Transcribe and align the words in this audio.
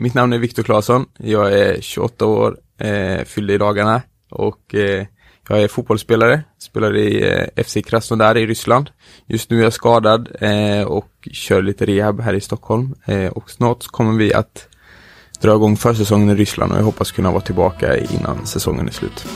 Mitt 0.00 0.14
namn 0.14 0.32
är 0.32 0.38
Viktor 0.38 0.62
Claesson. 0.62 1.06
Jag 1.18 1.52
är 1.52 1.80
28 1.80 2.26
år, 2.26 2.58
eh, 2.78 3.24
fyllde 3.24 3.52
i 3.52 3.58
dagarna 3.58 4.02
och 4.30 4.74
eh, 4.74 5.06
jag 5.48 5.62
är 5.62 5.68
fotbollsspelare, 5.68 6.42
spelar 6.58 6.96
i 6.96 7.30
eh, 7.30 7.64
FC 7.64 7.76
Krasnodar 7.86 8.36
i 8.36 8.46
Ryssland. 8.46 8.90
Just 9.26 9.50
nu 9.50 9.58
är 9.58 9.62
jag 9.62 9.72
skadad 9.72 10.28
eh, 10.40 10.82
och 10.82 11.28
kör 11.32 11.62
lite 11.62 11.86
rehab 11.86 12.20
här 12.20 12.34
i 12.34 12.40
Stockholm 12.40 12.94
eh, 13.04 13.26
och 13.26 13.50
snart 13.50 13.86
kommer 13.86 14.18
vi 14.18 14.34
att 14.34 14.68
dra 15.40 15.54
igång 15.54 15.76
försäsongen 15.76 16.30
i 16.30 16.34
Ryssland 16.34 16.72
och 16.72 16.78
jag 16.78 16.84
hoppas 16.84 17.12
kunna 17.12 17.30
vara 17.30 17.40
tillbaka 17.40 17.96
innan 17.96 18.46
säsongen 18.46 18.88
är 18.88 18.92
slut. 18.92 19.26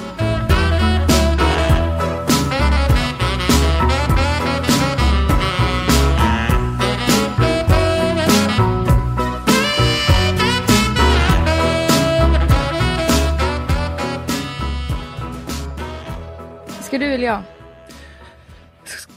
Ska 16.93 16.99
du 16.99 17.15
eller 17.15 17.27
jag? 17.27 17.43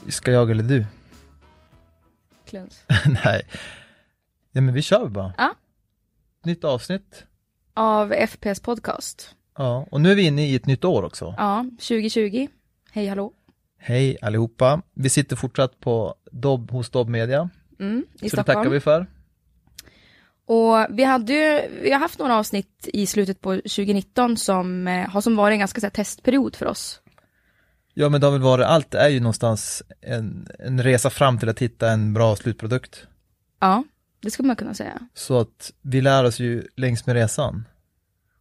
Ska 0.10 0.32
jag 0.32 0.52
eller 0.52 0.64
du? 0.64 0.86
Kluns. 2.46 2.84
Nej. 3.26 3.42
Ja 4.52 4.62
men 4.62 4.74
vi 4.74 4.82
kör 4.82 5.08
bara. 5.08 5.34
Ja. 5.38 5.56
Nytt 6.44 6.64
avsnitt. 6.64 7.24
Av 7.74 8.14
FPS 8.28 8.60
podcast. 8.60 9.36
Ja, 9.58 9.88
och 9.92 10.02
nu 10.02 10.12
är 10.12 10.16
vi 10.16 10.22
inne 10.22 10.48
i 10.48 10.56
ett 10.56 10.66
nytt 10.66 10.86
år 10.86 11.04
också. 11.04 11.36
Ja, 11.38 11.66
2020. 11.72 12.48
Hej 12.92 13.08
hallå. 13.08 13.34
Hej 13.78 14.18
allihopa. 14.22 14.82
Vi 14.94 15.10
sitter 15.10 15.36
fortsatt 15.36 15.80
på 15.80 16.16
Dobb, 16.32 16.72
hos 16.72 16.90
Dobb 16.90 17.10
Media. 17.10 17.50
Mm, 17.80 18.06
I 18.22 18.30
Så 18.30 18.36
det 18.36 18.44
tackar 18.44 18.54
Stockholm. 18.54 18.72
vi 18.72 18.80
för. 18.80 19.08
Och 20.46 20.98
vi 20.98 21.04
hade 21.04 21.34
ju, 21.34 21.80
vi 21.82 21.92
har 21.92 22.00
haft 22.00 22.20
några 22.20 22.36
avsnitt 22.38 22.90
i 22.94 23.08
slutet 23.08 23.42
på 23.42 23.56
2019 23.56 24.38
som 24.38 24.88
eh, 24.88 25.10
har 25.10 25.22
som 25.22 25.36
varit 25.36 25.54
en 25.54 25.60
ganska 25.60 25.82
så 25.82 25.86
här, 25.86 25.92
testperiod 25.92 26.56
för 26.56 26.66
oss. 26.66 27.02
Ja 27.98 28.10
men 28.10 28.22
det 28.22 28.28
har 28.28 28.32
väl 28.32 28.42
varit, 28.42 28.66
allt 28.66 28.94
är 28.94 29.10
ju 29.10 29.20
någonstans 29.20 29.84
en, 30.02 30.48
en 30.60 30.84
resa 30.84 31.10
fram 31.10 31.40
till 31.40 31.50
att 31.50 31.60
hitta 31.60 31.92
en 31.92 32.14
bra 32.14 32.36
slutprodukt. 32.36 33.08
Ja, 33.60 33.84
det 34.22 34.32
skulle 34.32 34.48
man 34.48 34.56
kunna 34.56 34.74
säga. 34.74 35.00
Så 35.14 35.40
att 35.40 35.74
vi 35.82 36.02
lär 36.02 36.24
oss 36.24 36.40
ju 36.40 36.68
längs 36.76 37.06
med 37.06 37.16
resan. 37.16 37.68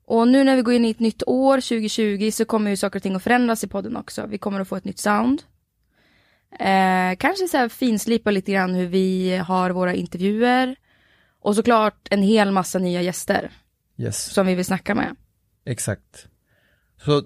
Och 0.06 0.28
nu 0.28 0.44
när 0.44 0.56
vi 0.56 0.62
går 0.62 0.74
in 0.74 0.84
i 0.84 0.90
ett 0.90 1.00
nytt 1.00 1.22
år, 1.26 1.56
2020, 1.56 2.30
så 2.32 2.44
kommer 2.44 2.70
ju 2.70 2.76
saker 2.76 2.98
och 2.98 3.02
ting 3.02 3.14
att 3.14 3.22
förändras 3.22 3.64
i 3.64 3.66
podden 3.68 3.96
också. 3.96 4.26
Vi 4.26 4.38
kommer 4.38 4.60
att 4.60 4.68
få 4.68 4.76
ett 4.76 4.84
nytt 4.84 4.98
sound. 4.98 5.42
Eh, 6.58 7.16
kanske 7.18 7.48
så 7.48 7.56
här 7.56 7.68
finslipa 7.68 8.30
lite 8.30 8.52
grann 8.52 8.74
hur 8.74 8.86
vi 8.86 9.36
har 9.36 9.70
våra 9.70 9.94
intervjuer. 9.94 10.76
Och 11.40 11.56
såklart 11.56 12.08
en 12.10 12.22
hel 12.22 12.52
massa 12.52 12.78
nya 12.78 13.02
gäster 13.02 13.50
Yes, 13.96 14.24
som 14.24 14.46
vi 14.46 14.54
vill 14.54 14.64
snacka 14.64 14.94
med. 14.94 15.16
exakt. 15.64 16.28
Så 17.04 17.22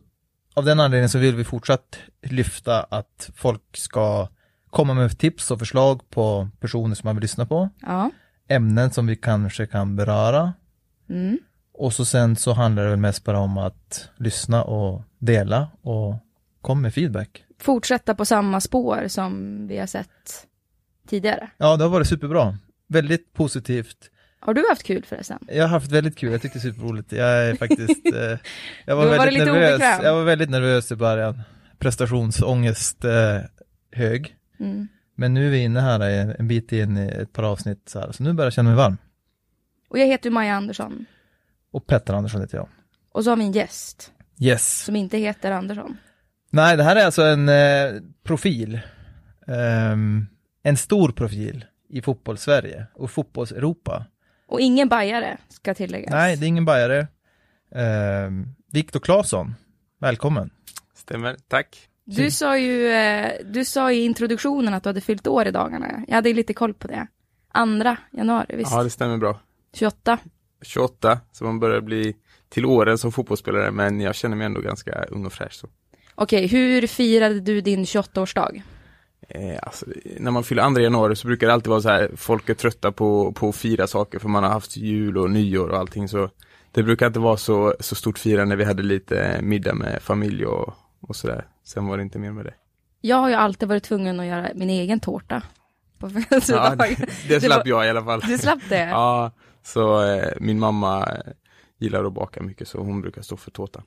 av 0.59 0.65
den 0.65 0.81
anledningen 0.81 1.09
så 1.09 1.19
vill 1.19 1.37
vi 1.37 1.45
fortsatt 1.45 1.99
lyfta 2.23 2.83
att 2.83 3.31
folk 3.35 3.77
ska 3.77 4.29
komma 4.71 4.95
med 4.95 5.19
tips 5.19 5.51
och 5.51 5.59
förslag 5.59 6.11
på 6.11 6.49
personer 6.61 6.95
som 6.95 7.09
man 7.09 7.17
vill 7.17 7.23
lyssna 7.23 7.47
på. 7.47 7.69
Ja. 7.81 8.11
Ämnen 8.49 8.91
som 8.91 9.07
vi 9.07 9.17
kanske 9.17 9.67
kan 9.67 9.97
beröra. 9.97 10.53
Mm. 11.09 11.39
Och 11.73 11.93
så 11.93 12.05
sen 12.05 12.37
så 12.37 12.53
handlar 12.53 12.83
det 12.83 12.91
väl 12.91 12.99
mest 12.99 13.25
bara 13.25 13.39
om 13.39 13.59
att 13.59 14.11
lyssna 14.17 14.65
och 14.65 15.03
dela 15.19 15.69
och 15.83 16.15
komma 16.61 16.81
med 16.81 16.95
feedback. 16.95 17.45
Fortsätta 17.59 18.15
på 18.15 18.25
samma 18.25 18.61
spår 18.61 19.05
som 19.09 19.67
vi 19.67 19.79
har 19.79 19.87
sett 19.87 20.47
tidigare. 21.09 21.51
Ja, 21.57 21.77
det 21.77 21.85
har 21.85 21.91
varit 21.91 22.09
superbra. 22.09 22.59
Väldigt 22.87 23.33
positivt. 23.33 24.11
Har 24.41 24.55
du 24.55 24.65
haft 24.69 24.83
kul 24.83 25.05
förresten? 25.05 25.39
Jag 25.49 25.63
har 25.65 25.69
haft 25.69 25.93
väldigt 25.93 26.17
kul, 26.19 26.33
jag 26.33 26.43
tyckte 26.43 26.59
det 26.59 26.69
är 26.69 26.73
superroligt. 26.73 27.13
Jag 27.13 27.29
är 27.29 27.55
faktiskt, 27.55 28.07
eh, 28.15 28.39
jag 28.85 28.97
var 28.97 29.07
varit 29.07 29.21
väldigt 29.21 29.39
lite 29.39 29.53
nervös. 29.53 29.75
obekväm. 29.75 30.05
Jag 30.05 30.15
var 30.15 30.25
väldigt 30.25 30.51
nervös 30.51 30.93
i 30.93 30.97
början. 30.97 31.41
Prestationsångest 31.79 33.05
eh, 33.05 33.39
hög. 33.93 34.37
Mm. 34.61 34.89
Men 35.15 35.35
nu 35.35 35.47
är 35.47 35.51
vi 35.51 35.59
inne 35.59 35.81
här 35.81 36.01
en 36.39 36.49
bit 36.49 36.73
in 36.73 36.97
i 36.97 37.09
ett 37.09 37.33
par 37.33 37.43
avsnitt 37.43 37.83
så 37.89 38.01
här, 38.01 38.13
så 38.13 38.23
nu 38.23 38.33
börjar 38.33 38.47
jag 38.47 38.53
känna 38.53 38.69
mig 38.69 38.77
varm. 38.77 38.97
Och 39.89 39.99
jag 39.99 40.07
heter 40.07 40.31
Maja 40.31 40.55
Andersson. 40.55 41.07
Och 41.71 41.87
Petter 41.87 42.15
Andersson 42.15 42.41
heter 42.41 42.57
jag. 42.57 42.69
Och 43.13 43.25
så 43.25 43.31
har 43.31 43.37
vi 43.37 43.45
en 43.45 43.53
gäst 43.53 44.13
Yes. 44.41 44.85
som 44.85 44.97
inte 44.97 45.19
heter 45.19 45.51
Andersson. 45.51 45.97
Nej, 46.51 46.77
det 46.77 46.83
här 46.83 46.97
är 46.97 47.05
alltså 47.05 47.23
en 47.23 47.49
eh, 47.49 47.93
profil. 48.23 48.81
Ehm, 49.47 50.27
en 50.63 50.77
stor 50.77 51.13
profil 51.13 51.65
i 51.89 52.03
fotbollssverige 52.03 52.87
och 52.95 53.11
fotbolls-Europa. 53.11 54.05
Och 54.49 54.61
ingen 54.61 54.89
bajare, 54.89 55.37
ska 55.49 55.75
tilläggas. 55.75 56.11
Nej, 56.11 56.37
det 56.37 56.47
är 56.47 56.49
ingen 56.49 56.65
bajare. 56.65 57.07
Um, 58.27 58.55
Viktor 58.73 59.01
Claesson, 59.01 59.55
välkommen. 60.01 60.51
Stämmer, 60.95 61.37
tack. 61.49 61.89
Du 62.05 62.31
sa 62.31 62.59
ju, 62.59 62.89
eh, 62.89 63.33
du 63.45 63.65
sa 63.65 63.93
i 63.93 64.05
introduktionen 64.05 64.75
att 64.75 64.83
du 64.83 64.89
hade 64.89 65.01
fyllt 65.01 65.27
år 65.27 65.47
i 65.47 65.51
dagarna. 65.51 66.05
Jag 66.09 66.15
hade 66.15 66.33
lite 66.33 66.55
koll 66.55 66.75
på 66.75 66.89
det. 66.89 67.07
Andra 67.53 67.97
januari, 68.11 68.57
visst? 68.57 68.71
Ja, 68.73 68.83
det 68.83 68.91
stämmer 68.91 69.17
bra. 69.17 69.41
28. 69.75 70.19
28, 70.63 71.21
så 71.33 71.45
man 71.45 71.61
börjar 71.61 71.81
bli 71.81 72.17
till 72.49 72.67
åren 72.67 72.99
som 72.99 73.13
fotbollsspelare, 73.13 73.71
men 73.71 74.01
jag 74.01 74.15
känner 74.15 74.37
mig 74.37 74.47
ändå 74.47 74.61
ganska 74.61 75.05
ung 75.05 75.27
och 75.27 75.33
fräsch. 75.33 75.53
Så. 75.53 75.69
Okej, 76.15 76.47
hur 76.47 76.87
firade 76.87 77.41
du 77.41 77.61
din 77.61 77.85
28-årsdag? 77.85 78.63
Eh, 79.29 79.59
alltså, 79.63 79.87
när 80.19 80.31
man 80.31 80.45
fyller 80.45 80.63
andra 80.63 80.83
januari 80.83 81.17
så 81.17 81.27
brukar 81.27 81.47
det 81.47 81.53
alltid 81.53 81.71
vara 81.71 81.81
så 81.81 81.89
här, 81.89 82.11
folk 82.17 82.49
är 82.49 82.55
trötta 82.55 82.93
på, 82.93 83.33
på 83.33 83.49
att 83.49 83.57
fira 83.57 83.87
saker 83.87 84.19
för 84.19 84.29
man 84.29 84.43
har 84.43 84.51
haft 84.51 84.77
jul 84.77 85.19
och 85.19 85.31
nyår 85.31 85.69
och 85.69 85.79
allting 85.79 86.09
så 86.09 86.31
det 86.73 86.83
brukar 86.83 87.07
inte 87.07 87.19
vara 87.19 87.37
så, 87.37 87.75
så 87.81 87.95
stort 87.95 88.19
firande, 88.19 88.57
vi 88.57 88.65
hade 88.65 88.83
lite 88.83 89.39
middag 89.43 89.75
med 89.75 90.03
familj 90.03 90.47
och, 90.47 90.75
och 91.01 91.17
sådär. 91.17 91.47
Sen 91.65 91.87
var 91.87 91.97
det 91.97 92.03
inte 92.03 92.19
mer 92.19 92.33
med 92.33 92.45
det. 92.45 92.55
Jag 93.01 93.17
har 93.17 93.29
ju 93.29 93.35
alltid 93.35 93.69
varit 93.69 93.83
tvungen 93.83 94.21
att 94.21 94.27
göra 94.27 94.49
min 94.55 94.71
egen 94.71 95.01
tårta. 95.01 95.43
På 95.99 96.11
Ja, 96.49 96.75
det, 96.77 97.09
det 97.29 97.41
slapp 97.41 97.59
var- 97.59 97.69
jag 97.69 97.87
i 97.87 97.89
alla 97.89 98.05
fall. 98.05 98.21
Du 98.21 98.39
slapp 98.39 98.59
det? 98.69 98.79
Ja, 98.91 99.31
så 99.63 100.05
eh, 100.05 100.33
min 100.41 100.59
mamma 100.59 101.09
gillar 101.79 102.05
att 102.05 102.13
baka 102.13 102.43
mycket 102.43 102.69
så 102.69 102.79
hon 102.79 103.01
brukar 103.01 103.23
stå 103.23 103.37
för 103.37 103.51
tårtan. 103.51 103.83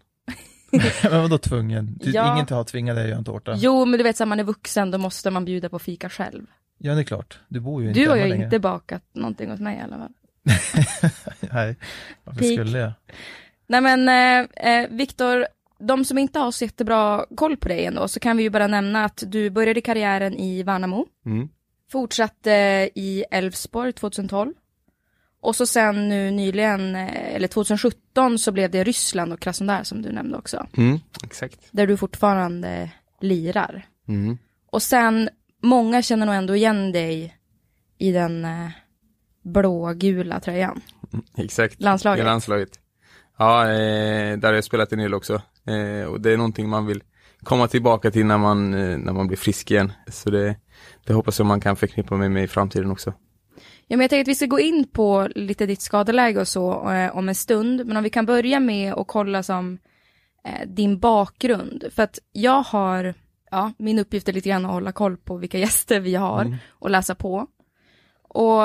Men 1.12 1.22
vadå 1.22 1.38
tvungen? 1.38 2.00
Ja. 2.02 2.34
Ingen 2.34 2.48
har 2.50 2.64
tvingat 2.64 2.96
dig 2.96 3.04
att 3.04 3.10
göra 3.10 3.18
en 3.18 3.24
tårta? 3.26 3.54
Jo, 3.58 3.86
men 3.86 3.98
du 3.98 4.04
vet, 4.04 4.18
så 4.18 4.24
här, 4.24 4.28
man 4.28 4.40
är 4.40 4.44
vuxen, 4.44 4.92
då 4.92 4.98
måste 4.98 5.30
man 5.32 5.46
bjuda 5.46 5.70
på 5.70 5.80
fika 5.80 6.10
själv. 6.10 6.46
Ja, 6.78 6.94
det 6.96 7.02
är 7.02 7.04
klart. 7.04 7.40
Du 7.48 7.60
bor 7.60 7.82
ju 7.82 7.88
inte 7.88 8.00
Du 8.00 8.10
har 8.10 8.16
ju 8.16 8.28
längre. 8.28 8.44
inte 8.46 8.60
bakat 8.60 9.04
någonting 9.14 9.50
hos 9.52 9.60
mig 9.60 9.78
i 9.78 9.82
alla 9.82 9.98
fall. 9.98 10.12
Nej, 11.40 11.76
varför 12.24 12.40
Pik. 12.40 12.60
skulle 12.60 12.80
jag? 12.80 12.92
Nej 13.68 13.82
men 13.82 14.10
eh, 14.10 14.72
eh, 14.74 14.90
Viktor, 14.90 15.46
de 15.80 16.06
som 16.06 16.18
inte 16.18 16.40
har 16.40 16.52
så 16.52 16.64
jättebra 16.64 17.26
koll 17.36 17.58
på 17.58 17.68
dig 17.68 17.86
ändå, 17.86 18.08
så 18.08 18.20
kan 18.20 18.38
vi 18.38 18.44
ju 18.44 18.50
bara 18.50 18.68
nämna 18.68 19.06
att 19.06 19.24
du 19.28 19.50
började 19.50 19.82
karriären 19.82 20.34
i 20.38 20.64
Värnamo, 20.64 21.06
Mm. 21.26 21.50
fortsatte 21.92 22.52
i 22.96 23.24
Elfsborg 23.32 23.94
2012, 23.94 24.54
och 25.42 25.56
så 25.56 25.66
sen 25.66 26.10
nu 26.10 26.32
nyligen, 26.32 26.96
eh, 26.96 27.36
eller 27.36 27.48
2017, 27.48 28.40
så 28.40 28.52
blev 28.52 28.72
det 28.72 28.84
Ryssland 28.84 29.34
och 29.34 29.40
Krasnodar 29.40 29.84
som 29.84 30.02
du 30.02 30.12
nämnde 30.12 30.38
också, 30.38 30.68
Mm, 30.78 31.00
exakt. 31.24 31.60
där 31.72 31.88
du 31.88 31.98
fortfarande 31.98 32.92
lirar. 33.22 33.86
Mm. 34.08 34.38
Och 34.72 34.82
sen, 34.82 35.30
många 35.64 36.02
känner 36.02 36.26
nog 36.26 36.36
ändå 36.36 36.56
igen 36.56 36.92
dig 36.92 37.38
i 37.98 38.12
den 38.12 38.46
eh, 38.46 38.70
blågula 39.44 40.40
tröjan. 40.40 40.82
Exakt. 41.38 41.82
Landslaget. 41.82 42.22
I 42.24 42.26
landslaget. 42.26 42.70
Ja, 43.38 43.64
eh, 43.64 44.38
där 44.38 44.48
har 44.48 44.54
jag 44.54 44.64
spelat 44.64 44.92
en 44.92 45.00
del 45.00 45.14
också. 45.14 45.34
Eh, 45.68 46.06
och 46.08 46.22
det 46.22 46.32
är 46.32 46.38
någonting 46.38 46.70
man 46.70 46.86
vill 46.86 47.04
komma 47.44 47.68
tillbaka 47.68 48.12
till 48.12 48.26
när 48.26 48.38
man, 48.38 48.74
eh, 48.74 48.98
när 48.98 49.14
man 49.14 49.28
blir 49.28 49.38
frisk 49.38 49.72
igen. 49.72 49.92
Så 50.08 50.30
det, 50.30 50.56
det 51.06 51.14
hoppas 51.14 51.40
jag 51.40 51.46
man 51.46 51.60
kan 51.62 51.76
förknippa 51.76 52.16
med 52.18 52.32
mig 52.32 52.44
i 52.44 52.48
framtiden 52.48 52.92
också. 52.92 53.14
Ja, 53.92 53.98
men 53.98 54.04
jag 54.04 54.10
tänker 54.10 54.22
att 54.22 54.28
vi 54.28 54.36
ska 54.36 54.46
gå 54.46 54.60
in 54.60 54.88
på 54.88 55.30
lite 55.36 55.66
ditt 55.66 55.82
skadeläge 55.82 56.40
och 56.40 56.48
så 56.48 56.92
eh, 56.92 57.18
om 57.18 57.30
en 57.30 57.36
stund. 57.36 57.86
Men 57.86 57.98
om 57.98 58.04
vi 58.04 58.10
kan 58.10 58.26
börja 58.26 58.60
med 58.60 58.94
att 58.94 59.08
kolla 59.08 59.44
som 59.44 59.78
eh, 60.46 60.68
din 60.68 61.00
bakgrund. 61.00 61.84
För 61.92 62.04
att 62.04 62.20
jag 62.32 62.62
har, 62.64 63.14
ja, 63.52 63.74
min 63.78 64.00
uppgift 64.00 64.30
är 64.30 64.34
lite 64.34 64.50
grann 64.50 64.66
att 64.66 64.72
hålla 64.72 64.92
koll 64.92 65.18
på 65.18 65.38
vilka 65.38 65.58
gäster 65.58 66.00
vi 66.00 66.16
har 66.16 66.42
Mm. 66.42 66.58
och 66.70 66.90
läsa 66.90 67.16
på. 67.16 67.48
Och 68.22 68.62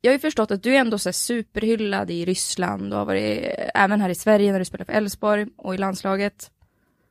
jag 0.00 0.10
har 0.10 0.12
ju 0.12 0.18
förstått 0.18 0.50
att 0.50 0.62
du 0.62 0.74
är 0.74 0.80
ändå 0.80 0.98
så 0.98 1.12
superhyllad 1.12 2.10
i 2.10 2.24
Ryssland 2.24 2.92
och 2.92 2.98
har 2.98 3.06
varit 3.06 3.42
eh, 3.42 3.82
även 3.82 4.00
här 4.00 4.08
i 4.08 4.14
Sverige 4.14 4.52
när 4.52 4.58
du 4.58 4.64
spelar 4.64 4.84
för 4.84 4.92
Elfsborg 4.92 5.46
och 5.56 5.74
i 5.74 5.78
landslaget. 5.78 6.50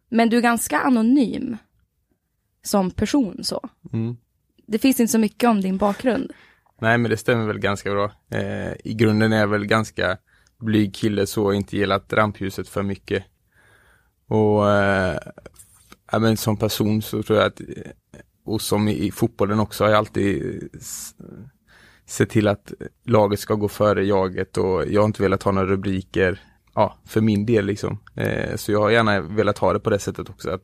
Men 0.10 0.30
du 0.30 0.38
är 0.38 0.42
ganska 0.42 0.80
anonym 0.80 1.58
som 2.64 2.92
person 2.92 3.44
så. 3.44 3.70
Mm. 3.94 4.18
Det 4.68 4.80
finns 4.80 5.00
inte 5.00 5.12
så 5.12 5.20
mycket 5.20 5.50
om 5.50 5.62
din 5.62 5.78
bakgrund. 5.78 6.32
Nej, 6.82 6.98
men 6.98 7.12
det 7.12 7.18
stämmer 7.18 7.48
väl 7.48 7.60
ganska 7.60 7.92
bra. 7.92 8.12
Eh, 8.32 8.72
I 8.84 8.94
grunden 8.94 9.34
är 9.34 9.40
jag 9.40 9.48
väl 9.48 9.66
ganska 9.66 10.18
blyg 10.60 10.96
kille 10.96 11.28
så 11.28 11.54
inte 11.54 11.78
gillat 11.78 12.14
rampljuset 12.14 12.68
för 12.68 12.84
mycket. 12.84 13.24
Och 14.28 14.72
eh, 14.72 15.18
ja, 16.12 16.20
men 16.20 16.38
som 16.38 16.58
person 16.58 17.02
så 17.02 17.24
tror 17.24 17.40
jag 17.40 17.48
att, 17.48 17.60
eh, 17.62 17.92
och 18.46 18.62
som 18.62 18.88
i, 18.88 19.08
i 19.08 19.12
fotbollen 19.12 19.60
också, 19.60 19.84
har 19.84 19.92
jag 19.92 19.98
alltid 19.98 20.70
sett 22.06 22.30
till 22.30 22.48
att 22.48 22.74
laget 23.06 23.40
ska 23.40 23.54
gå 23.56 23.68
före 23.68 24.06
jaget 24.06 24.58
och 24.58 24.86
jag 24.88 25.02
har 25.02 25.06
inte 25.06 25.22
velat 25.22 25.44
ha 25.44 25.52
några 25.52 25.68
rubriker, 25.68 26.42
ja, 26.76 26.98
för 27.06 27.22
min 27.22 27.46
del 27.46 27.66
liksom. 27.66 28.00
Eh, 28.16 28.56
så 28.56 28.72
jag 28.72 28.80
har 28.80 28.90
gärna 28.90 29.22
velat 29.22 29.58
ha 29.58 29.74
det 29.74 29.80
på 29.80 29.90
det 29.90 30.00
sättet 30.00 30.30
också 30.30 30.50
att 30.50 30.64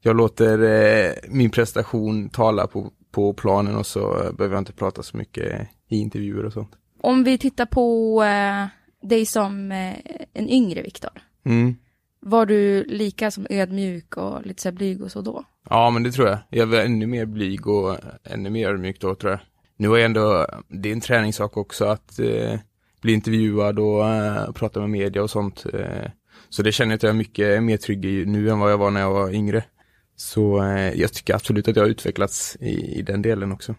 jag 0.00 0.16
låter 0.16 0.62
eh, 0.62 1.12
min 1.28 1.50
prestation 1.50 2.28
tala 2.28 2.66
på, 2.66 2.92
på 3.10 3.32
planen 3.32 3.76
och 3.76 3.86
så 3.86 4.08
behöver 4.10 4.54
jag 4.54 4.60
inte 4.60 4.72
prata 4.72 5.02
så 5.02 5.16
mycket 5.16 5.68
i 5.88 5.96
intervjuer 5.96 6.44
och 6.44 6.52
sånt. 6.52 6.76
Om 7.00 7.24
vi 7.24 7.38
tittar 7.38 7.66
på 7.66 8.22
eh, 8.22 8.66
dig 9.08 9.26
som 9.26 9.72
eh, 9.72 9.94
en 10.32 10.48
yngre 10.48 10.82
Viktor. 10.82 11.10
Mm. 11.44 11.76
Var 12.20 12.46
du 12.46 12.84
lika 12.84 13.30
som 13.30 13.46
ödmjuk 13.50 14.16
och 14.16 14.46
lite 14.46 14.62
så 14.62 14.72
blyg 14.72 15.02
och 15.02 15.12
så 15.12 15.20
då? 15.20 15.44
Ja, 15.70 15.90
men 15.90 16.02
det 16.02 16.12
tror 16.12 16.28
jag. 16.28 16.38
Jag 16.50 16.66
var 16.66 16.78
ännu 16.78 17.06
mer 17.06 17.26
blyg 17.26 17.66
och 17.66 17.96
ännu 18.24 18.50
mer 18.50 18.68
ödmjuk 18.68 19.00
då 19.00 19.14
tror 19.14 19.30
jag. 19.30 19.40
Nu 19.76 19.88
är 19.88 19.96
jag 19.96 20.04
ändå, 20.04 20.46
det 20.68 20.88
är 20.88 20.92
en 20.92 21.00
träningssak 21.00 21.56
också 21.56 21.84
att 21.84 22.18
eh, 22.18 22.58
bli 23.00 23.12
intervjuad 23.12 23.78
och 23.78 24.08
eh, 24.08 24.52
prata 24.52 24.80
med 24.80 24.90
media 24.90 25.22
och 25.22 25.30
sånt. 25.30 25.66
Eh, 25.72 26.10
så 26.48 26.62
det 26.62 26.72
känner 26.72 26.90
jag 26.90 26.96
att 26.96 27.02
jag 27.02 27.10
är 27.10 27.16
mycket 27.16 27.62
mer 27.62 27.76
trygg 27.76 28.04
i 28.04 28.26
nu 28.26 28.50
än 28.50 28.58
vad 28.58 28.72
jag 28.72 28.78
var 28.78 28.90
när 28.90 29.00
jag 29.00 29.12
var 29.12 29.34
yngre. 29.34 29.64
Så 30.20 30.62
eh, 30.62 31.00
jag 31.00 31.12
tycker 31.12 31.34
absolut 31.34 31.68
att 31.68 31.76
jag 31.76 31.82
har 31.82 31.88
utvecklats 31.88 32.56
i, 32.60 32.98
i 32.98 33.02
den 33.02 33.22
delen 33.22 33.52
också. 33.52 33.74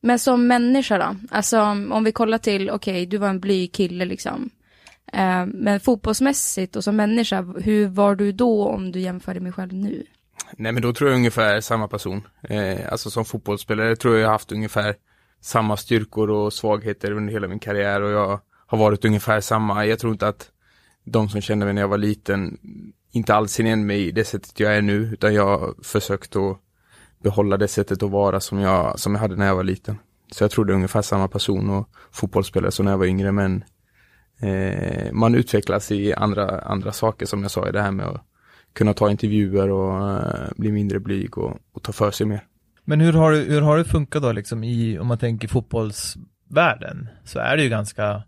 Men 0.00 0.18
som 0.18 0.46
människa 0.46 0.98
då? 0.98 1.16
Alltså 1.30 1.60
om 1.60 2.04
vi 2.04 2.12
kollar 2.12 2.38
till, 2.38 2.70
okej, 2.70 2.92
okay, 2.92 3.06
du 3.06 3.16
var 3.16 3.28
en 3.28 3.40
blyg 3.40 3.72
kille 3.72 4.04
liksom. 4.04 4.50
Eh, 5.12 5.46
men 5.46 5.80
fotbollsmässigt 5.80 6.76
och 6.76 6.84
som 6.84 6.96
människa, 6.96 7.42
hur 7.42 7.88
var 7.88 8.14
du 8.14 8.32
då 8.32 8.68
om 8.68 8.92
du 8.92 9.00
jämför 9.00 9.40
med 9.40 9.54
själv 9.54 9.72
nu? 9.72 10.06
Nej 10.56 10.72
men 10.72 10.82
då 10.82 10.92
tror 10.92 11.10
jag 11.10 11.16
ungefär 11.16 11.60
samma 11.60 11.88
person. 11.88 12.22
Eh, 12.42 12.92
alltså 12.92 13.10
som 13.10 13.24
fotbollsspelare 13.24 13.96
tror 13.96 14.14
jag 14.14 14.22
jag 14.22 14.30
haft 14.30 14.52
ungefär 14.52 14.94
samma 15.40 15.76
styrkor 15.76 16.30
och 16.30 16.52
svagheter 16.52 17.12
under 17.12 17.32
hela 17.32 17.48
min 17.48 17.58
karriär 17.58 18.02
och 18.02 18.10
jag 18.10 18.40
har 18.66 18.78
varit 18.78 19.04
ungefär 19.04 19.40
samma. 19.40 19.86
Jag 19.86 19.98
tror 19.98 20.12
inte 20.12 20.28
att 20.28 20.50
de 21.04 21.28
som 21.28 21.40
kände 21.40 21.64
mig 21.64 21.74
när 21.74 21.82
jag 21.82 21.88
var 21.88 21.98
liten 21.98 22.58
inte 23.14 23.34
alls 23.34 23.60
igen 23.60 23.86
mig 23.86 24.08
i 24.08 24.10
det 24.10 24.24
sättet 24.24 24.60
jag 24.60 24.76
är 24.76 24.82
nu 24.82 24.94
utan 25.12 25.34
jag 25.34 25.58
har 25.58 25.74
försökt 25.82 26.36
att 26.36 26.58
behålla 27.22 27.56
det 27.56 27.68
sättet 27.68 28.02
att 28.02 28.10
vara 28.10 28.40
som 28.40 28.58
jag, 28.58 28.98
som 28.98 29.14
jag 29.14 29.20
hade 29.20 29.36
när 29.36 29.46
jag 29.46 29.56
var 29.56 29.64
liten. 29.64 29.98
Så 30.32 30.44
jag 30.44 30.58
är 30.58 30.70
ungefär 30.70 31.02
samma 31.02 31.28
person 31.28 31.70
och 31.70 31.88
fotbollsspelare 32.12 32.70
som 32.70 32.84
när 32.84 32.92
jag 32.92 32.98
var 32.98 33.06
yngre 33.06 33.32
men 33.32 33.64
eh, 34.40 35.12
man 35.12 35.34
utvecklas 35.34 35.92
i 35.92 36.14
andra, 36.14 36.60
andra 36.60 36.92
saker 36.92 37.26
som 37.26 37.42
jag 37.42 37.50
sa 37.50 37.68
i 37.68 37.72
det 37.72 37.82
här 37.82 37.90
med 37.90 38.06
att 38.06 38.22
kunna 38.72 38.94
ta 38.94 39.10
intervjuer 39.10 39.70
och 39.70 40.10
eh, 40.10 40.50
bli 40.56 40.72
mindre 40.72 41.00
blyg 41.00 41.38
och, 41.38 41.58
och, 41.72 41.82
ta 41.82 41.92
för 41.92 42.10
sig 42.10 42.26
mer. 42.26 42.40
Men 42.84 43.00
hur 43.00 43.12
har, 43.12 43.32
hur 43.32 43.60
har 43.60 43.78
det 43.78 43.84
funkat 43.84 44.22
då 44.22 44.32
liksom 44.32 44.64
i, 44.64 44.98
om 44.98 45.06
man 45.06 45.18
tänker 45.18 45.48
fotbollsvärlden, 45.48 47.08
så 47.24 47.38
är 47.38 47.56
det 47.56 47.62
ju 47.62 47.68
ganska, 47.68 48.22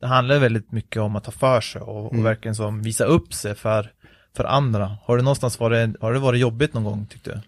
det 0.00 0.06
handlar 0.06 0.38
väldigt 0.38 0.72
mycket 0.72 1.02
om 1.02 1.16
att 1.16 1.24
ta 1.24 1.30
för 1.30 1.60
sig 1.60 1.80
och, 1.82 2.06
och 2.06 2.12
mm. 2.12 2.24
verkligen 2.24 2.54
som 2.54 2.82
visa 2.82 3.04
upp 3.04 3.34
sig 3.34 3.54
för, 3.54 3.92
för 4.38 4.44
andra. 4.44 4.96
Har 5.04 5.16
det 5.16 5.22
någonstans 5.22 5.60
varit, 5.60 6.00
har 6.00 6.12
det 6.12 6.18
varit 6.18 6.40
jobbigt 6.40 6.74
någon 6.74 6.84
gång 6.84 7.06
tyckte 7.10 7.30
du? 7.30 7.40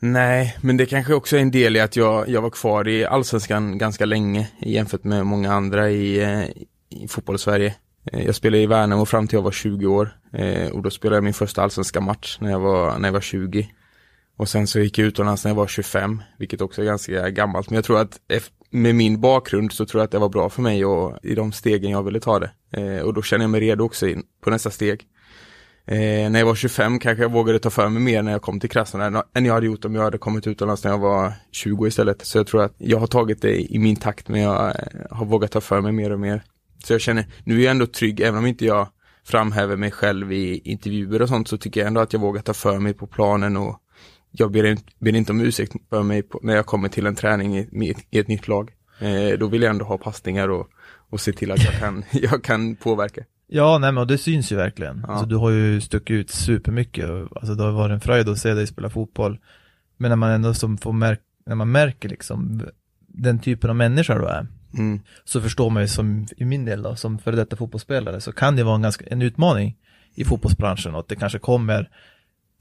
Nej, 0.00 0.56
men 0.60 0.76
det 0.76 0.86
kanske 0.86 1.14
också 1.14 1.36
är 1.36 1.40
en 1.40 1.50
del 1.50 1.76
i 1.76 1.80
att 1.80 1.96
jag, 1.96 2.28
jag 2.28 2.42
var 2.42 2.50
kvar 2.50 2.88
i 2.88 3.04
allsvenskan 3.04 3.78
ganska 3.78 4.04
länge 4.04 4.48
jämfört 4.60 5.04
med 5.04 5.26
många 5.26 5.52
andra 5.52 5.90
i, 5.90 6.22
eh, 6.22 6.44
i 6.88 7.08
fotbollssverige. 7.08 7.74
Eh, 8.12 8.26
jag 8.26 8.34
spelade 8.34 8.62
i 8.62 8.66
Värnamo 8.66 9.06
fram 9.06 9.26
till 9.26 9.36
jag 9.36 9.42
var 9.42 9.52
20 9.52 9.86
år 9.86 10.10
eh, 10.32 10.70
och 10.70 10.82
då 10.82 10.90
spelade 10.90 11.16
jag 11.16 11.24
min 11.24 11.34
första 11.34 11.62
allsvenska 11.62 12.00
match 12.00 12.38
när 12.40 12.50
jag 12.50 12.60
var, 12.60 12.98
när 12.98 13.08
jag 13.08 13.12
var 13.12 13.20
20. 13.20 13.70
Och 14.36 14.48
sen 14.48 14.66
så 14.66 14.80
gick 14.80 14.98
jag 14.98 15.06
utomlands 15.06 15.44
när 15.44 15.50
jag 15.50 15.56
var 15.56 15.66
25, 15.66 16.22
vilket 16.38 16.60
också 16.60 16.82
är 16.82 16.86
ganska 16.86 17.30
gammalt. 17.30 17.70
Men 17.70 17.74
jag 17.74 17.84
tror 17.84 18.00
att 18.00 18.18
med 18.70 18.94
min 18.94 19.20
bakgrund 19.20 19.72
så 19.72 19.86
tror 19.86 20.00
jag 20.00 20.04
att 20.04 20.10
det 20.10 20.18
var 20.18 20.28
bra 20.28 20.48
för 20.48 20.62
mig 20.62 20.84
och 20.84 21.18
i 21.22 21.34
de 21.34 21.52
stegen 21.52 21.90
jag 21.90 22.02
ville 22.02 22.20
ta 22.20 22.38
det. 22.38 23.02
Och 23.02 23.14
då 23.14 23.22
känner 23.22 23.44
jag 23.44 23.50
mig 23.50 23.60
redo 23.60 23.84
också 23.84 24.08
in 24.08 24.22
på 24.40 24.50
nästa 24.50 24.70
steg. 24.70 25.06
Eh, 25.90 26.30
när 26.30 26.38
jag 26.38 26.46
var 26.46 26.54
25 26.54 26.98
kanske 26.98 27.24
jag 27.24 27.32
vågade 27.32 27.58
ta 27.58 27.70
för 27.70 27.88
mig 27.88 28.02
mer 28.02 28.22
när 28.22 28.32
jag 28.32 28.42
kom 28.42 28.60
till 28.60 28.70
Krasnodar 28.70 29.22
än 29.34 29.44
jag 29.44 29.54
hade 29.54 29.66
gjort 29.66 29.84
om 29.84 29.94
jag 29.94 30.02
hade 30.02 30.18
kommit 30.18 30.46
utomlands 30.46 30.84
när 30.84 30.90
jag 30.90 30.98
var 30.98 31.32
20 31.52 31.86
istället. 31.86 32.26
Så 32.26 32.38
jag 32.38 32.46
tror 32.46 32.62
att 32.62 32.74
jag 32.78 32.98
har 32.98 33.06
tagit 33.06 33.42
det 33.42 33.72
i 33.72 33.78
min 33.78 33.96
takt 33.96 34.28
men 34.28 34.40
jag 34.40 34.66
eh, 34.66 34.72
har 35.10 35.26
vågat 35.26 35.50
ta 35.50 35.60
för 35.60 35.80
mig 35.80 35.92
mer 35.92 36.12
och 36.12 36.20
mer. 36.20 36.42
Så 36.84 36.92
jag 36.92 37.00
känner, 37.00 37.26
nu 37.44 37.60
är 37.60 37.64
jag 37.64 37.70
ändå 37.70 37.86
trygg, 37.86 38.20
även 38.20 38.38
om 38.38 38.46
inte 38.46 38.64
jag 38.64 38.88
framhäver 39.24 39.76
mig 39.76 39.90
själv 39.90 40.32
i 40.32 40.60
intervjuer 40.64 41.22
och 41.22 41.28
sånt 41.28 41.48
så 41.48 41.58
tycker 41.58 41.80
jag 41.80 41.86
ändå 41.88 42.00
att 42.00 42.12
jag 42.12 42.20
vågar 42.20 42.42
ta 42.42 42.54
för 42.54 42.78
mig 42.78 42.94
på 42.94 43.06
planen 43.06 43.56
och 43.56 43.80
jag 44.30 44.52
ber, 44.52 44.76
ber 44.98 45.14
inte 45.14 45.32
om 45.32 45.40
ursäkt 45.40 45.72
för 45.90 46.02
mig 46.02 46.22
på, 46.22 46.40
när 46.42 46.56
jag 46.56 46.66
kommer 46.66 46.88
till 46.88 47.06
en 47.06 47.14
träning 47.14 47.58
i, 47.58 47.94
i 48.10 48.18
ett 48.18 48.28
nytt 48.28 48.48
lag. 48.48 48.70
Eh, 49.00 49.38
då 49.38 49.46
vill 49.46 49.62
jag 49.62 49.70
ändå 49.70 49.84
ha 49.84 49.98
passningar 49.98 50.48
och, 50.48 50.68
och 51.10 51.20
se 51.20 51.32
till 51.32 51.50
att 51.50 51.64
jag 51.64 51.74
kan, 51.74 52.04
jag 52.12 52.42
kan 52.42 52.76
påverka. 52.76 53.22
Ja, 53.48 53.78
nej 53.78 53.92
men 53.92 54.06
det 54.06 54.18
syns 54.18 54.52
ju 54.52 54.56
verkligen. 54.56 55.04
Ja. 55.06 55.12
Alltså, 55.12 55.26
du 55.26 55.36
har 55.36 55.50
ju 55.50 55.80
stuckit 55.80 56.14
ut 56.14 56.30
supermycket. 56.30 57.10
Alltså, 57.10 57.54
det 57.54 57.62
har 57.62 57.70
varit 57.70 57.92
en 57.92 58.00
fröjd 58.00 58.28
att 58.28 58.38
se 58.38 58.54
dig 58.54 58.66
spela 58.66 58.90
fotboll. 58.90 59.38
Men 59.96 60.08
när 60.08 60.16
man 60.16 60.30
ändå 60.30 60.54
som 60.54 60.78
får 60.78 60.92
märka, 60.92 61.22
när 61.46 61.54
man 61.54 61.70
märker 61.70 62.08
liksom 62.08 62.62
den 63.06 63.38
typen 63.38 63.70
av 63.70 63.76
människa 63.76 64.18
du 64.18 64.26
är, 64.26 64.46
Mm. 64.74 65.00
Så 65.24 65.40
förstår 65.40 65.70
man 65.70 65.82
ju 65.82 65.88
som 65.88 66.26
i 66.36 66.44
min 66.44 66.64
del 66.64 66.82
då, 66.82 66.96
som 66.96 67.18
före 67.18 67.36
detta 67.36 67.56
fotbollsspelare, 67.56 68.20
så 68.20 68.32
kan 68.32 68.56
det 68.56 68.64
vara 68.64 68.74
en, 68.74 68.82
ganska, 68.82 69.04
en 69.06 69.22
utmaning 69.22 69.76
i 70.14 70.24
fotbollsbranschen 70.24 70.94
och 70.94 71.00
att 71.00 71.08
det 71.08 71.16
kanske 71.16 71.38
kommer 71.38 71.90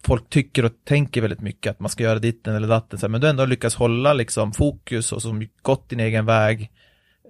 Folk 0.04 0.30
tycker 0.30 0.66
och 0.66 0.72
tänker 0.86 1.22
väldigt 1.22 1.42
mycket 1.42 1.72
att 1.72 1.80
man 1.80 1.90
ska 1.90 2.04
göra 2.04 2.20
ditten 2.20 2.56
eller 2.56 2.68
datten, 2.68 3.12
men 3.12 3.22
du 3.22 3.30
ändå 3.30 3.46
lyckas 3.46 3.76
hålla 3.76 4.14
liksom 4.14 4.54
fokus 4.54 5.12
och 5.12 5.22
som 5.22 5.48
gått 5.62 5.90
din 5.90 6.00
egen 6.00 6.26
väg. 6.26 6.72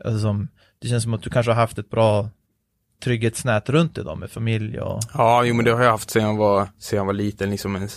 Alltså 0.06 0.19
som, 0.19 0.48
det 0.80 0.88
känns 0.88 1.03
som 1.03 1.13
att 1.13 1.21
du 1.21 1.30
kanske 1.30 1.51
har 1.51 1.62
haft 1.62 1.77
ett 1.77 1.89
bra 1.89 2.30
trygghetsnät 3.04 3.70
runt 3.70 3.96
dig 3.96 4.04
då 4.04 4.16
med 4.16 4.32
familj 4.32 4.80
och... 4.80 5.02
Ja, 5.14 5.44
jo 5.46 5.54
men 5.54 5.66
det 5.66 5.72
har 5.72 5.84
jag 5.84 5.92
haft 5.92 6.10
sedan 6.10 6.24
jag 6.24 6.38
var, 6.38 6.70
sedan 6.80 6.98
jag 6.98 7.06
var 7.06 7.14
liten, 7.14 7.52
liksom 7.52 7.76
en 7.76 7.90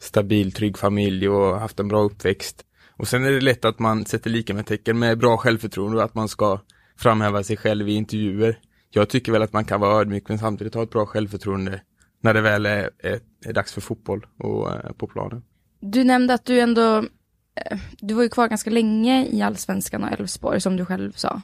stabil, 0.00 0.52
trygg 0.52 0.78
familj 0.78 1.28
och 1.28 1.60
haft 1.60 1.80
en 1.80 1.88
bra 1.88 2.00
uppväxt. 2.00 2.64
Och 2.96 3.08
sen 3.08 3.24
är 3.24 3.30
det 3.30 3.40
lätt 3.40 3.64
att 3.64 3.78
man 3.78 4.04
sätter 4.06 4.30
lika 4.30 4.54
med 4.54 4.66
tecken 4.66 4.98
med 4.98 5.18
bra 5.18 5.36
självförtroende 5.36 5.96
och 5.98 6.04
att 6.04 6.14
man 6.14 6.28
ska 6.28 6.60
framhäva 6.96 7.42
sig 7.42 7.56
själv 7.56 7.88
i 7.88 7.94
intervjuer. 7.94 8.58
Jag 8.90 9.08
tycker 9.08 9.32
väl 9.32 9.42
att 9.42 9.52
man 9.52 9.64
kan 9.64 9.80
vara 9.80 10.00
ödmjuk 10.00 10.28
men 10.28 10.38
samtidigt 10.38 10.74
ha 10.74 10.82
ett 10.82 10.90
bra 10.90 11.06
självförtroende 11.06 11.80
när 12.20 12.34
det 12.34 12.40
väl 12.40 12.66
är, 12.66 12.90
är, 12.98 13.20
är 13.46 13.52
dags 13.52 13.72
för 13.72 13.80
fotboll 13.80 14.26
och 14.38 14.72
eh, 14.72 14.92
på 14.92 15.06
planen. 15.06 15.42
Du 15.80 16.04
nämnde 16.04 16.34
att 16.34 16.44
du 16.44 16.60
ändå, 16.60 16.98
eh, 17.54 17.78
du 17.98 18.14
var 18.14 18.22
ju 18.22 18.28
kvar 18.28 18.48
ganska 18.48 18.70
länge 18.70 19.26
i 19.26 19.42
Allsvenskan 19.42 20.04
och 20.04 20.12
Elfsborg 20.12 20.60
som 20.60 20.76
du 20.76 20.84
själv 20.84 21.12
sa. 21.12 21.42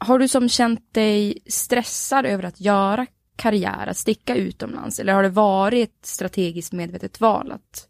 Har 0.00 0.18
du 0.18 0.28
som 0.28 0.48
känt 0.48 0.94
dig 0.94 1.38
stressad 1.46 2.26
över 2.26 2.44
att 2.44 2.60
göra 2.60 3.06
karriär, 3.36 3.86
att 3.86 3.96
sticka 3.96 4.34
utomlands? 4.34 4.98
Eller 4.98 5.12
har 5.12 5.22
det 5.22 5.28
varit 5.28 5.98
strategiskt 6.02 6.72
medvetet 6.72 7.20
val 7.20 7.52
att 7.52 7.88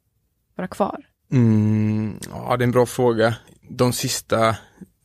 vara 0.57 0.69
kvar? 0.69 1.01
Mm, 1.33 2.19
ja, 2.31 2.57
det 2.57 2.63
är 2.63 2.67
en 2.67 2.71
bra 2.71 2.87
fråga. 2.87 3.35
De 3.69 3.93
sista, 3.93 4.57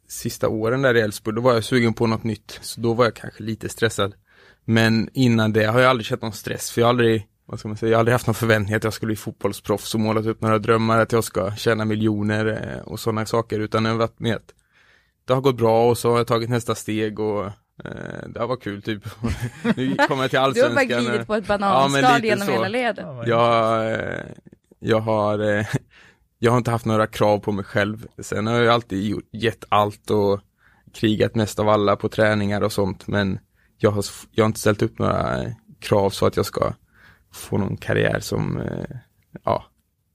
sista 0.08 0.50
åren 0.50 0.82
där 0.82 0.96
i 0.96 1.02
Elfsborg, 1.02 1.36
då 1.36 1.42
var 1.42 1.54
jag 1.54 1.64
sugen 1.64 1.94
på 1.94 2.08
något 2.08 2.24
nytt. 2.24 2.60
Så 2.62 2.82
då 2.82 2.94
var 2.94 3.06
jag 3.06 3.16
kanske 3.16 3.44
lite 3.44 3.70
stressad. 3.70 4.16
Men 4.66 5.10
innan 5.14 5.54
det 5.54 5.66
har 5.66 5.80
jag 5.80 5.90
aldrig 5.90 6.06
känt 6.06 6.22
någon 6.22 6.34
stress, 6.34 6.72
för 6.72 6.82
jag 6.82 6.86
har 6.86 6.90
aldrig, 6.90 7.28
vad 7.46 7.60
ska 7.60 7.68
man 7.68 7.78
säga, 7.78 7.90
jag 7.90 7.98
har 7.98 8.00
aldrig 8.00 8.14
haft 8.14 8.28
någon 8.28 8.36
förväntning 8.36 8.76
att 8.76 8.84
jag 8.84 8.94
skulle 8.94 9.08
bli 9.08 9.16
fotbollsproffs 9.16 9.94
och 9.94 10.00
målat 10.00 10.26
upp 10.26 10.42
några 10.42 10.60
drömmar 10.60 11.00
att 11.00 11.12
jag 11.12 11.24
ska 11.24 11.56
tjäna 11.56 11.86
miljoner 11.86 12.46
eh, 12.46 12.88
och 12.88 13.00
sådana 13.00 13.26
saker, 13.26 13.60
utan 13.60 13.84
det 13.84 13.90
har 13.90 13.98
varit 13.98 14.20
med 14.20 14.36
att 14.36 14.54
det 15.26 15.34
har 15.34 15.42
gått 15.42 15.58
bra 15.58 15.90
och 15.90 15.98
så 15.98 16.12
har 16.12 16.18
jag 16.18 16.28
tagit 16.28 16.50
nästa 16.50 16.76
steg 16.76 17.20
och 17.20 17.46
eh, 17.46 18.28
det 18.28 18.40
har 18.40 18.48
varit 18.48 18.64
kul 18.64 18.82
typ. 18.82 19.04
nu 19.76 19.96
kommer 19.96 20.24
jag 20.24 20.30
till 20.30 20.40
allsvenskan. 20.40 20.88
Du 20.88 20.96
har 20.96 21.02
bara 21.02 21.12
glidit 21.12 21.28
på 21.28 21.36
ett 21.36 21.48
bananskal 21.48 22.04
ja, 22.04 22.20
genom 22.20 22.48
så. 22.48 22.52
hela 22.52 22.68
ledet. 22.68 23.06
Jag, 23.26 23.92
eh, 23.92 24.26
jag 24.80 25.00
har 25.00 25.66
jag 26.40 26.52
har 26.52 26.58
inte 26.58 26.72
haft 26.72 26.86
några 26.86 27.08
krav 27.08 27.40
på 27.40 27.52
mig 27.52 27.66
själv. 27.66 28.08
Sen 28.20 28.48
har 28.48 28.56
jag 28.56 28.74
alltid 28.74 29.04
gjort, 29.04 29.30
gett 29.32 29.66
allt 29.70 30.12
och 30.12 30.40
krigat 30.94 31.36
mest 31.36 31.60
av 31.60 31.70
alla 31.70 31.96
på 31.96 32.10
träningar 32.10 32.62
och 32.62 32.72
sånt 32.72 33.08
men 33.08 33.40
jag 33.78 33.92
har, 33.92 34.06
jag 34.32 34.44
har 34.44 34.48
inte 34.48 34.60
ställt 34.60 34.82
upp 34.82 35.00
några 35.00 35.42
krav 35.80 36.10
så 36.10 36.26
att 36.26 36.38
jag 36.38 36.46
ska 36.46 36.74
få 37.32 37.58
någon 37.58 37.78
karriär 37.78 38.20
som, 38.20 38.62
eh, 38.62 38.98
ja, 39.44 39.66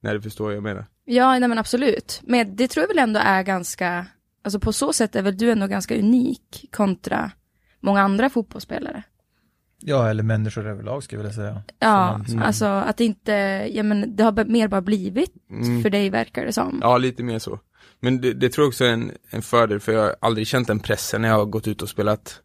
när 0.00 0.14
du 0.14 0.22
förstår 0.22 0.44
vad 0.44 0.54
jag 0.54 0.62
menar. 0.62 0.86
Ja, 1.04 1.38
nej 1.38 1.48
men 1.48 1.58
absolut. 1.58 2.20
Men 2.22 2.56
det 2.56 2.68
tror 2.68 2.82
jag 2.82 2.88
väl 2.88 2.98
ändå 2.98 3.20
är 3.24 3.42
ganska, 3.42 4.06
alltså 4.44 4.60
på 4.60 4.72
så 4.72 4.92
sätt 4.92 5.16
är 5.16 5.22
väl 5.22 5.36
du 5.36 5.50
ändå 5.50 5.66
ganska 5.66 5.98
unik 5.98 6.64
kontra 6.72 7.30
många 7.80 8.02
andra 8.02 8.30
fotbollsspelare. 8.30 9.02
Ja, 9.82 10.10
eller 10.10 10.22
människor 10.22 10.66
överlag 10.66 11.02
skulle 11.02 11.18
jag 11.18 11.22
vilja 11.22 11.36
säga. 11.36 11.62
Ja, 11.78 12.12
man, 12.12 12.26
mm. 12.26 12.42
alltså 12.42 12.66
att 12.66 12.96
det 12.96 13.04
inte, 13.04 13.32
ja 13.72 13.82
men 13.82 14.16
det 14.16 14.22
har 14.22 14.44
mer 14.44 14.68
bara 14.68 14.80
blivit 14.80 15.32
mm. 15.50 15.82
för 15.82 15.90
dig 15.90 16.10
verkar 16.10 16.44
det 16.44 16.52
som. 16.52 16.78
Ja, 16.82 16.98
lite 16.98 17.22
mer 17.22 17.38
så. 17.38 17.60
Men 18.00 18.20
det, 18.20 18.32
det 18.32 18.48
tror 18.48 18.64
jag 18.64 18.68
också 18.68 18.84
är 18.84 18.92
en, 18.92 19.12
en 19.30 19.42
fördel 19.42 19.80
för 19.80 19.92
jag 19.92 20.02
har 20.02 20.16
aldrig 20.20 20.46
känt 20.46 20.68
den 20.68 20.80
pressen 20.80 21.22
när 21.22 21.28
jag 21.28 21.36
har 21.36 21.44
gått 21.44 21.68
ut 21.68 21.82
och 21.82 21.88
spelat 21.88 22.40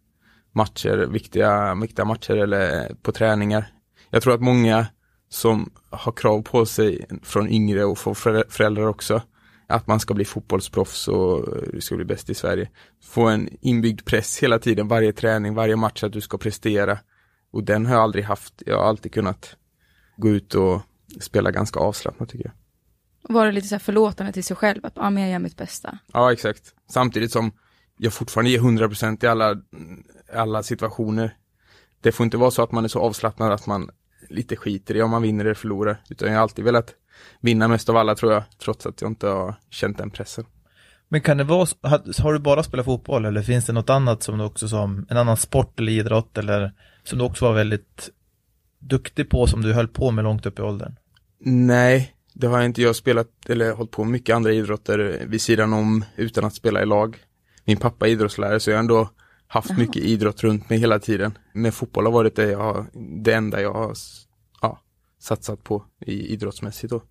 matcher, 0.51 0.97
viktiga, 0.97 1.75
viktiga 1.75 2.05
matcher 2.05 2.37
eller 2.37 2.93
på 3.01 3.11
träningar. 3.11 3.67
Jag 4.09 4.23
tror 4.23 4.33
att 4.33 4.41
många 4.41 4.87
som 5.29 5.71
har 5.89 6.11
krav 6.11 6.41
på 6.41 6.65
sig 6.65 7.05
från 7.23 7.49
yngre 7.49 7.85
och 7.85 7.97
från 7.97 8.15
föräldrar 8.49 8.87
också 8.87 9.21
att 9.67 9.88
man 9.88 10.00
ska 10.00 10.13
bli 10.13 10.25
fotbollsproffs 10.25 11.07
och 11.07 11.48
du 11.74 11.81
ska 11.81 11.95
bli 11.95 12.05
bäst 12.05 12.29
i 12.29 12.34
Sverige. 12.34 12.69
Få 13.03 13.27
en 13.27 13.50
inbyggd 13.62 14.05
press 14.05 14.43
hela 14.43 14.60
tiden, 14.60 14.88
varje 14.88 15.13
träning, 15.13 15.53
varje 15.53 15.75
match 15.75 16.03
att 16.03 16.13
du 16.13 16.22
ska 16.22 16.38
prestera. 16.38 17.00
Och 17.51 17.63
den 17.63 17.86
har 17.86 17.93
jag 17.93 18.03
aldrig 18.03 18.25
haft. 18.25 18.53
Jag 18.65 18.77
har 18.77 18.84
alltid 18.84 19.13
kunnat 19.13 19.55
gå 20.17 20.29
ut 20.29 20.55
och 20.55 20.81
spela 21.19 21.51
ganska 21.51 21.79
avslappnat 21.79 22.29
tycker 22.29 22.45
jag. 22.45 22.53
Var 23.36 23.45
det 23.45 23.51
lite 23.51 23.67
så 23.67 23.75
här 23.75 23.79
förlåtande 23.79 24.34
till 24.34 24.43
sig 24.43 24.55
själv, 24.55 24.86
att 24.86 24.93
ja, 24.95 25.10
men 25.10 25.24
jag 25.24 25.31
gör 25.31 25.39
mitt 25.39 25.57
bästa? 25.57 25.98
Ja, 26.13 26.34
exakt. 26.34 26.74
Samtidigt 26.89 27.31
som 27.31 27.51
jag 27.98 28.13
fortfarande 28.13 28.51
ger 28.51 28.60
100% 28.60 29.25
i 29.25 29.27
alla, 29.27 29.62
alla 30.34 30.63
situationer. 30.63 31.38
Det 32.01 32.12
får 32.12 32.24
inte 32.24 32.38
vara 32.38 32.51
så 32.51 32.62
att 32.62 32.72
man 32.72 32.84
är 32.84 32.88
så 32.88 33.00
avslappnad 33.00 33.51
att 33.51 33.67
man 33.67 33.89
lite 34.29 34.55
skiter 34.55 34.95
i 34.95 35.01
om 35.01 35.12
man 35.12 35.22
vinner 35.22 35.45
eller 35.45 35.53
förlorar. 35.53 36.03
Utan 36.10 36.27
jag 36.27 36.36
har 36.36 36.41
alltid 36.41 36.65
velat 36.65 36.93
vinna 37.41 37.67
mest 37.67 37.89
av 37.89 37.98
alla 37.98 38.15
tror 38.15 38.34
jag, 38.34 38.43
trots 38.57 38.86
att 38.86 39.01
jag 39.01 39.12
inte 39.12 39.27
har 39.27 39.55
känt 39.69 39.98
den 39.98 40.10
pressen. 40.10 40.45
Men 41.10 41.22
kan 41.22 41.38
det 41.38 41.43
vara, 41.43 41.67
har 42.22 42.34
du 42.34 42.39
bara 42.39 42.63
spelat 42.63 42.86
fotboll 42.86 43.25
eller 43.25 43.41
finns 43.41 43.65
det 43.65 43.74
något 43.74 43.89
annat 43.89 44.24
som 44.24 44.38
du 44.38 44.43
också 44.43 44.67
som, 44.67 45.05
en 45.10 45.17
annan 45.17 45.38
sport 45.38 45.79
eller 45.79 45.91
idrott 45.91 46.38
eller 46.38 46.72
som 47.03 47.19
du 47.19 47.25
också 47.25 47.45
var 47.45 47.53
väldigt 47.53 48.10
duktig 48.79 49.29
på 49.29 49.48
som 49.48 49.62
du 49.62 49.74
höll 49.74 49.88
på 49.88 50.12
med 50.12 50.24
långt 50.24 50.45
upp 50.45 50.60
i 50.60 50.62
åldern? 50.62 50.95
Nej, 51.39 52.15
det 52.34 52.48
har 52.48 52.57
jag 52.57 52.65
inte. 52.65 52.81
Jag 52.81 52.89
har 52.89 52.93
spelat 52.93 53.27
eller 53.50 53.72
hållit 53.72 53.91
på 53.91 54.03
med 54.03 54.12
mycket 54.12 54.36
andra 54.36 54.53
idrotter 54.53 55.25
vid 55.27 55.41
sidan 55.41 55.74
om 55.74 56.05
utan 56.15 56.45
att 56.45 56.55
spela 56.55 56.81
i 56.81 56.86
lag. 56.86 57.17
Min 57.65 57.77
pappa 57.77 58.07
är 58.07 58.12
idrottslärare 58.12 58.60
så 58.60 58.69
jag 58.69 58.77
har 58.77 58.79
ändå 58.79 59.10
haft 59.48 59.77
mycket 59.77 60.03
idrott 60.03 60.43
runt 60.43 60.69
mig 60.69 60.79
hela 60.79 61.00
tiden. 61.00 61.38
Men 61.53 61.72
fotboll 61.72 62.05
har 62.05 62.12
varit 62.12 62.36
det, 62.36 62.51
jag 62.51 62.60
har, 62.60 62.86
det 63.24 63.34
enda 63.34 63.62
jag 63.62 63.74
har 63.74 63.93
satsat 65.25 65.63
på 65.63 65.86
i 66.05 66.34
idrottsmässigt 66.34 66.91
då. 66.91 67.01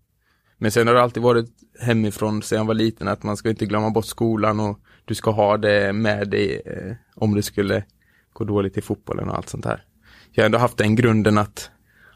Men 0.59 0.71
sen 0.71 0.87
har 0.87 0.95
det 0.95 1.03
alltid 1.03 1.23
varit 1.23 1.51
hemifrån 1.81 2.43
sedan 2.43 2.59
jag 2.59 2.65
var 2.65 2.75
liten 2.75 3.09
att 3.09 3.23
man 3.23 3.37
ska 3.37 3.51
inte 3.51 3.67
glömma 3.67 3.91
bort 3.91 4.07
skolan 4.07 4.61
och 4.61 4.79
du 5.05 5.15
ska 5.15 5.31
ha 5.31 5.57
det 5.57 5.93
med 5.93 6.31
dig 6.31 6.63
eh, 6.67 6.95
om 7.15 7.35
det 7.35 7.43
skulle 7.43 7.85
gå 8.33 8.45
dåligt 8.45 8.77
i 8.77 8.81
fotbollen 8.81 9.29
och 9.29 9.37
allt 9.37 9.49
sånt 9.49 9.65
här. 9.65 9.85
Jag 10.33 10.43
har 10.43 10.47
ändå 10.47 10.59
haft 10.59 10.77
den 10.77 10.97
grunden 10.97 11.39
att, 11.39 11.71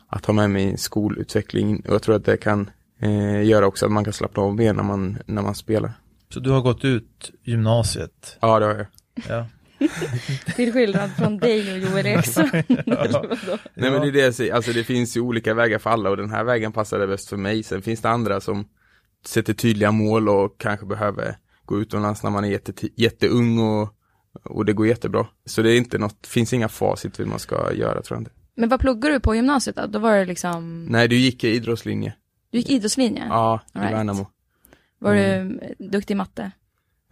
att 0.08 0.26
ha 0.26 0.34
med 0.34 0.50
mig 0.50 0.76
skolutveckling 0.78 1.80
och 1.88 1.94
jag 1.94 2.02
tror 2.02 2.16
att 2.16 2.24
det 2.24 2.36
kan 2.36 2.70
eh, 3.00 3.42
göra 3.42 3.66
också 3.66 3.86
att 3.86 3.92
man 3.92 4.04
kan 4.04 4.12
slappna 4.12 4.42
av 4.42 4.56
mer 4.56 4.72
när 4.72 4.82
man, 4.82 5.18
när 5.26 5.42
man 5.42 5.54
spelar. 5.54 5.92
Så 6.28 6.40
du 6.40 6.50
har 6.50 6.60
gått 6.60 6.84
ut 6.84 7.30
gymnasiet? 7.42 8.38
Ja, 8.40 8.58
det 8.58 8.66
har 8.66 8.74
jag. 8.74 8.86
Ja. 9.28 9.46
Till 10.56 10.72
skillnad 10.72 11.10
från 11.10 11.38
dig 11.38 11.72
och 11.72 11.78
Joel 11.78 12.06
Eriksson. 12.06 12.50
ja. 12.86 13.58
Nej 13.74 13.90
men 13.90 14.00
det 14.00 14.08
är 14.08 14.12
det 14.12 14.20
jag 14.20 14.34
säger, 14.34 14.54
alltså 14.54 14.72
det 14.72 14.84
finns 14.84 15.16
ju 15.16 15.20
olika 15.20 15.54
vägar 15.54 15.78
för 15.78 15.90
alla 15.90 16.10
och 16.10 16.16
den 16.16 16.30
här 16.30 16.44
vägen 16.44 16.72
passade 16.72 17.06
bäst 17.06 17.28
för 17.28 17.36
mig. 17.36 17.62
Sen 17.62 17.82
finns 17.82 18.00
det 18.00 18.08
andra 18.08 18.40
som 18.40 18.68
sätter 19.26 19.54
tydliga 19.54 19.90
mål 19.90 20.28
och 20.28 20.60
kanske 20.60 20.86
behöver 20.86 21.36
gå 21.64 21.80
utomlands 21.80 22.22
när 22.22 22.30
man 22.30 22.44
är 22.44 22.48
jätte, 22.48 22.72
jätteung 22.96 23.58
och, 23.58 23.88
och 24.44 24.64
det 24.64 24.72
går 24.72 24.86
jättebra. 24.86 25.26
Så 25.44 25.62
det 25.62 25.72
är 25.72 25.76
inte 25.76 25.98
något, 25.98 26.26
finns 26.26 26.52
inga 26.52 26.68
facit 26.68 27.20
hur 27.20 27.26
man 27.26 27.38
ska 27.38 27.72
göra 27.72 28.02
tror 28.02 28.16
jag 28.16 28.20
inte. 28.20 28.32
Men 28.54 28.68
vad 28.68 28.80
pluggar 28.80 29.10
du 29.10 29.20
på 29.20 29.34
gymnasiet 29.34 29.76
då? 29.76 29.86
Då 29.86 29.98
var 29.98 30.16
det 30.16 30.24
liksom? 30.24 30.84
Nej, 30.84 31.08
du 31.08 31.16
gick 31.16 31.44
idrottslinje. 31.44 32.14
Du 32.50 32.58
gick 32.58 32.70
idrottslinje? 32.70 33.26
Ja, 33.28 33.60
i 33.74 33.78
right. 33.78 33.92
Värnamo. 33.92 34.26
Var 34.98 35.14
mm. 35.14 35.60
du 35.78 35.88
duktig 35.88 36.14
i 36.14 36.16
matte? 36.16 36.50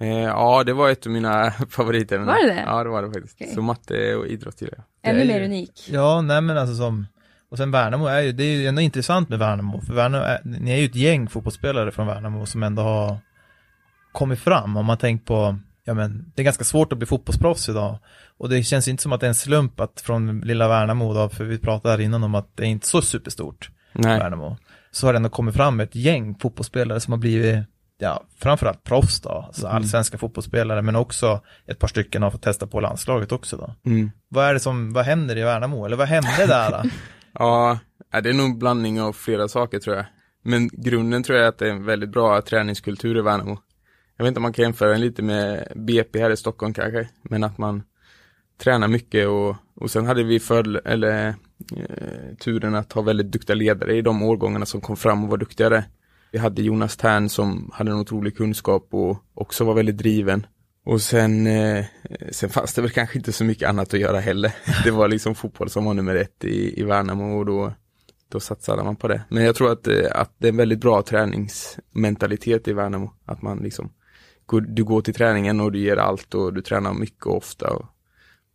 Eh, 0.00 0.08
ja, 0.08 0.64
det 0.64 0.72
var 0.72 0.90
ett 0.90 1.06
av 1.06 1.12
mina 1.12 1.50
favoriter. 1.70 2.18
Var 2.18 2.34
det 2.34 2.54
det? 2.54 2.64
Ja, 2.66 2.84
det 2.84 2.90
var 2.90 3.02
det 3.02 3.12
faktiskt. 3.12 3.40
Okay. 3.40 3.54
Så 3.54 3.62
matte 3.62 4.14
och 4.14 4.26
idrott 4.26 4.60
gillar 4.60 4.74
jag. 4.76 5.10
Ännu 5.10 5.24
mer 5.24 5.42
unik. 5.42 5.88
Ja, 5.90 6.20
nej 6.20 6.40
men 6.40 6.58
alltså 6.58 6.74
som, 6.74 7.06
och 7.50 7.56
sen 7.56 7.70
Värnamo 7.70 8.06
är 8.06 8.20
ju, 8.20 8.32
det 8.32 8.44
är 8.44 8.56
ju 8.56 8.66
ändå 8.66 8.80
intressant 8.80 9.28
med 9.28 9.38
Värnamo, 9.38 9.80
för 9.80 9.94
Värnamo 9.94 10.24
är, 10.24 10.40
ni 10.44 10.70
är 10.70 10.76
ju 10.76 10.84
ett 10.84 10.94
gäng 10.94 11.28
fotbollsspelare 11.28 11.90
från 11.90 12.06
Värnamo 12.06 12.46
som 12.46 12.62
ändå 12.62 12.82
har 12.82 13.18
kommit 14.12 14.38
fram, 14.38 14.76
om 14.76 14.86
man 14.86 14.98
tänkt 14.98 15.26
på, 15.26 15.58
ja 15.84 15.94
men, 15.94 16.32
det 16.34 16.42
är 16.42 16.44
ganska 16.44 16.64
svårt 16.64 16.92
att 16.92 16.98
bli 16.98 17.06
fotbollsproffs 17.06 17.68
idag. 17.68 17.98
Och 18.38 18.48
det 18.48 18.62
känns 18.62 18.88
inte 18.88 19.02
som 19.02 19.12
att 19.12 19.20
det 19.20 19.26
är 19.26 19.28
en 19.28 19.34
slump 19.34 19.80
att 19.80 20.00
från 20.00 20.40
lilla 20.40 20.68
Värnamo 20.68 21.14
då, 21.14 21.28
för 21.28 21.44
vi 21.44 21.58
pratade 21.58 21.94
här 21.94 22.00
innan 22.00 22.24
om 22.24 22.34
att 22.34 22.56
det 22.56 22.62
är 22.62 22.68
inte 22.68 22.86
så 22.86 23.02
superstort, 23.02 23.70
Nej. 23.92 24.18
Värnamo. 24.18 24.56
Så 24.90 25.06
har 25.06 25.12
det 25.12 25.16
ändå 25.16 25.28
kommit 25.28 25.54
fram 25.54 25.80
ett 25.80 25.94
gäng 25.94 26.34
fotbollsspelare 26.34 27.00
som 27.00 27.12
har 27.12 27.18
blivit 27.18 27.66
ja, 27.98 28.24
framförallt 28.38 28.84
proffs 28.84 29.20
då, 29.20 29.30
alltså 29.30 29.66
mm. 29.66 29.76
allsvenska 29.76 30.18
fotbollsspelare, 30.18 30.82
men 30.82 30.96
också 30.96 31.40
ett 31.66 31.78
par 31.78 31.88
stycken 31.88 32.22
har 32.22 32.30
fått 32.30 32.42
testa 32.42 32.66
på 32.66 32.80
landslaget 32.80 33.32
också 33.32 33.56
då. 33.56 33.90
Mm. 33.90 34.10
Vad 34.28 34.44
är 34.44 34.54
det 34.54 34.60
som, 34.60 34.92
vad 34.92 35.04
händer 35.04 35.36
i 35.36 35.42
Värnamo, 35.42 35.84
eller 35.84 35.96
vad 35.96 36.08
hände 36.08 36.46
där 36.46 36.70
då? 36.70 36.90
ja, 37.32 37.78
det 38.10 38.28
är 38.28 38.34
nog 38.34 38.46
en 38.46 38.58
blandning 38.58 39.00
av 39.00 39.12
flera 39.12 39.48
saker 39.48 39.78
tror 39.78 39.96
jag. 39.96 40.06
Men 40.42 40.68
grunden 40.68 41.22
tror 41.22 41.38
jag 41.38 41.44
är 41.44 41.48
att 41.48 41.58
det 41.58 41.66
är 41.66 41.70
en 41.70 41.84
väldigt 41.84 42.10
bra 42.10 42.42
träningskultur 42.42 43.18
i 43.18 43.22
Värnamo. 43.22 43.58
Jag 44.16 44.24
vet 44.24 44.28
inte 44.28 44.38
om 44.38 44.42
man 44.42 44.52
kan 44.52 44.62
jämföra 44.62 44.90
den 44.90 45.00
lite 45.00 45.22
med 45.22 45.72
BP 45.74 46.20
här 46.20 46.30
i 46.30 46.36
Stockholm 46.36 46.74
kanske, 46.74 47.08
men 47.22 47.44
att 47.44 47.58
man 47.58 47.82
tränar 48.58 48.88
mycket 48.88 49.28
och, 49.28 49.56
och 49.74 49.90
sen 49.90 50.06
hade 50.06 50.22
vi 50.22 50.40
för, 50.40 50.86
eller, 50.86 51.28
eh, 51.28 51.34
turen 52.40 52.74
att 52.74 52.92
ha 52.92 53.02
väldigt 53.02 53.32
duktiga 53.32 53.56
ledare 53.56 53.96
i 53.96 54.02
de 54.02 54.22
årgångarna 54.22 54.66
som 54.66 54.80
kom 54.80 54.96
fram 54.96 55.24
och 55.24 55.30
var 55.30 55.36
duktigare. 55.36 55.84
Vi 56.32 56.38
hade 56.38 56.62
Jonas 56.62 56.96
Tern 56.96 57.28
som 57.28 57.70
hade 57.74 57.90
en 57.90 58.00
otrolig 58.00 58.36
kunskap 58.36 58.88
och 58.90 59.24
också 59.34 59.64
var 59.64 59.74
väldigt 59.74 59.98
driven. 59.98 60.46
Och 60.84 61.00
sen, 61.00 61.46
eh, 61.46 61.84
sen 62.30 62.50
fanns 62.50 62.74
det 62.74 62.82
väl 62.82 62.90
kanske 62.90 63.18
inte 63.18 63.32
så 63.32 63.44
mycket 63.44 63.68
annat 63.68 63.94
att 63.94 64.00
göra 64.00 64.20
heller. 64.20 64.54
Det 64.84 64.90
var 64.90 65.08
liksom 65.08 65.34
fotboll 65.34 65.70
som 65.70 65.84
var 65.84 65.94
nummer 65.94 66.14
ett 66.14 66.44
i, 66.44 66.80
i 66.80 66.82
Värnamo 66.82 67.38
och 67.38 67.46
då, 67.46 67.72
då 68.28 68.40
satsade 68.40 68.84
man 68.84 68.96
på 68.96 69.08
det. 69.08 69.22
Men 69.28 69.44
jag 69.44 69.54
tror 69.54 69.72
att, 69.72 69.86
eh, 69.86 70.10
att 70.14 70.34
det 70.38 70.46
är 70.46 70.52
en 70.52 70.56
väldigt 70.56 70.80
bra 70.80 71.02
träningsmentalitet 71.02 72.68
i 72.68 72.72
Värnamo. 72.72 73.12
Att 73.24 73.42
man 73.42 73.58
liksom, 73.58 73.92
du 74.68 74.84
går 74.84 75.00
till 75.00 75.14
träningen 75.14 75.60
och 75.60 75.72
du 75.72 75.78
ger 75.78 75.96
allt 75.96 76.34
och 76.34 76.54
du 76.54 76.62
tränar 76.62 76.94
mycket 76.94 77.26
och 77.26 77.36
ofta. 77.36 77.70
Och 77.70 77.86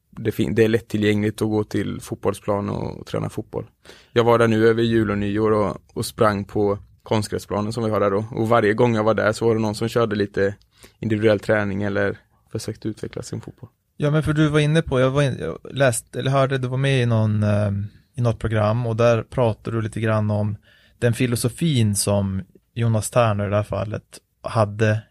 det, 0.09 0.35
det 0.51 0.63
är 0.63 0.67
lättillgängligt 0.67 1.41
att 1.41 1.49
gå 1.49 1.63
till 1.63 2.01
fotbollsplan 2.01 2.69
och, 2.69 2.99
och 2.99 3.05
träna 3.05 3.29
fotboll. 3.29 3.69
Jag 4.13 4.23
var 4.23 4.39
där 4.39 4.47
nu 4.47 4.67
över 4.67 4.83
jul 4.83 5.11
och 5.11 5.17
nyår 5.17 5.51
och, 5.51 5.77
och 5.93 6.05
sprang 6.05 6.45
på 6.45 6.77
konstgräsplanen 7.03 7.73
som 7.73 7.83
vi 7.83 7.89
har 7.89 7.99
där 7.99 8.11
då. 8.11 8.25
Och 8.31 8.49
varje 8.49 8.73
gång 8.73 8.95
jag 8.95 9.03
var 9.03 9.13
där 9.13 9.31
så 9.31 9.47
var 9.47 9.55
det 9.55 9.61
någon 9.61 9.75
som 9.75 9.87
körde 9.87 10.15
lite 10.15 10.55
individuell 10.99 11.39
träning 11.39 11.83
eller 11.83 12.17
försökte 12.51 12.87
utveckla 12.87 13.21
sin 13.21 13.41
fotboll. 13.41 13.69
Ja 13.97 14.11
men 14.11 14.23
för 14.23 14.33
du 14.33 14.47
var 14.47 14.59
inne 14.59 14.81
på, 14.81 14.99
jag, 14.99 15.11
var 15.11 15.21
in, 15.21 15.37
jag 15.39 15.57
läste, 15.71 16.19
eller 16.19 16.31
hörde, 16.31 16.57
du 16.57 16.67
var 16.67 16.77
med 16.77 17.01
i 17.01 17.05
någon, 17.05 17.43
eh, 17.43 17.71
i 18.15 18.21
något 18.21 18.39
program 18.39 18.87
och 18.87 18.95
där 18.95 19.23
pratade 19.23 19.77
du 19.77 19.81
lite 19.81 20.01
grann 20.01 20.31
om 20.31 20.57
den 20.99 21.13
filosofin 21.13 21.95
som 21.95 22.41
Jonas 22.73 23.09
Terner 23.09 23.47
i 23.47 23.49
det 23.49 23.55
här 23.55 23.63
fallet 23.63 24.19
hade 24.41 25.01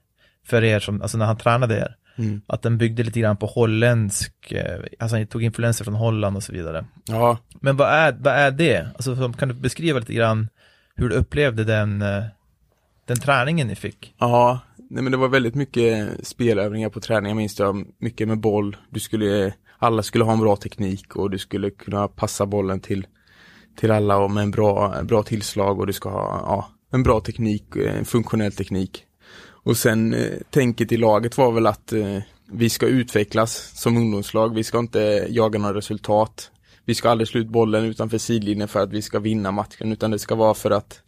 för 0.47 0.65
er 0.65 0.81
som, 0.81 1.03
alltså 1.03 1.19
när 1.19 1.27
han 1.27 1.37
tränade 1.37 1.77
er. 1.79 1.97
Mm. 2.17 2.41
Att 2.47 2.63
den 2.63 2.79
byggde 2.79 3.03
lite 3.03 3.21
grann 3.21 3.37
på 3.37 3.47
holländsk, 3.47 4.53
eh, 4.53 4.81
alltså 4.99 5.17
han 5.17 5.27
tog 5.27 5.43
influenser 5.43 5.85
från 5.85 5.95
Holland 5.95 6.37
och 6.37 6.43
så 6.43 6.53
vidare. 6.53 6.85
Ja. 7.07 7.39
Men 7.61 7.77
vad 7.77 7.89
är, 7.89 8.13
vad 8.13 8.35
är 8.35 8.51
det? 8.51 8.89
Alltså 8.95 9.33
kan 9.33 9.49
du 9.49 9.55
beskriva 9.55 9.99
lite 9.99 10.15
grann 10.15 10.49
hur 11.01 11.09
du 11.09 11.17
upplevde 11.17 11.65
den, 11.65 12.03
eh, 12.03 12.25
den 13.05 13.17
träningen 13.17 13.67
ni 13.67 13.75
fick? 13.75 14.15
Ja, 14.19 14.61
nej 14.91 15.03
men 15.03 15.13
det 15.13 15.19
var 15.19 15.29
väldigt 15.29 15.55
mycket 15.55 16.09
spelövningar 16.27 16.89
på 16.89 17.01
träningen 17.01 17.37
minns 17.37 17.59
jag, 17.59 17.87
mycket 17.99 18.29
med 18.29 18.41
boll. 18.41 18.77
Du 18.91 19.01
skulle, 19.01 19.55
alla 19.79 20.03
skulle 20.03 20.25
ha 20.25 20.33
en 20.33 20.41
bra 20.41 20.57
teknik 20.57 21.17
och 21.17 21.31
du 21.31 21.39
skulle 21.39 21.71
kunna 21.71 22.09
passa 22.09 22.47
bollen 22.47 22.81
till, 22.81 23.07
till 23.77 23.91
alla 23.91 24.19
och 24.19 24.31
med 24.31 24.43
en 24.43 24.51
bra, 24.51 25.03
bra 25.03 25.23
tillslag 25.23 25.81
och 25.81 25.87
du 25.87 25.93
ska 25.93 26.11
ha 26.11 26.45
ja, 26.47 26.71
en 26.93 27.03
bra 27.03 27.21
teknik, 27.21 27.65
en 27.77 28.05
funktionell 28.05 28.53
teknik. 28.53 29.05
Och 29.63 29.77
sen 29.77 30.15
eh, 30.15 30.39
tänket 30.51 30.93
i 30.93 30.97
laget 30.97 31.39
var 31.39 31.53
väl 31.53 31.67
att 31.67 31.93
eh, 31.93 32.19
vi 32.53 32.71
ska 32.71 32.87
utvecklas 32.87 33.73
som 33.75 33.97
ungdomslag, 33.97 34.55
vi 34.55 34.65
ska 34.65 34.79
inte 34.79 35.27
jaga 35.29 35.59
några 35.59 35.75
resultat 35.75 36.51
vi 36.91 36.95
ska 36.95 37.11
aldrig 37.11 37.29
slå 37.29 37.41
ut 37.41 37.49
bollen 37.49 37.85
utanför 37.85 38.19
sidlinjen 38.19 38.69
för 38.69 38.81
att 38.81 38.93
vi 38.93 39.03
ska 39.03 39.19
vinna 39.19 39.51
matchen 39.51 39.93
utan 39.93 40.11
det 40.11 40.19
ska 40.19 40.35
vara 40.35 40.55
för 40.55 40.71
att 40.71 41.03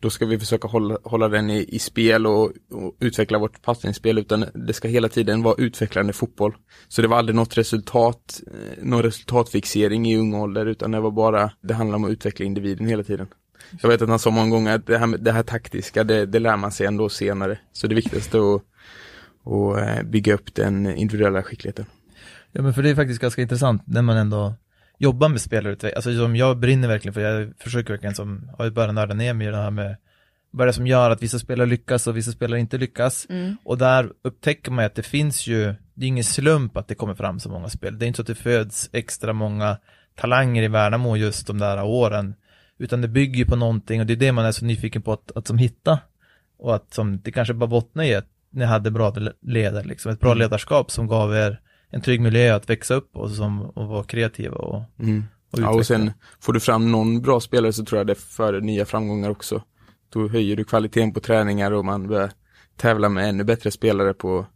då 0.00 0.10
ska 0.10 0.26
vi 0.26 0.38
försöka 0.38 0.68
hålla, 0.68 0.98
hålla 1.04 1.28
den 1.28 1.50
i, 1.50 1.66
i 1.68 1.78
spel 1.78 2.26
och, 2.26 2.44
och, 2.70 2.96
utveckla 3.00 3.38
vårt 3.38 3.62
passningsspel 3.62 4.18
utan 4.18 4.44
det 4.54 4.72
ska 4.72 4.88
hela 4.88 5.08
tiden 5.08 5.42
vara 5.42 5.54
utvecklande 5.58 6.12
fotboll. 6.12 6.56
Så 6.88 7.02
det 7.02 7.08
var 7.08 7.18
aldrig 7.18 7.36
något 7.36 7.58
resultat, 7.58 8.40
eh, 8.46 8.84
någon 8.84 9.02
resultatfixering 9.02 10.06
i 10.06 10.16
ung 10.16 10.34
ålder 10.34 10.66
utan 10.66 10.90
det 10.90 11.00
var 11.00 11.10
bara, 11.10 11.50
det 11.60 11.74
handlar 11.74 11.96
om 11.96 12.04
att 12.04 12.10
utveckla 12.10 12.46
individen 12.46 12.86
hela 12.86 13.02
tiden. 13.02 13.26
Jag 13.82 13.88
vet 13.88 14.02
att 14.02 14.08
han 14.08 14.18
sa 14.18 14.30
många 14.30 14.50
gånger 14.50 14.74
att 14.74 14.86
det 14.86 14.98
här, 14.98 15.18
det 15.18 15.32
här 15.32 15.42
taktiska, 15.42 16.04
det, 16.04 16.26
det 16.26 16.38
lär 16.38 16.56
man 16.56 16.72
sig 16.72 16.86
ändå 16.86 17.08
senare. 17.08 17.58
Så 17.72 17.86
det 17.86 17.94
viktigaste 17.94 18.38
är 18.38 18.54
att, 18.54 18.62
att 19.46 19.98
eh, 19.98 20.02
bygga 20.02 20.34
upp 20.34 20.54
den 20.54 20.86
individuella 20.86 21.42
skickligheten. 21.42 21.86
Ja 22.52 22.62
men 22.62 22.74
för 22.74 22.82
det 22.82 22.90
är 22.90 22.94
faktiskt 22.94 23.20
ganska 23.20 23.42
intressant 23.42 23.82
när 23.86 24.02
man 24.02 24.16
ändå 24.16 24.54
jobba 24.98 25.28
med 25.28 25.40
spelare, 25.40 25.92
alltså 25.96 26.16
som 26.16 26.36
jag 26.36 26.58
brinner 26.58 26.88
verkligen 26.88 27.14
för, 27.14 27.20
jag 27.20 27.52
försöker 27.58 27.92
verkligen 27.92 28.14
som, 28.14 28.50
har 28.58 28.64
ju 28.64 28.70
börjat 28.70 28.94
nörda 28.94 29.14
ner 29.14 29.34
mig 29.34 29.46
i 29.46 29.50
det 29.50 29.56
här 29.56 29.70
med 29.70 29.96
vad 30.50 30.64
är 30.64 30.66
det 30.66 30.72
som 30.72 30.86
gör 30.86 31.10
att 31.10 31.22
vissa 31.22 31.38
spelare 31.38 31.68
lyckas 31.68 32.06
och 32.06 32.16
vissa 32.16 32.32
spelare 32.32 32.60
inte 32.60 32.78
lyckas. 32.78 33.26
Mm. 33.30 33.56
Och 33.64 33.78
där 33.78 34.12
upptäcker 34.24 34.70
man 34.70 34.84
att 34.84 34.94
det 34.94 35.02
finns 35.02 35.46
ju, 35.46 35.74
det 35.94 36.06
är 36.06 36.08
ingen 36.08 36.24
slump 36.24 36.76
att 36.76 36.88
det 36.88 36.94
kommer 36.94 37.14
fram 37.14 37.40
så 37.40 37.48
många 37.48 37.68
spel. 37.68 37.98
Det 37.98 38.04
är 38.04 38.06
inte 38.06 38.16
så 38.16 38.22
att 38.22 38.26
det 38.26 38.34
föds 38.34 38.90
extra 38.92 39.32
många 39.32 39.76
talanger 40.14 40.62
i 40.62 40.68
Värnamo 40.68 41.16
just 41.16 41.46
de 41.46 41.58
där 41.58 41.84
åren. 41.84 42.34
Utan 42.78 43.00
det 43.00 43.08
bygger 43.08 43.44
på 43.44 43.56
någonting 43.56 44.00
och 44.00 44.06
det 44.06 44.12
är 44.12 44.16
det 44.16 44.32
man 44.32 44.44
är 44.44 44.52
så 44.52 44.64
nyfiken 44.64 45.02
på 45.02 45.12
att, 45.12 45.36
att 45.36 45.46
som 45.46 45.58
hitta 45.58 45.98
Och 46.58 46.74
att 46.74 46.94
som, 46.94 47.20
det 47.20 47.32
kanske 47.32 47.54
bara 47.54 47.66
bottnar 47.66 48.04
i 48.04 48.14
att 48.14 48.28
ni 48.50 48.64
hade 48.64 48.90
bra 48.90 49.14
ledare, 49.42 49.84
liksom, 49.84 50.12
ett 50.12 50.20
bra 50.20 50.30
Mm. 50.30 50.38
ledarskap 50.38 50.90
som 50.90 51.06
gav 51.06 51.36
er 51.36 51.60
en 51.90 52.00
trygg 52.00 52.20
miljö 52.20 52.54
att 52.56 52.70
växa 52.70 52.94
upp 52.94 53.16
och, 53.16 53.30
som, 53.30 53.60
och 53.62 53.88
vara 53.88 54.04
kreativa 54.04 54.56
och, 54.56 54.82
Mm. 54.98 55.24
och 55.52 55.58
Ja, 55.58 55.70
och 55.70 55.86
sen 55.86 56.12
får 56.40 56.52
du 56.52 56.60
fram 56.60 56.92
någon 56.92 57.20
bra 57.22 57.40
spelare 57.40 57.72
så 57.72 57.84
tror 57.84 57.98
jag 57.98 58.06
det 58.06 58.14
för 58.14 58.60
nya 58.60 58.84
framgångar 58.84 59.30
också. 59.30 59.62
Då 60.12 60.28
höjer 60.28 60.56
du 60.56 60.64
kvaliteten 60.64 61.12
på 61.12 61.20
träningar 61.20 61.72
och 61.72 61.84
man 61.84 62.08
börjar 62.08 62.30
tävla 62.76 63.08
med 63.08 63.28
ännu 63.28 63.44
bättre 63.44 63.70
spelare 63.70 64.14
på 64.14 64.46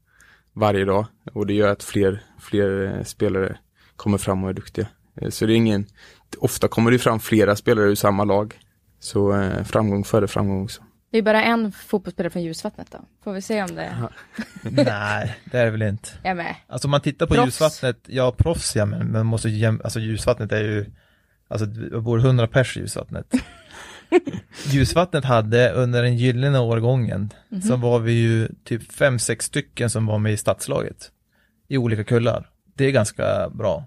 varje 0.52 0.84
dag. 0.84 1.06
Och 1.32 1.46
det 1.46 1.54
gör 1.54 1.68
att 1.68 1.82
fler, 1.82 2.22
fler 2.40 2.96
eh, 2.98 3.04
spelare 3.04 3.58
kommer 3.96 4.18
fram 4.18 4.44
och 4.44 4.50
är 4.50 4.54
duktiga. 4.54 4.86
Eh, 5.14 5.30
Så 5.30 5.46
det 5.46 5.52
är 5.52 5.56
ingen, 5.56 5.86
ofta 6.38 6.68
kommer 6.68 6.90
det 6.90 6.98
fram 6.98 7.20
flera 7.20 7.56
spelare 7.56 7.86
ur 7.90 7.94
samma 7.94 8.24
lag. 8.24 8.54
Så 9.00 9.32
eh, 9.32 9.64
framgång 9.64 10.04
före 10.04 10.28
framgång 10.28 10.64
också. 10.64 10.82
Det 11.12 11.18
är 11.18 11.22
bara 11.22 11.42
en 11.42 11.72
fotbollsspelare 11.72 12.30
från 12.30 12.42
Ljusvattnet 12.42 12.90
då. 12.90 12.98
Får 13.24 13.32
vi 13.32 13.42
se 13.42 13.62
om 13.62 13.74
det... 13.74 14.08
Nej, 14.62 15.36
det 15.44 15.58
är 15.58 15.64
det 15.64 15.70
väl 15.70 15.82
inte. 15.82 16.08
Jag 16.22 16.36
med. 16.36 16.54
Alltså 16.66 16.86
om 16.88 16.90
man 16.90 17.00
tittar 17.00 17.26
på 17.26 17.34
Proffs. 17.34 17.46
ljusvattnet, 17.46 17.96
ja 18.06 18.32
proffs 18.38 18.76
ja, 18.76 18.86
men 18.86 19.12
man 19.12 19.26
måste 19.26 19.48
jäm, 19.48 19.80
alltså 19.84 20.00
ljusvattnet 20.00 20.52
är 20.52 20.60
ju, 20.60 20.86
alltså 21.48 21.66
det 21.66 22.00
bor 22.00 22.18
100 22.18 22.46
pers 22.46 22.76
i 22.76 22.80
ljusvattnet. 22.80 23.26
ljusvattnet 24.66 25.24
hade 25.24 25.70
under 25.72 26.02
den 26.02 26.16
gyllene 26.16 26.58
årgången, 26.58 27.30
Mhm. 27.48 27.62
så 27.62 27.76
var 27.76 27.98
vi 27.98 28.12
ju 28.12 28.48
typ 28.64 28.92
fem 28.92 29.18
sex 29.18 29.44
stycken 29.44 29.90
som 29.90 30.06
var 30.06 30.18
med 30.18 30.32
i 30.32 30.36
stadslaget. 30.36 31.10
I 31.68 31.76
olika 31.78 32.04
kullar. 32.04 32.50
Det 32.76 32.84
är 32.84 32.90
ganska 32.90 33.48
bra. 33.50 33.84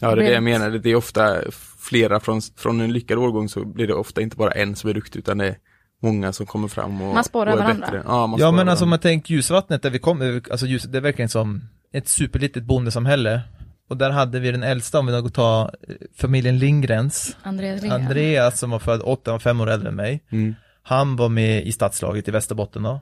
Ja, 0.00 0.14
det 0.14 0.22
är 0.22 0.26
det 0.26 0.32
jag 0.34 0.42
menar. 0.42 0.70
Det 0.70 0.90
är 0.90 0.94
ofta 0.96 1.36
flera 1.78 2.20
från, 2.20 2.40
från 2.56 2.80
en 2.80 2.92
lyckad 2.92 3.18
årgång 3.18 3.48
så 3.48 3.64
blir 3.64 3.86
det 3.86 3.94
ofta 3.94 4.20
inte 4.20 4.36
bara 4.36 4.50
en 4.50 4.76
som 4.76 4.90
är 4.90 4.94
duktig 4.94 5.18
utan 5.18 5.38
det 5.38 5.46
är 5.48 5.56
många 6.02 6.32
som 6.32 6.46
kommer 6.46 6.68
fram 6.68 7.02
och, 7.02 7.14
Man 7.14 7.24
sporrar 7.24 7.52
och 7.52 7.58
är 7.58 7.62
varandra. 7.62 7.86
bättre. 7.86 8.02
Ja, 8.06 8.26
man 8.26 8.40
Ja 8.40 8.50
men 8.50 8.68
alltså 8.68 8.84
om 8.84 8.90
man 8.90 8.98
tänker 8.98 9.34
ljusvattnet 9.34 9.82
där 9.82 9.90
vi 9.90 9.98
kom, 9.98 10.42
alltså 10.50 10.66
ljus, 10.66 10.82
det 10.82 10.98
är 10.98 11.02
verkligen 11.02 11.28
som 11.28 11.68
ett 11.92 12.08
superlitet 12.08 12.64
bondesamhälle. 12.64 13.40
Och 13.88 13.96
där 13.96 14.10
hade 14.10 14.40
vi 14.40 14.50
den 14.50 14.62
äldsta, 14.62 14.98
om 14.98 15.06
vi 15.06 15.12
då 15.12 15.28
tar 15.28 15.64
eh, 15.64 15.94
familjen 16.16 16.58
Lindgrens, 16.58 17.36
Andreas. 17.42 17.84
Andreas 17.84 18.58
som 18.58 18.70
var 18.70 18.78
född 18.78 19.00
åtta 19.02 19.34
och 19.34 19.42
fem 19.42 19.60
år 19.60 19.70
äldre 19.70 19.88
än 19.88 19.96
mig. 19.96 20.24
Mm. 20.30 20.54
Han 20.82 21.16
var 21.16 21.28
med 21.28 21.66
i 21.66 21.72
stadslaget 21.72 22.28
i 22.28 22.30
Västerbotten 22.30 22.82
då. 22.82 23.00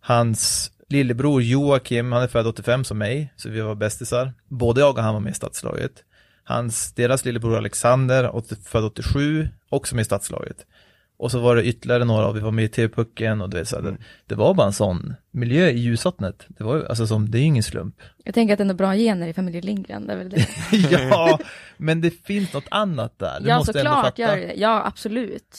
Hans 0.00 0.70
lillebror 0.88 1.42
Joakim, 1.42 2.12
han 2.12 2.22
är 2.22 2.26
född 2.26 2.46
85 2.46 2.84
som 2.84 2.98
mig, 2.98 3.32
så 3.36 3.48
vi 3.48 3.60
var 3.60 3.74
bästisar. 3.74 4.32
Både 4.48 4.80
jag 4.80 4.98
och 4.98 5.02
han 5.04 5.14
var 5.14 5.20
med 5.20 5.30
i 5.30 5.34
stadslaget. 5.34 5.92
Hans, 6.44 6.92
deras 6.92 7.24
lillebror 7.24 7.56
Alexander, 7.56 8.36
80, 8.36 8.56
född 8.64 8.84
87, 8.84 9.48
också 9.68 9.94
med 9.94 10.02
i 10.02 10.04
stadslaget. 10.04 10.56
Och 11.16 11.30
så 11.30 11.38
var 11.38 11.56
det 11.56 11.64
ytterligare 11.64 12.04
några, 12.04 12.26
och 12.26 12.36
vi 12.36 12.40
var 12.40 12.50
med 12.50 12.64
i 12.64 12.68
TV-pucken 12.68 13.40
och 13.40 13.50
du 13.50 13.56
vet, 13.58 13.68
så 13.68 13.76
här, 13.76 13.82
det, 13.82 13.96
det 14.26 14.34
var 14.34 14.54
bara 14.54 14.66
en 14.66 14.72
sån 14.72 15.14
miljö 15.30 15.68
i 15.68 15.78
ljusvattnet. 15.78 16.44
Det 16.48 16.64
var 16.64 16.84
alltså 16.84 17.06
som, 17.06 17.30
det 17.30 17.38
är 17.38 17.40
ju 17.40 17.46
ingen 17.46 17.62
slump. 17.62 17.96
Jag 18.24 18.34
tänker 18.34 18.54
att 18.54 18.58
det 18.58 18.64
är 18.64 18.74
bra 18.74 18.94
gener 18.94 19.26
i 19.28 19.32
familjen 19.32 19.64
Lindgren. 19.64 20.06
Det 20.06 20.12
är 20.12 20.16
väl 20.16 20.30
det. 20.30 20.46
ja, 20.90 21.38
men 21.76 22.00
det 22.00 22.10
finns 22.10 22.52
något 22.52 22.64
annat 22.70 23.18
där. 23.18 23.40
Det 23.40 23.48
ja, 23.48 23.58
måste 23.58 23.72
såklart 23.72 24.18
gör 24.18 24.36
det. 24.36 24.54
Ja, 24.56 24.86
absolut. 24.86 25.56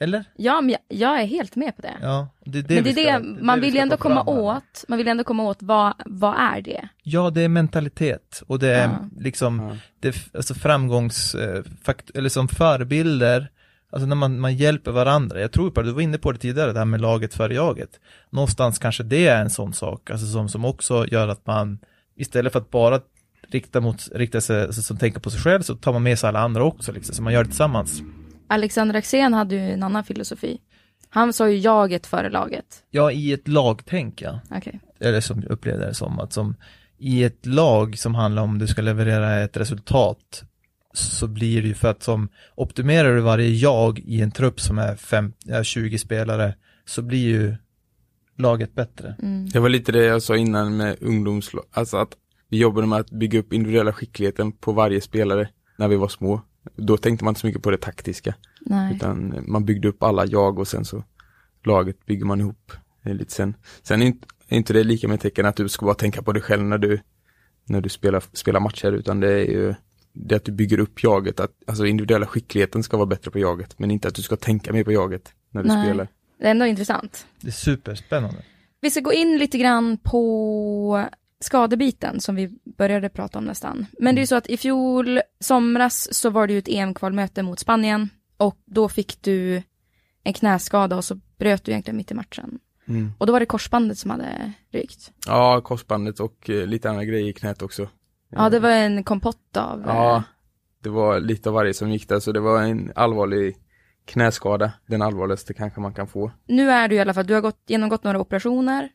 Eller? 0.00 0.24
Ja, 0.36 0.60
men 0.60 0.70
jag, 0.70 0.80
jag 0.98 1.20
är 1.20 1.26
helt 1.26 1.56
med 1.56 1.76
på 1.76 1.82
det. 1.82 1.94
Ja, 2.02 2.28
det 2.44 2.58
är 2.58 2.62
det 2.62 2.74
men 2.74 2.84
det 2.84 2.90
är 2.90 3.18
ska- 3.18 3.18
det, 3.18 3.42
man 3.44 3.60
vill 3.60 3.74
ju 3.74 3.80
ändå 3.80 3.96
komma 3.96 4.22
åt, 4.24 4.84
man 4.88 4.98
vill 4.98 5.08
ändå 5.08 5.24
komma 5.24 5.42
åt 5.44 5.58
vad, 5.60 5.94
vad 6.06 6.34
är 6.38 6.60
det? 6.62 6.88
Ja, 7.02 7.30
det 7.30 7.42
är 7.42 7.48
mentalitet 7.48 8.42
och 8.46 8.58
det 8.58 8.68
är 8.74 8.84
Ja. 8.88 9.08
liksom, 9.20 9.60
Ja. 9.60 9.76
det 10.00 10.16
alltså 10.34 10.54
framgångs, 10.54 11.34
eh, 11.34 11.62
fakt- 11.82 12.10
eller 12.14 12.28
som 12.28 12.48
förebilder, 12.48 13.48
alltså 13.94 14.06
när 14.06 14.16
man, 14.16 14.40
man 14.40 14.54
hjälper 14.56 14.90
varandra. 14.90 15.40
Jag 15.40 15.52
tror 15.52 15.70
på 15.70 15.82
det, 15.82 15.88
du 15.88 15.92
var 15.92 16.00
inne 16.00 16.18
på 16.18 16.32
det 16.32 16.38
tidigare, 16.38 16.72
det 16.72 16.78
här 16.78 16.84
med 16.84 17.00
laget 17.00 17.34
före 17.34 17.54
jaget. 17.54 18.00
Någonstans 18.30 18.78
kanske 18.78 19.02
det 19.02 19.26
är 19.26 19.42
en 19.42 19.50
sån 19.50 19.72
sak, 19.72 20.10
alltså 20.10 20.26
som, 20.26 20.48
som 20.48 20.64
också 20.64 21.06
gör 21.06 21.28
att 21.28 21.46
man, 21.46 21.78
istället 22.16 22.52
för 22.52 22.60
att 22.60 22.70
bara 22.70 23.00
rikta, 23.48 23.80
mot, 23.80 24.08
rikta 24.14 24.40
sig, 24.40 24.62
alltså, 24.62 24.82
som 24.82 24.96
tänker 24.96 25.20
på 25.20 25.30
sig 25.30 25.40
själv, 25.40 25.62
så 25.62 25.74
tar 25.74 25.92
man 25.92 26.02
med 26.02 26.18
sig 26.18 26.28
alla 26.28 26.40
andra 26.40 26.64
också, 26.64 26.92
liksom, 26.92 27.14
så 27.14 27.22
man 27.22 27.32
gör 27.32 27.42
det 27.42 27.48
tillsammans. 27.48 28.02
Alexander 28.48 28.94
Axén 28.94 29.34
hade 29.34 29.54
ju 29.54 29.60
en 29.60 29.82
annan 29.82 30.04
filosofi. 30.04 30.60
Han 31.08 31.32
sa 31.32 31.48
ju 31.48 31.58
jaget 31.58 32.06
före 32.06 32.30
laget. 32.30 32.82
Ja, 32.90 33.12
i 33.12 33.32
ett 33.32 33.48
lagtänk, 33.48 34.22
ja. 34.22 34.40
Okej. 34.50 34.80
eller 35.00 35.20
som 35.20 35.42
jag 35.42 35.50
upplevde 35.50 35.86
det 35.86 35.94
som, 35.94 36.20
att 36.20 36.32
som 36.32 36.54
i 36.98 37.24
ett 37.24 37.46
lag 37.46 37.98
som 37.98 38.14
handlar 38.14 38.42
om 38.42 38.58
du 38.58 38.66
ska 38.66 38.82
leverera 38.82 39.40
ett 39.40 39.56
resultat 39.56 40.44
så 40.94 41.26
blir 41.26 41.62
det 41.62 41.68
ju 41.68 41.74
för 41.74 41.88
att 41.88 42.02
som 42.02 42.28
optimerar 42.54 43.14
du 43.14 43.20
varje 43.20 43.48
jag 43.48 43.98
i 43.98 44.20
en 44.20 44.30
trupp 44.30 44.60
som 44.60 44.78
är 44.78 44.96
fem, 44.96 45.32
ja, 45.44 45.64
20 45.64 45.98
spelare 45.98 46.54
så 46.84 47.02
blir 47.02 47.28
ju 47.28 47.54
laget 48.36 48.74
bättre. 48.74 49.16
Mm. 49.22 49.48
Det 49.48 49.60
var 49.60 49.68
lite 49.68 49.92
det 49.92 50.04
jag 50.04 50.22
sa 50.22 50.36
innan 50.36 50.76
med 50.76 50.96
ungdomslag, 51.00 51.64
alltså 51.70 51.96
att 51.96 52.16
vi 52.48 52.58
jobbade 52.58 52.86
med 52.86 53.00
att 53.00 53.10
bygga 53.10 53.38
upp 53.38 53.52
individuella 53.52 53.92
skickligheten 53.92 54.52
på 54.52 54.72
varje 54.72 55.00
spelare 55.00 55.48
när 55.76 55.88
vi 55.88 55.96
var 55.96 56.08
små. 56.08 56.40
Då 56.76 56.96
tänkte 56.96 57.24
man 57.24 57.30
inte 57.30 57.40
så 57.40 57.46
mycket 57.46 57.62
på 57.62 57.70
det 57.70 57.76
taktiska, 57.76 58.34
Nej. 58.60 58.96
utan 58.96 59.44
man 59.46 59.64
byggde 59.64 59.88
upp 59.88 60.02
alla 60.02 60.26
jag 60.26 60.58
och 60.58 60.68
sen 60.68 60.84
så 60.84 61.04
laget 61.64 62.06
bygger 62.06 62.24
man 62.24 62.40
ihop 62.40 62.72
lite 63.02 63.32
sen. 63.32 63.54
Sen 63.82 64.02
är 64.02 64.12
inte 64.48 64.72
det 64.72 64.84
lika 64.84 65.08
med 65.08 65.20
tecken 65.20 65.46
att 65.46 65.56
du 65.56 65.68
ska 65.68 65.86
bara 65.86 65.94
tänka 65.94 66.22
på 66.22 66.32
dig 66.32 66.42
själv 66.42 66.64
när 66.64 66.78
du, 66.78 67.00
när 67.64 67.80
du 67.80 67.88
spelar, 67.88 68.24
spelar 68.32 68.60
matcher, 68.60 68.92
utan 68.92 69.20
det 69.20 69.32
är 69.32 69.50
ju 69.50 69.74
det 70.14 70.34
att 70.34 70.44
du 70.44 70.52
bygger 70.52 70.78
upp 70.78 71.02
jaget, 71.02 71.40
att, 71.40 71.50
alltså 71.66 71.86
individuella 71.86 72.26
skickligheten 72.26 72.82
ska 72.82 72.96
vara 72.96 73.06
bättre 73.06 73.30
på 73.30 73.38
jaget, 73.38 73.78
men 73.78 73.90
inte 73.90 74.08
att 74.08 74.14
du 74.14 74.22
ska 74.22 74.36
tänka 74.36 74.72
mer 74.72 74.84
på 74.84 74.92
jaget 74.92 75.32
när 75.50 75.62
du 75.62 75.68
Nej. 75.68 75.86
spelar. 75.86 76.08
Det 76.38 76.46
är 76.46 76.50
ändå 76.50 76.66
intressant. 76.66 77.26
Det 77.40 77.48
är 77.48 77.52
superspännande. 77.52 78.42
Vi 78.80 78.90
ska 78.90 79.00
gå 79.00 79.12
in 79.12 79.38
lite 79.38 79.58
grann 79.58 79.98
på 79.98 81.04
skadebiten 81.40 82.20
som 82.20 82.34
vi 82.34 82.58
började 82.76 83.08
prata 83.08 83.38
om 83.38 83.44
nästan. 83.44 83.86
Men 83.98 84.14
det 84.14 84.18
är 84.18 84.22
ju 84.22 84.26
så 84.26 84.36
att 84.36 84.46
i 84.46 84.56
fjol 84.56 85.20
somras 85.40 86.14
så 86.14 86.30
var 86.30 86.46
det 86.46 86.52
ju 86.52 86.58
ett 86.58 86.68
EM-kvalmöte 86.68 87.42
mot 87.42 87.58
Spanien 87.58 88.08
och 88.36 88.58
då 88.64 88.88
fick 88.88 89.22
du 89.22 89.62
en 90.24 90.32
knäskada 90.32 90.96
och 90.96 91.04
så 91.04 91.20
bröt 91.38 91.64
du 91.64 91.72
egentligen 91.72 91.96
mitt 91.96 92.10
i 92.10 92.14
matchen. 92.14 92.58
Mm. 92.86 93.12
Och 93.18 93.26
då 93.26 93.32
var 93.32 93.40
det 93.40 93.46
korsbandet 93.46 93.98
som 93.98 94.10
hade 94.10 94.52
rykt. 94.70 95.12
Ja, 95.26 95.60
korsbandet 95.60 96.20
och 96.20 96.50
eh, 96.50 96.66
lite 96.66 96.90
andra 96.90 97.04
grejer 97.04 97.28
i 97.28 97.32
knät 97.32 97.62
också. 97.62 97.88
Ja, 98.36 98.50
det 98.50 98.58
var 98.58 98.70
en 98.70 99.04
kompott 99.04 99.56
av... 99.56 99.80
eh, 99.80 99.86
Ja, 99.86 100.22
det 100.82 100.88
var 100.88 101.20
lite 101.20 101.48
av 101.48 101.54
varje 101.54 101.74
som 101.74 101.90
gick 101.90 102.08
där, 102.08 102.20
så 102.20 102.32
det 102.32 102.40
var 102.40 102.62
en 102.62 102.92
allvarlig 102.94 103.56
knäskada. 104.06 104.72
Den 104.86 105.02
allvarligaste 105.02 105.54
kanske 105.54 105.80
man 105.80 105.94
kan 105.94 106.06
få. 106.06 106.30
Nu 106.46 106.70
är 106.70 106.88
du 106.88 106.94
i 106.94 107.00
alla 107.00 107.14
fall, 107.14 107.26
du 107.26 107.34
har 107.34 107.40
gått, 107.40 107.62
genomgått 107.66 108.04
några 108.04 108.20
operationer 108.20 108.88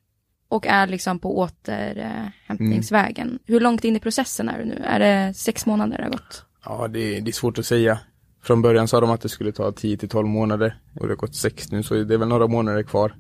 och 0.50 0.68
är 0.68 0.88
liksom 0.88 1.20
på 1.20 1.38
återhämtningsvägen. 1.38 3.40
Hur 3.46 3.60
långt 3.60 3.84
in 3.84 3.96
i 3.96 4.00
processen 4.00 4.50
är 4.50 4.60
du 4.60 4.66
nu? 4.66 4.82
Är 4.86 5.00
det 5.00 5.34
sex 5.34 5.66
månader 5.66 5.98
det 5.98 6.04
har 6.04 6.12
gått? 6.12 6.46
Ja, 6.66 6.88
det, 6.88 7.20
det 7.20 7.30
är 7.30 7.34
svårt 7.34 7.58
att 7.60 7.66
säga. 7.66 8.00
Från 8.44 8.62
början 8.62 8.88
sa 8.88 9.02
de 9.02 9.10
att 9.10 9.22
det 9.22 9.30
skulle 9.30 9.52
ta 9.52 9.72
10 9.72 9.98
till 9.98 10.10
12 10.10 10.28
månader 10.28 10.80
och 11.00 11.08
det 11.08 11.12
har 11.12 11.16
gått 11.18 11.36
6 11.36 11.72
nu, 11.72 11.84
så 11.84 11.94
det 11.94 12.14
är 12.14 12.18
väl 12.18 12.28
några 12.28 12.48
månader 12.48 12.84
kvar. 12.84 13.16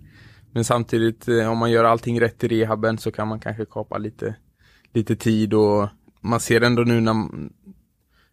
Men 0.52 0.64
samtidigt, 0.66 1.28
eh, 1.28 1.52
om 1.52 1.58
man 1.58 1.72
gör 1.72 1.84
allting 1.84 2.22
rätt 2.22 2.44
i 2.44 2.48
rehaben 2.48 2.98
så 2.98 3.12
kan 3.12 3.28
man 3.28 3.40
kanske 3.40 3.66
kapa 3.66 3.98
lite, 3.98 4.36
lite 4.94 5.16
tid 5.16 5.54
och 5.54 5.88
man 6.22 6.40
ser 6.40 6.62
ändå 6.62 6.82
nu 6.82 7.02
när 7.02 7.16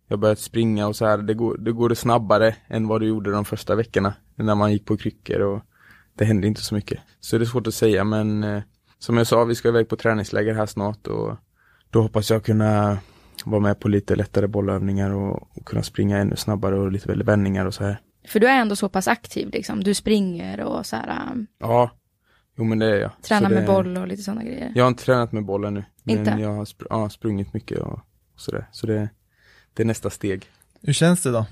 jag 0.09 0.19
börjat 0.19 0.39
springa 0.39 0.87
och 0.87 0.97
så 0.97 1.07
här, 1.07 1.19
det 1.19 1.35
går, 1.35 1.59
det 1.59 1.73
går 1.73 1.89
det 1.89 1.97
snabbare 1.97 2.57
än 2.69 2.89
vad 2.89 3.01
det 3.01 3.07
gjorde 3.07 3.31
de 3.31 3.45
första 3.45 3.75
veckorna 3.75 4.15
när 4.35 4.55
man 4.55 4.73
gick 4.73 4.85
på 4.85 4.97
kryckor 4.97 5.41
och 5.41 5.63
det 6.15 6.25
hände 6.25 6.47
inte 6.47 6.61
så 6.61 6.75
mycket. 6.75 7.01
Så 7.21 7.39
det 7.39 7.45
är 7.45 7.47
svårt 7.47 7.67
att 7.67 7.75
säga 7.75 8.05
men 8.05 8.45
eh, 8.45 8.63
som 8.99 9.17
jag 9.17 9.27
sa, 9.27 9.45
vi 9.45 9.55
ska 9.55 9.69
iväg 9.69 9.89
på 9.89 9.97
träningsläger 9.97 10.55
här 10.55 10.67
snart 10.67 11.07
och 11.07 11.37
då 11.91 12.03
hoppas 12.03 12.31
jag 12.31 12.45
kunna 12.45 12.99
vara 13.45 13.61
med 13.61 13.81
på 13.81 13.89
lite 13.89 14.17
lättare 14.17 14.47
bollövningar 14.47 15.11
och, 15.11 15.57
och 15.57 15.65
kunna 15.67 15.83
springa 15.83 16.19
ännu 16.19 16.37
snabbare 16.37 16.79
och 16.79 16.93
lite 16.93 17.13
vändningar 17.13 17.67
och 17.67 17.75
så 17.75 17.85
här. 17.85 18.01
För 18.29 18.41
du 18.41 18.47
är 18.47 18.61
ändå 18.61 18.77
så 18.77 18.89
pass 18.89 19.09
aktiv 19.09 19.51
liksom. 19.53 19.85
Du 19.85 19.95
springer 19.95 20.61
och 20.61 20.87
så 20.87 20.97
här, 20.97 21.33
um, 21.33 21.47
Ja, 21.59 21.91
jo 22.57 22.65
men 22.65 22.79
det 22.79 22.87
är 22.87 23.01
jag. 23.01 23.11
tränar 23.23 23.49
Så 23.49 23.55
det, 23.55 23.61
med 23.61 23.67
boll 23.67 23.97
och 23.97 24.09
lite 24.09 24.23
sådana 24.23 24.45
grejer. 24.45 24.73
Jag 24.75 24.85
har 24.85 24.89
inte 24.89 25.05
tränat 25.05 25.33
med 25.33 25.45
bollen 25.45 25.75
nu. 25.75 25.85
Men 26.03 26.19
Inte? 26.19 26.31
jag 26.31 26.53
har 26.53 26.65
spr 26.65 26.87
ja, 26.91 27.09
sprungit 27.09 27.55
mycket 27.55 27.79
och, 27.79 27.93
och 28.35 28.41
sådär. 28.41 28.69
Så 28.73 28.87
det, 28.87 29.09
det 29.75 29.83
är 29.83 29.87
nästa 29.87 30.11
steg. 30.11 30.47
Hur 30.83 30.93
känns 30.93 31.23
det 31.23 31.31
då? 31.31 31.47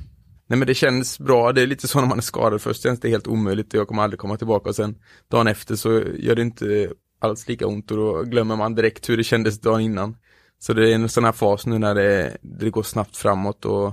Nej 0.46 0.58
men 0.58 0.68
det 0.68 0.74
känns 0.74 1.18
bra, 1.18 1.52
det 1.52 1.62
är 1.62 1.66
lite 1.66 1.88
så 1.88 2.00
när 2.00 2.08
man 2.08 2.18
är 2.18 2.22
skadad. 2.22 2.62
Först 2.62 2.82
känns 2.82 3.00
det 3.00 3.08
helt 3.08 3.26
omöjligt 3.26 3.74
och 3.74 3.80
jag 3.80 3.88
kommer 3.88 4.02
aldrig 4.02 4.20
komma 4.20 4.36
tillbaka 4.36 4.68
och 4.68 4.76
sen 4.76 4.98
dagen 5.28 5.46
efter 5.46 5.76
så 5.76 6.02
gör 6.18 6.34
det 6.34 6.42
inte 6.42 6.92
alls 7.20 7.48
lika 7.48 7.66
ont 7.66 7.90
och 7.90 7.96
då 7.96 8.22
glömmer 8.22 8.56
man 8.56 8.74
direkt 8.74 9.08
hur 9.08 9.16
det 9.16 9.24
kändes 9.24 9.60
dagen 9.60 9.80
innan. 9.80 10.16
Så 10.58 10.72
det 10.72 10.90
är 10.90 10.94
en 10.94 11.08
sån 11.08 11.24
här 11.24 11.32
fas 11.32 11.66
nu 11.66 11.78
när 11.78 11.94
det, 11.94 12.36
det 12.42 12.70
går 12.70 12.82
snabbt 12.82 13.16
framåt 13.16 13.64
och 13.64 13.92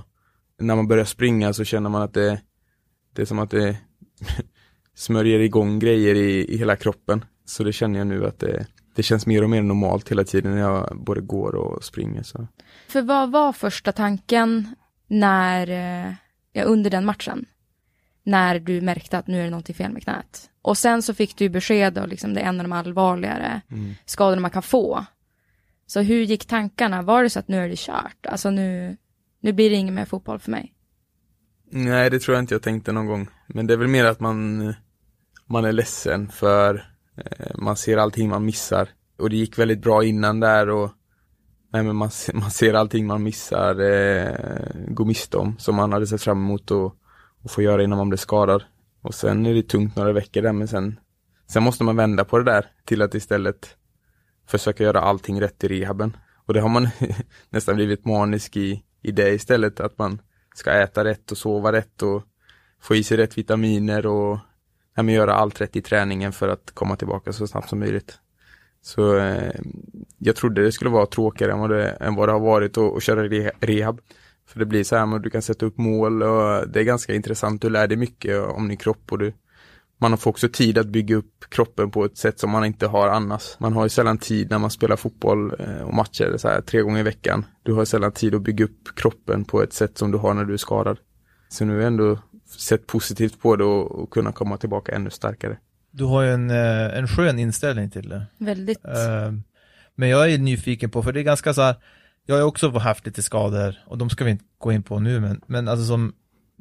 när 0.58 0.76
man 0.76 0.88
börjar 0.88 1.04
springa 1.04 1.52
så 1.52 1.64
känner 1.64 1.90
man 1.90 2.02
att 2.02 2.14
det, 2.14 2.40
det 3.12 3.22
är 3.22 3.26
som 3.26 3.38
att 3.38 3.50
det 3.50 3.76
smörjer 4.94 5.38
igång 5.38 5.78
grejer 5.78 6.14
i, 6.14 6.54
i 6.54 6.56
hela 6.56 6.76
kroppen. 6.76 7.24
Så 7.44 7.64
det 7.64 7.72
känner 7.72 7.98
jag 7.98 8.06
nu 8.06 8.26
att 8.26 8.38
det, 8.38 8.66
det 8.94 9.02
känns 9.02 9.26
mer 9.26 9.42
och 9.42 9.50
mer 9.50 9.62
normalt 9.62 10.08
hela 10.10 10.24
tiden 10.24 10.54
när 10.54 10.60
jag 10.60 10.96
både 10.96 11.20
går 11.20 11.54
och 11.54 11.84
springer. 11.84 12.22
Så. 12.22 12.46
För 12.88 13.02
vad 13.02 13.30
var 13.30 13.52
första 13.52 13.92
tanken 13.92 14.74
när, 15.06 15.70
eh, 15.70 16.12
ja, 16.52 16.62
under 16.62 16.90
den 16.90 17.04
matchen? 17.04 17.46
när 18.22 18.58
du 18.58 18.80
märkte 18.80 19.18
att 19.18 19.26
nu 19.26 19.40
är 19.40 19.44
det 19.44 19.50
någonting 19.50 19.74
fel 19.74 19.92
med 19.92 20.02
knät. 20.02 20.50
Och 20.62 20.78
sen 20.78 21.02
så 21.02 21.14
fick 21.14 21.36
du 21.36 21.48
besked 21.48 21.98
och 21.98 22.08
liksom 22.08 22.34
det 22.34 22.40
är 22.40 22.44
en 22.44 22.60
av 22.60 22.64
de 22.64 22.72
allvarligare 22.72 23.60
mm. 23.70 23.94
skadorna 24.04 24.40
man 24.40 24.50
kan 24.50 24.62
få. 24.62 25.04
Så 25.86 26.00
hur 26.00 26.22
gick 26.22 26.44
tankarna? 26.44 27.02
Var 27.02 27.22
det 27.22 27.30
så 27.30 27.38
att 27.38 27.48
nu 27.48 27.64
är 27.64 27.68
det 27.68 27.78
kört? 27.78 28.26
Alltså 28.26 28.50
nu, 28.50 28.96
nu 29.40 29.52
blir 29.52 29.70
det 29.70 29.76
ingen 29.76 29.94
mer 29.94 30.04
fotboll 30.04 30.38
för 30.38 30.50
mig? 30.50 30.72
Nej, 31.74 32.10
det 32.10 32.18
tror 32.18 32.34
jag 32.34 32.42
inte 32.42 32.54
jag 32.54 32.62
tänkte 32.62 32.92
någon 32.92 33.06
gång. 33.06 33.28
Men 33.46 33.66
det 33.66 33.74
är 33.74 33.78
väl 33.78 33.88
mer 33.88 34.04
att 34.04 34.20
man, 34.20 34.74
man 35.46 35.64
är 35.64 35.72
ledsen 35.72 36.28
för 36.28 36.86
eh, 37.16 37.50
man 37.58 37.76
ser 37.76 37.96
allting 37.96 38.28
man 38.28 38.44
missar. 38.44 38.88
Och 39.18 39.30
det 39.30 39.36
gick 39.36 39.58
väldigt 39.58 39.82
bra 39.82 40.04
innan 40.04 40.40
där 40.40 40.70
och 40.70 40.90
nej, 41.72 41.82
men 41.82 41.96
man, 41.96 42.10
man 42.34 42.50
ser 42.50 42.74
allting 42.74 43.06
man 43.06 43.22
missar 43.22 43.80
eh, 43.80 44.34
gå 44.88 45.04
miste 45.04 45.36
om 45.36 45.58
som 45.58 45.74
man 45.74 45.92
hade 45.92 46.06
sett 46.06 46.22
fram 46.22 46.38
emot 46.38 46.70
och, 46.70 46.96
och 47.42 47.50
få 47.50 47.62
göra 47.62 47.82
innan 47.82 47.98
man 47.98 48.08
blev 48.08 48.18
skadad. 48.18 48.64
Och 49.02 49.14
sen 49.14 49.46
är 49.46 49.54
det 49.54 49.62
tungt 49.62 49.96
några 49.96 50.12
veckor 50.12 50.42
där 50.42 50.52
men 50.52 50.68
sen, 50.68 51.00
sen 51.46 51.62
måste 51.62 51.84
man 51.84 51.96
vända 51.96 52.24
på 52.24 52.38
det 52.38 52.44
där 52.44 52.66
till 52.84 53.02
att 53.02 53.14
istället 53.14 53.76
försöka 54.46 54.84
göra 54.84 55.00
allting 55.00 55.40
rätt 55.40 55.64
i 55.64 55.68
rehaben. 55.68 56.16
Och 56.46 56.54
det 56.54 56.60
har 56.60 56.68
man 56.68 56.88
nästan 57.50 57.76
blivit 57.76 58.04
manisk 58.04 58.56
i, 58.56 58.82
i 59.02 59.12
det 59.12 59.30
istället, 59.30 59.80
att 59.80 59.98
man 59.98 60.20
ska 60.54 60.72
äta 60.72 61.04
rätt 61.04 61.30
och 61.30 61.38
sova 61.38 61.72
rätt 61.72 62.02
och 62.02 62.22
få 62.80 62.94
i 62.94 63.02
sig 63.02 63.16
rätt 63.16 63.38
vitaminer 63.38 64.06
och 64.06 64.38
ja, 64.94 65.02
göra 65.02 65.34
allt 65.34 65.60
rätt 65.60 65.76
i 65.76 65.82
träningen 65.82 66.32
för 66.32 66.48
att 66.48 66.70
komma 66.74 66.96
tillbaka 66.96 67.32
så 67.32 67.46
snabbt 67.46 67.68
som 67.68 67.78
möjligt. 67.78 68.18
Så 68.82 69.18
eh, 69.18 69.54
jag 70.18 70.36
trodde 70.36 70.62
det 70.62 70.72
skulle 70.72 70.90
vara 70.90 71.06
tråkigare 71.06 71.52
än 71.52 71.58
vad 71.58 71.70
det, 71.70 71.90
än 71.90 72.14
vad 72.14 72.28
det 72.28 72.32
har 72.32 72.40
varit 72.40 72.78
att 72.78 73.02
köra 73.02 73.28
rehab. 73.60 74.00
För 74.46 74.58
det 74.58 74.66
blir 74.66 74.84
så 74.84 74.96
här, 74.96 75.18
du 75.18 75.30
kan 75.30 75.42
sätta 75.42 75.66
upp 75.66 75.78
mål 75.78 76.22
och 76.22 76.68
det 76.68 76.80
är 76.80 76.84
ganska 76.84 77.14
intressant. 77.14 77.62
Du 77.62 77.70
lär 77.70 77.86
dig 77.86 77.96
mycket 77.96 78.40
om 78.40 78.68
din 78.68 78.76
kropp 78.76 79.12
och 79.12 79.18
du, 79.18 79.32
man 80.02 80.18
får 80.18 80.30
också 80.30 80.48
tid 80.48 80.78
att 80.78 80.86
bygga 80.86 81.16
upp 81.16 81.44
kroppen 81.48 81.90
på 81.90 82.04
ett 82.04 82.16
sätt 82.16 82.40
som 82.40 82.50
man 82.50 82.64
inte 82.64 82.86
har 82.86 83.08
annars. 83.08 83.42
Man 83.58 83.72
har 83.72 83.82
ju 83.82 83.88
sällan 83.88 84.18
tid 84.18 84.50
när 84.50 84.58
man 84.58 84.70
spelar 84.70 84.96
fotboll 84.96 85.54
eh, 85.60 85.82
och 85.82 85.94
matcher 85.94 86.36
så 86.36 86.48
här, 86.48 86.60
tre 86.60 86.80
gånger 86.80 87.00
i 87.00 87.02
veckan. 87.02 87.44
Du 87.62 87.72
har 87.72 87.84
sällan 87.84 88.12
tid 88.12 88.34
att 88.34 88.42
bygga 88.42 88.64
upp 88.64 88.88
kroppen 88.96 89.44
på 89.44 89.62
ett 89.62 89.72
sätt 89.72 89.98
som 89.98 90.10
du 90.10 90.18
har 90.18 90.34
när 90.34 90.44
du 90.44 90.52
är 90.52 90.58
skadad. 90.58 90.98
Så 91.48 91.64
nu 91.64 91.72
har 91.72 91.80
jag 91.80 91.86
ändå 91.86 92.18
sett 92.58 92.86
positivt 92.86 93.40
på 93.40 93.56
det 93.56 93.64
och, 93.64 93.92
och 93.92 94.10
kunna 94.10 94.32
komma 94.32 94.56
tillbaka 94.56 94.92
ännu 94.92 95.10
starkare. 95.10 95.58
Du 95.90 96.04
har 96.04 96.22
ju 96.22 96.30
en, 96.30 96.50
eh, 96.50 96.98
en 96.98 97.08
skön 97.08 97.38
inställning 97.38 97.90
till 97.90 98.08
det. 98.08 98.26
Väldigt. 98.38 98.84
Uh, 98.84 99.32
men 99.94 100.08
jag 100.08 100.32
är 100.32 100.38
nyfiken 100.38 100.90
på, 100.90 101.02
för 101.02 101.12
det 101.12 101.20
är 101.20 101.24
ganska 101.24 101.54
så 101.54 101.62
här, 101.62 101.74
jag 102.26 102.36
har 102.36 102.42
också 102.42 102.70
haft 102.70 103.06
lite 103.06 103.22
skador 103.22 103.74
och 103.86 103.98
de 103.98 104.10
ska 104.10 104.24
vi 104.24 104.30
inte 104.30 104.44
gå 104.58 104.72
in 104.72 104.82
på 104.82 104.98
nu, 104.98 105.20
men, 105.20 105.40
men 105.46 105.68
alltså 105.68 105.86
som 105.86 106.12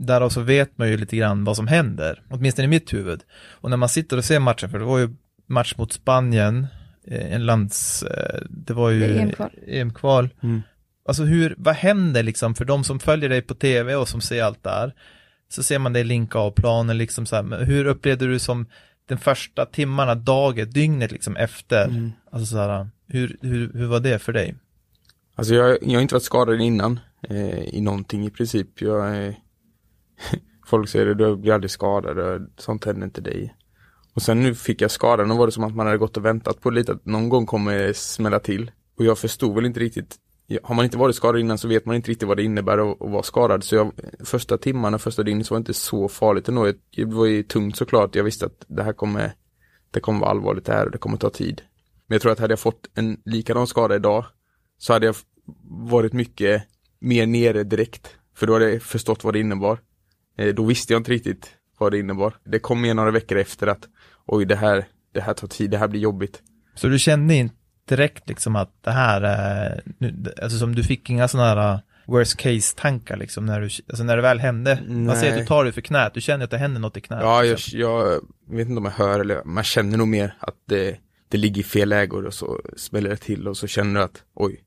därav 0.06 0.30
så 0.30 0.42
vet 0.42 0.78
man 0.78 0.90
ju 0.90 0.98
lite 0.98 1.18
grann 1.18 1.44
vad 1.44 1.56
som 1.56 1.68
händer, 1.68 2.22
åtminstone 2.30 2.66
i 2.66 2.68
mitt 2.68 2.94
huvud. 2.94 3.22
Och 3.50 3.70
när 3.70 3.78
man 3.78 3.90
sitter 3.90 4.18
och 4.18 4.26
ser 4.26 4.40
matchen, 4.40 4.70
för 4.70 4.80
det 4.80 4.86
var 4.86 5.00
ju 5.00 5.10
match 5.48 5.74
mot 5.78 5.94
Spanien, 5.94 6.68
eh, 7.08 7.34
en 7.34 7.46
lands, 7.46 8.04
eh, 8.04 8.42
det 8.50 8.74
var 8.74 8.90
ju 8.90 9.18
EM-kval. 9.18 9.52
EM-kval. 9.68 10.30
Mm. 10.44 10.62
Alltså 11.06 11.24
hur, 11.24 11.56
vad 11.58 11.76
händer 11.76 12.24
liksom 12.24 12.56
för 12.56 12.66
de 12.66 12.84
som 12.84 13.00
följer 13.00 13.30
dig 13.30 13.42
på 13.42 13.54
tv 13.54 13.96
och 13.96 14.08
som 14.08 14.22
ser 14.22 14.44
allt 14.44 14.64
där? 14.64 14.94
Så 15.50 15.64
ser 15.64 15.80
man 15.80 15.94
dig 15.94 16.04
linka 16.04 16.40
av 16.40 16.52
planen 16.52 16.98
liksom 16.98 17.26
så 17.26 17.36
här, 17.36 17.66
hur 17.66 17.86
upplevde 17.86 18.28
du 18.28 18.40
som 18.40 18.66
den 19.06 19.18
första 19.18 19.66
timmarna, 19.66 20.16
dagen, 20.16 20.70
dygnet 20.70 21.12
liksom 21.12 21.36
efter? 21.36 21.86
Mm. 21.86 22.12
Alltså 22.32 22.46
så 22.46 22.58
här, 22.58 22.90
hur, 23.08 23.38
hur, 23.42 23.72
hur 23.74 23.86
var 23.86 24.00
det 24.00 24.20
för 24.20 24.34
dig? 24.34 24.56
Alltså 25.36 25.54
jag, 25.54 25.78
jag 25.82 25.94
har 25.94 26.02
inte 26.02 26.16
varit 26.16 26.24
skadad 26.24 26.62
innan 26.62 27.00
eh, 27.30 27.76
i 27.76 27.82
någonting 27.82 28.26
i 28.26 28.30
princip. 28.30 28.82
Jag 28.82 29.16
är 29.16 29.36
Folk 30.66 30.90
säger 30.90 31.06
det, 31.06 31.14
du 31.14 31.36
blir 31.36 31.54
aldrig 31.54 31.72
skadad, 31.72 32.48
sånt 32.58 32.86
händer 32.86 33.06
inte 33.06 33.22
dig. 33.22 33.56
Och 34.14 34.22
sen 34.22 34.44
nu 34.44 34.56
fick 34.56 34.82
jag 34.82 34.92
skadan 34.92 35.32
och 35.32 35.38
var 35.38 35.46
det 35.46 35.52
som 35.52 35.64
att 35.64 35.76
man 35.76 35.86
hade 35.86 35.98
gått 35.98 36.18
och 36.18 36.26
väntat 36.26 36.62
på 36.62 36.70
lite 36.70 36.92
att 36.92 37.06
någon 37.06 37.30
gång 37.30 37.46
kommer 37.46 37.78
det 37.78 37.98
smälla 37.98 38.40
till. 38.40 38.72
Och 38.98 39.06
jag 39.06 39.18
förstod 39.18 39.56
väl 39.56 39.66
inte 39.66 39.80
riktigt, 39.80 40.16
har 40.64 40.76
man 40.76 40.86
inte 40.86 40.98
varit 40.98 41.16
skadad 41.16 41.42
innan 41.42 41.58
så 41.58 41.68
vet 41.68 41.86
man 41.86 41.96
inte 41.96 42.12
riktigt 42.12 42.28
vad 42.28 42.38
det 42.38 42.44
innebär 42.44 42.92
att, 42.92 43.02
att 43.02 43.12
vara 43.12 43.24
skadad. 43.24 43.64
Så 43.64 43.76
jag, 43.76 43.92
första 44.24 44.58
timmarna, 44.58 45.00
första 45.00 45.24
dygnet 45.24 45.48
så 45.48 45.54
var 45.54 45.60
det 45.60 45.62
inte 45.62 45.74
så 45.74 46.08
farligt 46.08 46.50
ändå. 46.50 46.72
Det 46.96 47.06
var 47.06 47.26
ju 47.26 47.44
tungt 47.44 47.78
såklart, 47.78 48.16
jag 48.16 48.24
visste 48.24 48.46
att 48.46 48.66
det 48.68 48.84
här 48.84 48.94
kommer, 48.94 49.34
det 49.92 50.00
kommer 50.00 50.20
vara 50.20 50.30
allvarligt 50.30 50.66
det 50.66 50.74
här 50.74 50.86
och 50.86 50.92
det 50.92 50.98
kommer 50.98 51.18
ta 51.18 51.30
tid. 51.30 51.62
Men 52.08 52.16
jag 52.16 52.22
tror 52.22 52.32
att 52.32 52.40
hade 52.40 52.52
jag 52.52 52.60
fått 52.60 52.90
en 52.94 53.22
likadan 53.26 53.68
skada 53.68 53.96
idag 53.96 54.26
så 54.78 54.94
hade 54.94 55.06
jag 55.06 55.16
varit 55.90 56.14
mycket 56.14 56.64
mer 57.00 57.26
nere 57.26 57.64
direkt. 57.64 58.16
För 58.36 58.48
då 58.48 58.54
hade 58.54 58.72
jag 58.72 58.82
förstått 58.82 59.24
vad 59.24 59.34
det 59.34 59.40
innebar. 59.40 59.80
Eh, 60.42 60.54
då 60.54 60.66
visste 60.66 60.94
jag 60.94 61.00
inte 61.00 61.12
riktigt 61.12 61.50
vad 61.78 61.92
det 61.92 62.00
innebar. 62.00 62.34
Det 62.44 62.60
kom 62.60 62.82
mer 62.82 62.94
några 62.94 63.12
veckor 63.12 63.38
efter 63.38 63.68
att 63.68 63.88
oj, 64.26 64.46
det 64.46 64.56
här, 64.56 64.86
det 65.14 65.22
här 65.22 65.34
tar 65.34 65.48
tid, 65.48 65.72
det 65.72 65.78
här 65.78 65.88
blir 65.88 66.00
jobbigt. 66.00 66.42
Så 66.76 66.88
du 66.88 67.00
kände 67.00 67.36
inte 67.36 67.56
direkt 67.86 68.30
liksom 68.30 68.56
att 68.56 68.84
det 68.84 68.92
här, 68.92 69.22
alltså 70.42 70.58
som 70.58 70.76
du 70.76 70.84
fick 70.84 71.10
inga 71.10 71.28
sådana 71.28 71.50
här 71.50 71.74
uh, 71.74 71.80
worst 72.06 72.38
case 72.38 72.76
tankar 72.78 73.18
liksom 73.18 73.46
när 73.46 73.62
du, 73.62 73.66
alltså 73.66 74.04
när 74.04 74.16
det 74.16 74.22
väl 74.22 74.40
hände? 74.40 74.80
Nej. 74.88 74.98
Man 74.98 75.16
säger 75.16 75.34
att 75.34 75.40
du 75.40 75.46
tar 75.46 75.66
det 75.66 75.72
för 75.72 75.82
knät, 75.82 76.14
du 76.14 76.22
känner 76.22 76.44
att 76.44 76.52
det 76.52 76.58
händer 76.58 76.82
något 76.82 76.98
i 76.98 77.02
knät? 77.02 77.20
Ja, 77.22 77.44
jag, 77.44 77.60
jag, 77.72 78.22
vet 78.50 78.68
inte 78.68 78.78
om 78.78 78.86
jag 78.86 78.92
hör 78.92 79.20
eller 79.20 79.44
man 79.44 79.64
känner 79.64 79.98
nog 79.98 80.08
mer 80.08 80.36
att 80.40 80.56
det, 80.68 80.98
det 81.30 81.38
ligger 81.38 81.62
i 81.62 81.64
fel 81.64 81.90
läge 81.90 82.16
och 82.16 82.34
så 82.34 82.62
smäller 82.78 83.10
det 83.10 83.18
till 83.18 83.48
och 83.48 83.58
så 83.58 83.68
känner 83.68 84.00
du 84.00 84.06
att 84.06 84.24
oj, 84.34 84.64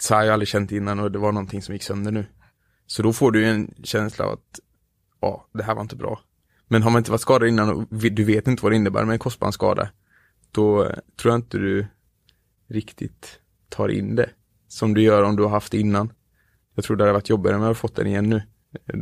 så 0.00 0.14
har 0.14 0.22
jag 0.22 0.32
aldrig 0.32 0.48
känt 0.48 0.72
innan 0.72 1.00
och 1.00 1.12
det 1.12 1.18
var 1.18 1.32
någonting 1.32 1.62
som 1.62 1.74
gick 1.74 1.82
sönder 1.82 2.12
nu. 2.12 2.26
Så 2.86 3.02
då 3.02 3.12
får 3.12 3.30
du 3.30 3.44
en 3.44 3.74
känsla 3.84 4.24
av 4.24 4.32
att 4.32 4.60
ja, 5.26 5.46
det 5.52 5.62
här 5.62 5.74
var 5.74 5.82
inte 5.82 5.96
bra. 5.96 6.20
Men 6.68 6.82
har 6.82 6.90
man 6.90 7.00
inte 7.00 7.10
varit 7.10 7.20
skadad 7.20 7.48
innan 7.48 7.70
och 7.70 7.86
du 7.90 8.24
vet 8.24 8.48
inte 8.48 8.62
vad 8.62 8.72
det 8.72 8.76
innebär 8.76 9.04
med 9.04 9.12
en 9.12 9.18
korsbandsskada, 9.18 9.88
då 10.50 10.92
tror 11.16 11.32
jag 11.32 11.38
inte 11.38 11.58
du 11.58 11.86
riktigt 12.68 13.40
tar 13.68 13.88
in 13.88 14.14
det 14.14 14.30
som 14.68 14.94
du 14.94 15.02
gör 15.02 15.22
om 15.22 15.36
du 15.36 15.42
har 15.42 15.50
haft 15.50 15.72
det 15.72 15.78
innan. 15.78 16.12
Jag 16.74 16.84
tror 16.84 16.96
det 16.96 17.04
hade 17.04 17.12
varit 17.12 17.28
jobbigare 17.28 17.56
om 17.56 17.62
jag 17.62 17.66
hade 17.66 17.78
fått 17.78 17.96
den 17.96 18.06
igen 18.06 18.30
nu. 18.30 18.42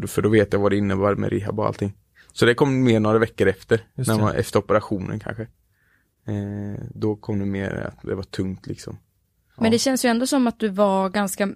För 0.07 0.23
då 0.23 0.29
vet 0.29 0.53
jag 0.53 0.61
vad 0.61 0.73
det 0.73 0.77
innebär 0.77 1.15
med 1.15 1.31
rehab 1.33 1.61
och 1.61 1.67
allting. 1.67 1.95
Så 2.33 2.47
det 2.47 2.55
kom 2.55 2.85
mer 2.85 3.01
några 3.01 3.19
veckor 3.19 3.47
efter, 3.47 3.81
när 3.95 4.19
man, 4.19 4.35
efter 4.35 4.59
operationen 4.59 5.21
kanske. 5.21 5.43
Eh, 6.27 6.85
då 6.95 7.17
kom 7.17 7.39
det 7.39 7.45
mer 7.45 7.71
att 7.71 8.03
det 8.03 8.15
var 8.15 8.23
tungt 8.23 8.67
liksom. 8.67 8.99
Ja. 9.57 9.63
Men 9.63 9.71
det 9.71 9.79
känns 9.79 10.05
ju 10.05 10.09
ändå 10.09 10.27
som 10.27 10.47
att 10.47 10.59
du 10.59 10.69
var 10.69 11.09
ganska, 11.11 11.49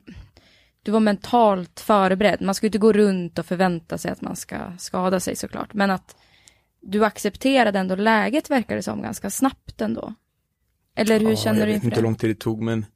du 0.82 0.90
var 0.90 1.00
mentalt 1.00 1.80
förberedd. 1.80 2.40
Man 2.40 2.54
ska 2.54 2.66
inte 2.66 2.78
gå 2.78 2.92
runt 2.92 3.38
och 3.38 3.46
förvänta 3.46 3.98
sig 3.98 4.10
att 4.10 4.20
man 4.20 4.36
ska 4.36 4.56
skada 4.78 5.20
sig 5.20 5.36
såklart. 5.36 5.74
Men 5.74 5.90
att 5.90 6.16
du 6.80 7.04
accepterade 7.04 7.78
ändå 7.78 7.94
läget 7.94 8.50
verkar 8.50 8.76
det 8.76 8.82
som 8.82 9.02
ganska 9.02 9.30
snabbt 9.30 9.80
ändå. 9.80 10.14
Eller 10.94 11.20
hur 11.20 11.30
ja, 11.30 11.36
känner 11.36 11.66
du 11.66 11.72
inför 11.72 11.72
det? 11.72 11.74
Jag 11.74 11.80
vet 11.80 11.84
inte 11.84 11.96
hur 11.96 12.02
lång 12.02 12.14
tid 12.14 12.30
det 12.30 12.40
tog 12.40 12.62
men 12.62 12.86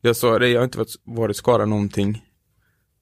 jag 0.00 0.16
sa 0.16 0.38
det, 0.38 0.48
jag 0.48 0.60
har 0.60 0.64
inte 0.64 0.78
varit, 0.78 0.94
varit 1.04 1.36
skadad 1.36 1.68
någonting. 1.68 2.24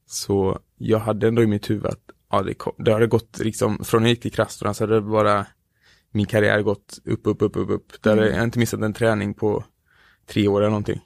Så 0.07 0.61
jag 0.77 0.99
hade 0.99 1.29
ändå 1.29 1.43
i 1.43 1.47
mitt 1.47 1.71
huvud 1.71 1.87
att 1.87 2.01
ja, 2.31 2.43
det, 2.43 2.55
kom, 2.55 2.73
det 2.79 2.93
hade 2.93 3.07
gått 3.07 3.39
liksom, 3.39 3.85
från 3.85 4.03
jag 4.03 4.11
gick 4.11 4.23
till 4.23 4.33
Krastorna 4.33 4.75
så 4.75 4.85
hade 4.85 4.95
det 4.95 5.01
bara 5.01 5.47
min 6.11 6.27
karriär 6.27 6.63
gått 6.63 6.99
upp, 7.05 7.27
upp, 7.27 7.43
upp, 7.43 7.57
upp, 7.57 7.71
upp. 7.71 8.03
Där 8.03 8.17
mm. 8.17 8.35
jag 8.35 8.45
inte 8.45 8.59
missat 8.59 8.81
en 8.81 8.93
träning 8.93 9.35
på 9.35 9.65
tre 10.27 10.49
år 10.49 10.61
eller 10.61 10.71
någonting. 10.71 11.01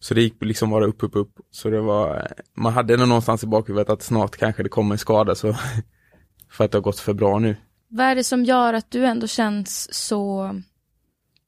Så 0.00 0.14
det 0.14 0.22
gick 0.22 0.44
liksom 0.44 0.70
bara 0.70 0.86
upp, 0.86 1.02
upp, 1.02 1.16
upp. 1.16 1.40
Så 1.50 1.70
det 1.70 1.80
var, 1.80 2.32
man 2.54 2.72
hade 2.72 2.96
nog 2.96 3.08
någonstans 3.08 3.44
i 3.44 3.46
bakhuvudet 3.46 3.90
att 3.90 4.02
snart 4.02 4.36
kanske 4.36 4.62
det 4.62 4.68
kommer 4.68 4.94
en 4.94 4.98
skada 4.98 5.34
så 5.34 5.56
för 6.50 6.64
att 6.64 6.72
det 6.72 6.78
har 6.78 6.82
gått 6.82 7.00
för 7.00 7.12
bra 7.12 7.38
nu. 7.38 7.56
Vad 7.88 8.06
är 8.06 8.14
det 8.14 8.24
som 8.24 8.44
gör 8.44 8.74
att 8.74 8.90
du 8.90 9.06
ändå 9.06 9.26
känns 9.26 9.94
så 9.94 10.54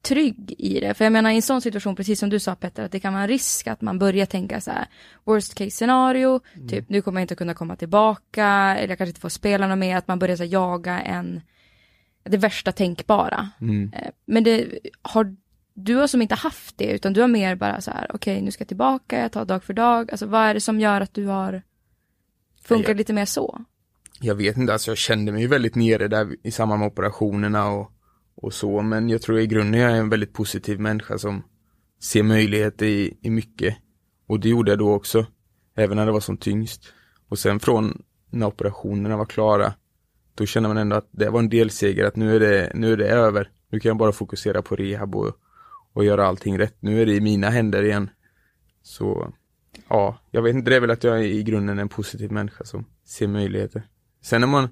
trygg 0.02 0.54
i 0.58 0.80
det? 0.80 0.94
För 0.94 1.04
jag 1.04 1.12
menar 1.12 1.30
i 1.30 1.36
en 1.36 1.42
sån 1.42 1.60
situation, 1.60 1.96
precis 1.96 2.20
som 2.20 2.30
du 2.30 2.38
sa 2.38 2.54
Petter, 2.54 2.84
att 2.84 2.92
det 2.92 3.00
kan 3.00 3.12
vara 3.12 3.22
en 3.22 3.28
risk 3.28 3.66
att 3.66 3.80
man 3.80 3.98
börjar 3.98 4.26
tänka 4.26 4.60
så 4.60 4.70
här, 4.70 4.86
worst 5.24 5.54
case 5.54 5.70
scenario, 5.70 6.40
mm. 6.54 6.68
typ 6.68 6.88
nu 6.88 7.02
kommer 7.02 7.20
jag 7.20 7.24
inte 7.24 7.34
kunna 7.34 7.54
komma 7.54 7.76
tillbaka, 7.76 8.46
eller 8.78 8.88
jag 8.88 8.98
kanske 8.98 9.10
inte 9.10 9.20
får 9.20 9.28
spela 9.28 9.66
något 9.66 9.78
mer, 9.78 9.96
att 9.96 10.08
man 10.08 10.18
börjar 10.18 10.36
så 10.36 10.42
här, 10.42 10.50
jaga 10.50 11.00
en, 11.00 11.40
det 12.24 12.36
värsta 12.36 12.72
tänkbara. 12.72 13.50
Mm. 13.60 13.92
Eh, 13.96 14.10
men 14.26 14.44
det, 14.44 14.78
har 15.02 15.36
du 15.74 15.94
har 15.96 16.06
som 16.06 16.22
inte 16.22 16.34
haft 16.34 16.78
det, 16.78 16.92
utan 16.92 17.12
du 17.12 17.20
har 17.20 17.28
mer 17.28 17.54
bara 17.54 17.80
så 17.80 17.90
här, 17.90 18.06
okej, 18.14 18.34
okay, 18.34 18.44
nu 18.44 18.50
ska 18.50 18.62
jag 18.62 18.68
tillbaka, 18.68 19.20
jag 19.20 19.32
tar 19.32 19.44
dag 19.44 19.64
för 19.64 19.72
dag. 19.72 20.10
Alltså 20.10 20.26
vad 20.26 20.40
är 20.42 20.54
det 20.54 20.60
som 20.60 20.80
gör 20.80 21.00
att 21.00 21.14
du 21.14 21.26
har 21.26 21.62
funkat 22.62 22.88
jag, 22.88 22.96
lite 22.96 23.12
mer 23.12 23.24
så? 23.24 23.64
Jag 24.20 24.34
vet 24.34 24.56
inte, 24.56 24.72
alltså 24.72 24.90
jag 24.90 24.98
kände 24.98 25.32
mig 25.32 25.46
väldigt 25.46 25.74
nere 25.74 26.08
där 26.08 26.36
i 26.42 26.50
samband 26.50 26.80
med 26.80 26.86
operationerna 26.86 27.70
och, 27.70 27.92
och 28.34 28.54
så, 28.54 28.82
men 28.82 29.08
jag 29.08 29.22
tror 29.22 29.38
i 29.38 29.46
grunden 29.46 29.80
jag 29.80 29.92
är 29.92 29.96
en 29.96 30.08
väldigt 30.08 30.32
positiv 30.32 30.80
människa 30.80 31.18
som 31.18 31.42
ser 32.02 32.22
möjligheter 32.22 32.86
i, 32.86 33.18
i 33.20 33.30
mycket. 33.30 33.76
Och 34.26 34.40
det 34.40 34.48
gjorde 34.48 34.70
jag 34.70 34.78
då 34.78 34.92
också, 34.92 35.26
även 35.76 35.96
när 35.96 36.06
det 36.06 36.12
var 36.12 36.20
som 36.20 36.36
tyngst. 36.36 36.92
Och 37.28 37.38
sen 37.38 37.60
från 37.60 38.02
när 38.30 38.46
operationerna 38.46 39.16
var 39.16 39.26
klara, 39.26 39.72
då 40.34 40.46
kände 40.46 40.68
man 40.68 40.78
ändå 40.78 40.96
att 40.96 41.08
det 41.10 41.30
var 41.30 41.38
en 41.38 41.48
delseger, 41.48 42.04
att 42.04 42.16
nu 42.16 42.36
är 42.36 42.40
det, 42.40 42.72
nu 42.74 42.92
är 42.92 42.96
det 42.96 43.08
över. 43.08 43.50
Nu 43.70 43.80
kan 43.80 43.88
jag 43.88 43.96
bara 43.96 44.12
fokusera 44.12 44.62
på 44.62 44.76
rehab 44.76 45.16
och 45.16 45.36
och 45.92 46.04
göra 46.04 46.26
allting 46.26 46.58
rätt. 46.58 46.76
Nu 46.80 47.02
är 47.02 47.06
det 47.06 47.12
i 47.12 47.20
mina 47.20 47.50
händer 47.50 47.82
igen. 47.82 48.10
Så 48.82 49.32
ja, 49.88 50.18
jag 50.30 50.42
vet 50.42 50.54
inte, 50.54 50.70
det 50.70 50.76
är 50.76 50.80
väl 50.80 50.90
att 50.90 51.04
jag 51.04 51.18
är 51.18 51.22
i 51.22 51.42
grunden 51.42 51.78
en 51.78 51.88
positiv 51.88 52.32
människa 52.32 52.64
som 52.64 52.84
ser 53.06 53.28
möjligheter. 53.28 53.82
Sen 54.22 54.42
är 54.42 54.46
man, 54.46 54.68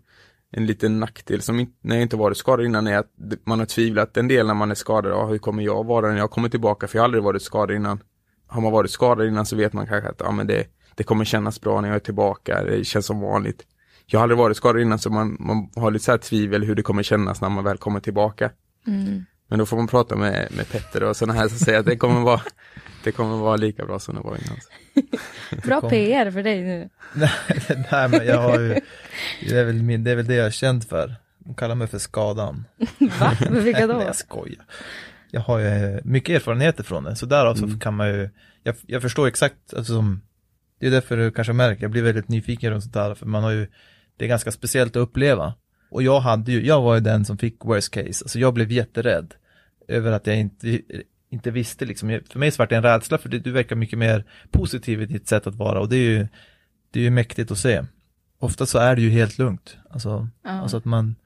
en 0.50 0.66
liten 0.66 1.00
nackdel 1.00 1.42
som 1.42 1.60
inte, 1.60 1.72
när 1.80 1.96
jag 1.96 2.02
inte 2.02 2.16
varit 2.16 2.36
skadad 2.36 2.66
innan 2.66 2.86
är 2.86 2.98
att 2.98 3.12
man 3.44 3.58
har 3.58 3.66
tvivlat 3.66 4.16
en 4.16 4.28
del 4.28 4.46
när 4.46 4.54
man 4.54 4.70
är 4.70 4.74
skadad. 4.74 5.12
Ja, 5.12 5.26
hur 5.26 5.38
kommer 5.38 5.62
jag 5.62 5.86
vara 5.86 6.10
när 6.10 6.18
jag 6.18 6.30
kommer 6.30 6.48
tillbaka? 6.48 6.88
För 6.88 6.98
jag 6.98 7.02
har 7.02 7.04
aldrig 7.04 7.22
varit 7.22 7.42
skadad 7.42 7.76
innan. 7.76 8.02
Har 8.46 8.60
man 8.60 8.72
varit 8.72 8.90
skadad 8.90 9.26
innan 9.26 9.46
så 9.46 9.56
vet 9.56 9.72
man 9.72 9.86
kanske 9.86 10.08
att 10.10 10.20
ja, 10.24 10.30
men 10.30 10.46
det, 10.46 10.66
det 10.94 11.04
kommer 11.04 11.24
kännas 11.24 11.60
bra 11.60 11.80
när 11.80 11.88
jag 11.88 11.96
är 11.96 12.00
tillbaka. 12.00 12.64
Det 12.64 12.84
känns 12.84 13.06
som 13.06 13.20
vanligt. 13.20 13.66
Jag 14.06 14.18
har 14.18 14.22
aldrig 14.22 14.38
varit 14.38 14.56
skadad 14.56 14.82
innan 14.82 14.98
så 14.98 15.10
man, 15.10 15.36
man 15.40 15.70
har 15.76 15.90
lite 15.90 16.04
så 16.04 16.10
här 16.10 16.18
tvivel 16.18 16.64
hur 16.64 16.74
det 16.74 16.82
kommer 16.82 17.02
kännas 17.02 17.40
när 17.40 17.48
man 17.48 17.64
väl 17.64 17.78
kommer 17.78 18.00
tillbaka. 18.00 18.50
Mm. 18.86 19.24
Men 19.48 19.58
då 19.58 19.66
får 19.66 19.76
man 19.76 19.86
prata 19.86 20.16
med, 20.16 20.48
med 20.56 20.68
Petter 20.70 21.02
och 21.02 21.16
sådana 21.16 21.40
här 21.40 21.48
som 21.48 21.58
säger 21.58 21.78
att 21.78 21.86
det 21.86 21.96
kommer 21.96 22.20
vara 22.20 22.40
det 23.04 23.12
kommer 23.12 23.36
vara 23.36 23.56
lika 23.56 23.86
bra 23.86 23.98
som 23.98 24.14
det 24.14 24.20
var 24.20 24.36
innan. 24.36 24.58
Bra 25.64 25.90
PR 25.90 26.30
för 26.30 26.42
dig 26.42 26.62
nu. 26.62 26.88
Nej, 27.92 28.08
men 28.08 28.26
jag 28.26 28.40
har 28.40 28.60
ju, 28.60 28.80
det 29.48 29.58
är, 29.58 29.64
väl 29.64 29.82
min, 29.82 30.04
det 30.04 30.10
är 30.10 30.16
väl 30.16 30.26
det 30.26 30.34
jag 30.34 30.46
är 30.46 30.50
känd 30.50 30.84
för. 30.84 31.14
De 31.38 31.54
kallar 31.54 31.74
mig 31.74 31.86
för 31.86 31.98
skadan. 31.98 32.64
Va? 33.20 33.36
Men 33.40 33.64
vilka 33.64 33.86
då? 33.86 33.94
Nej, 33.94 34.06
jag 34.06 34.16
skojar. 34.16 34.64
Jag 35.30 35.40
har 35.40 35.58
ju 35.58 36.00
mycket 36.04 36.36
erfarenheter 36.36 36.84
från 36.84 37.04
det, 37.04 37.16
så 37.16 37.26
därav 37.26 37.56
mm. 37.56 37.70
så 37.70 37.78
kan 37.78 37.94
man 37.94 38.08
ju, 38.08 38.30
jag, 38.62 38.74
jag 38.86 39.02
förstår 39.02 39.26
exakt, 39.26 39.74
alltså 39.76 39.92
som, 39.92 40.22
det 40.80 40.86
är 40.86 40.90
därför 40.90 41.16
du 41.16 41.30
kanske 41.30 41.52
märker, 41.52 41.82
jag 41.82 41.90
blir 41.90 42.02
väldigt 42.02 42.28
nyfiken 42.28 42.70
runt 42.70 42.82
sånt 42.82 42.94
där, 42.94 43.14
för 43.14 43.26
man 43.26 43.42
har 43.42 43.50
ju, 43.50 43.68
det 44.16 44.24
är 44.24 44.28
ganska 44.28 44.52
speciellt 44.52 44.96
att 44.96 45.00
uppleva. 45.00 45.54
Och 45.90 46.02
jag 46.02 46.20
hade 46.20 46.52
ju, 46.52 46.66
jag 46.66 46.82
var 46.82 46.94
ju 46.94 47.00
den 47.00 47.24
som 47.24 47.38
fick 47.38 47.64
worst 47.64 47.90
case, 47.90 48.24
alltså 48.24 48.38
jag 48.38 48.54
blev 48.54 48.72
jätterädd 48.72 49.34
över 49.88 50.12
att 50.12 50.26
jag 50.26 50.38
inte 50.38 50.80
inte 51.30 51.50
visste 51.50 51.84
liksom. 51.84 52.20
För 52.30 52.38
mig 52.38 52.50
så 52.50 52.62
var 52.62 52.66
det 52.66 52.76
en 52.76 52.82
rädsla 52.82 53.18
för 53.18 53.28
du 53.28 53.50
verkar 53.50 53.76
mycket 53.76 53.98
mer 53.98 54.24
positiv 54.50 55.02
i 55.02 55.06
ditt 55.06 55.28
sätt 55.28 55.46
att 55.46 55.54
vara 55.54 55.80
och 55.80 55.88
det 55.88 55.96
är 55.96 56.10
ju, 56.10 56.28
det 56.90 57.00
är 57.00 57.04
ju 57.04 57.10
mäktigt 57.10 57.50
att 57.50 57.58
se. 57.58 57.84
Ofta 58.38 58.66
så 58.66 58.78
är 58.78 58.96
det 58.96 59.02
ju 59.02 59.10
helt 59.10 59.38
lugnt. 59.38 59.76
Alltså, 59.90 60.28
ja. 60.42 60.50
alltså 60.50 60.76
att 60.76 60.84
man, 60.84 61.16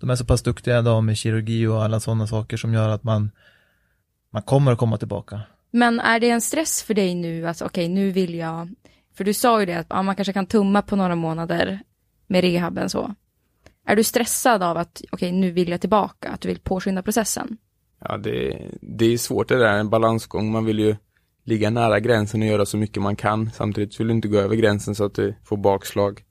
de 0.00 0.10
är 0.10 0.16
så 0.16 0.24
pass 0.24 0.42
duktiga 0.42 0.78
idag 0.78 1.04
med 1.04 1.16
kirurgi 1.16 1.66
och 1.66 1.84
alla 1.84 2.00
sådana 2.00 2.26
saker 2.26 2.56
som 2.56 2.74
gör 2.74 2.88
att 2.88 3.04
man, 3.04 3.30
man 4.30 4.42
kommer 4.42 4.72
att 4.72 4.78
komma 4.78 4.98
tillbaka. 4.98 5.40
Men 5.70 6.00
är 6.00 6.20
det 6.20 6.30
en 6.30 6.40
stress 6.40 6.82
för 6.82 6.94
dig 6.94 7.14
nu, 7.14 7.46
alltså 7.46 7.64
okej 7.64 7.84
okay, 7.84 7.94
nu 7.94 8.10
vill 8.10 8.34
jag, 8.34 8.74
för 9.14 9.24
du 9.24 9.34
sa 9.34 9.60
ju 9.60 9.66
det 9.66 9.74
att 9.74 9.86
ja, 9.90 10.02
man 10.02 10.16
kanske 10.16 10.32
kan 10.32 10.46
tumma 10.46 10.82
på 10.82 10.96
några 10.96 11.14
månader 11.14 11.80
med 12.26 12.40
rehaben 12.40 12.90
så. 12.90 13.14
Är 13.86 13.96
du 13.96 14.04
stressad 14.04 14.62
av 14.62 14.76
att 14.76 15.02
okej 15.10 15.28
okay, 15.28 15.32
nu 15.32 15.50
vill 15.50 15.68
jag 15.68 15.80
tillbaka, 15.80 16.30
att 16.30 16.40
du 16.40 16.48
vill 16.48 16.58
påskynda 16.58 17.02
processen? 17.02 17.58
Ja, 18.00 18.16
det, 18.16 18.68
det 18.80 19.12
är 19.12 19.18
svårt 19.18 19.48
det 19.48 19.58
där, 19.58 19.78
en 19.78 19.90
balansgång. 19.90 20.52
Man 20.52 20.64
vill 20.64 20.78
ju 20.78 20.96
ligga 21.44 21.70
nära 21.70 22.00
gränsen 22.00 22.42
och 22.42 22.48
göra 22.48 22.66
så 22.66 22.76
mycket 22.76 23.02
man 23.02 23.16
kan. 23.16 23.50
Samtidigt 23.50 24.00
vill 24.00 24.06
du 24.06 24.14
inte 24.14 24.28
gå 24.28 24.38
över 24.38 24.56
gränsen 24.56 24.94
så 24.94 25.04
att 25.04 25.14
du 25.14 25.34
får 25.44 25.56
bakslag. 25.56 26.24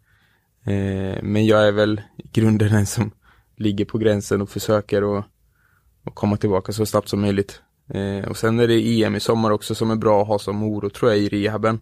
Eh, 0.63 1.23
men 1.23 1.45
jag 1.45 1.67
är 1.67 1.71
väl 1.71 2.01
i 2.17 2.29
grunden 2.33 2.71
den 2.71 2.85
som 2.85 3.11
ligger 3.55 3.85
på 3.85 3.97
gränsen 3.97 4.41
och 4.41 4.49
försöker 4.49 5.19
att 5.19 5.25
komma 6.13 6.37
tillbaka 6.37 6.71
så 6.71 6.85
snabbt 6.85 7.09
som 7.09 7.21
möjligt. 7.21 7.61
Eh, 7.89 8.29
och 8.29 8.37
sen 8.37 8.59
är 8.59 8.67
det 8.67 9.03
EM 9.03 9.15
i 9.15 9.19
sommar 9.19 9.51
också 9.51 9.75
som 9.75 9.91
är 9.91 9.95
bra 9.95 10.21
att 10.21 10.27
ha 10.27 10.39
som 10.39 10.63
oro 10.63 10.89
tror 10.89 11.11
jag 11.11 11.19
i 11.19 11.29
rehaben. 11.29 11.79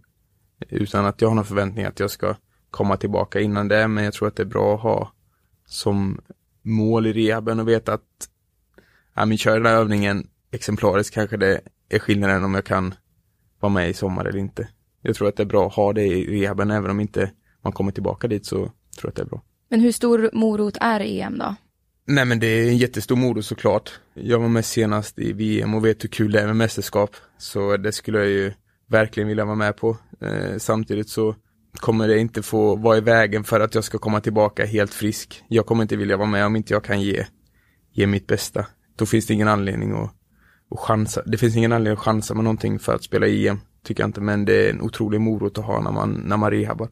Utan 0.70 1.06
att 1.06 1.22
jag 1.22 1.30
har 1.30 1.36
någon 1.36 1.46
förväntning 1.46 1.86
att 1.86 2.00
jag 2.00 2.12
ska 2.12 2.36
komma 2.72 2.98
tillbaka 2.98 3.40
innan 3.40 3.68
det, 3.68 3.88
men 3.88 4.04
jag 4.04 4.14
tror 4.14 4.28
att 4.28 4.36
det 4.36 4.44
är 4.44 4.48
bra 4.48 4.76
att 4.76 4.82
ha 4.82 5.12
som 5.66 6.22
mål 6.62 7.08
i 7.08 7.14
rehaben 7.14 7.60
och 7.60 7.68
veta 7.68 7.94
att 7.94 8.30
ja, 9.16 9.26
men 9.26 9.38
kör 9.38 9.58
den 9.58 9.66
här 9.66 9.76
övningen 9.76 10.28
exemplariskt 10.52 11.14
kanske 11.14 11.38
det 11.38 11.62
är 11.90 12.00
skillnaden 12.00 12.44
om 12.44 12.54
jag 12.54 12.66
kan 12.66 12.94
vara 13.60 13.74
med 13.74 13.90
i 13.90 13.94
sommar 13.94 14.26
eller 14.26 14.40
inte. 14.40 14.68
Jag 15.02 15.16
tror 15.16 15.28
att 15.28 15.36
det 15.36 15.44
är 15.44 15.48
bra 15.48 15.68
att 15.68 15.74
ha 15.74 15.94
det 15.94 16.06
i 16.06 16.42
rehaben, 16.42 16.72
även 16.72 16.92
om 16.92 17.00
inte 17.00 17.32
man 17.64 17.74
kommer 17.74 17.92
tillbaka 17.92 18.28
dit 18.28 18.46
så 18.46 18.56
tror 18.56 18.74
jag 19.02 19.10
att 19.10 19.16
det 19.16 19.22
är 19.22 19.26
bra. 19.26 19.42
Men 19.70 19.80
hur 19.80 19.92
stor 19.92 20.30
morot 20.34 20.78
är 20.82 21.00
EM 21.00 21.38
då? 21.38 21.56
Nej 22.08 22.26
men 22.26 22.40
det 22.40 22.48
är 22.48 22.68
en 22.68 22.78
jättestor 22.78 23.16
morot 23.16 23.46
såklart. 23.46 24.00
Jag 24.14 24.40
var 24.40 24.48
med 24.48 24.66
senast 24.66 25.20
i 25.20 25.34
VM 25.34 25.74
och 25.74 25.86
vet 25.86 26.04
hur 26.04 26.10
kul 26.10 26.32
det 26.32 26.42
är 26.42 26.48
med 26.48 26.56
mästerskap. 26.56 27.16
Så 27.38 27.78
det 27.78 27.92
skulle 27.92 28.18
jag 28.18 28.28
ju 28.28 28.54
verkligen 28.88 29.30
vilja 29.30 29.46
vara 29.46 29.56
med 29.56 29.78
på. 29.78 29.98
Eh, 30.22 30.58
samtidigt 30.58 31.10
så 31.10 31.36
kommer 31.74 32.08
det 32.08 32.20
inte 32.20 32.42
få 32.42 32.76
vara 32.76 32.98
i 32.98 33.02
vägen 33.02 33.44
för 33.44 33.60
att 33.60 33.76
jag 33.76 33.84
ska 33.84 33.98
komma 33.98 34.22
tillbaka 34.22 34.66
helt 34.66 34.94
frisk. 34.94 35.44
Jag 35.48 35.66
kommer 35.66 35.82
inte 35.82 35.96
vilja 35.96 36.18
vara 36.18 36.28
med 36.28 36.46
om 36.46 36.56
inte 36.56 36.74
jag 36.74 36.84
kan 36.84 37.02
ge, 37.02 37.26
ge 37.92 38.08
mitt 38.08 38.28
bästa 38.28 38.66
då 38.96 39.06
finns 39.06 39.26
det 39.26 39.34
ingen 39.34 39.48
anledning 39.48 39.92
att, 39.92 40.12
att 40.72 40.80
chansa. 40.80 41.22
Det 41.26 41.38
finns 41.38 41.56
ingen 41.56 41.72
anledning 41.72 41.98
att 41.98 42.06
chansa 42.06 42.34
med 42.34 42.44
någonting 42.44 42.80
för 42.80 42.96
att 42.96 43.04
spela 43.04 43.28
EM, 43.28 43.60
tycker 43.84 44.04
jag 44.04 44.08
inte, 44.08 44.22
men 44.22 44.46
det 44.46 44.66
är 44.66 44.74
en 44.74 44.82
otrolig 44.82 45.22
morot 45.22 45.58
att 45.58 45.66
ha 45.66 45.82
när 45.82 45.92
man, 45.92 46.12
när 46.12 46.38
man 46.38 46.52
rehabbar. 46.52 46.90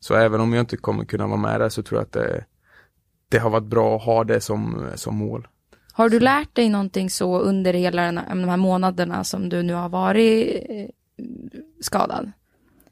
Så 0.00 0.14
även 0.14 0.40
om 0.40 0.52
jag 0.52 0.62
inte 0.62 0.76
kommer 0.76 1.04
kunna 1.04 1.26
vara 1.26 1.36
med 1.36 1.60
där 1.60 1.68
så 1.68 1.82
tror 1.82 2.00
jag 2.00 2.04
att 2.04 2.12
det, 2.12 2.44
det 3.28 3.38
har 3.38 3.50
varit 3.50 3.64
bra 3.64 3.96
att 3.96 4.02
ha 4.02 4.24
det 4.24 4.40
som, 4.40 4.86
som 4.94 5.16
mål. 5.16 5.48
Har 5.92 6.08
du 6.08 6.20
lärt 6.20 6.54
dig 6.54 6.68
någonting 6.68 7.10
så 7.10 7.38
under 7.38 7.74
hela 7.74 8.12
de 8.12 8.48
här 8.48 8.56
månaderna 8.56 9.24
som 9.24 9.48
du 9.48 9.62
nu 9.62 9.74
har 9.74 9.88
varit 9.88 10.64
eh, 10.68 10.88
skadad? 11.80 12.32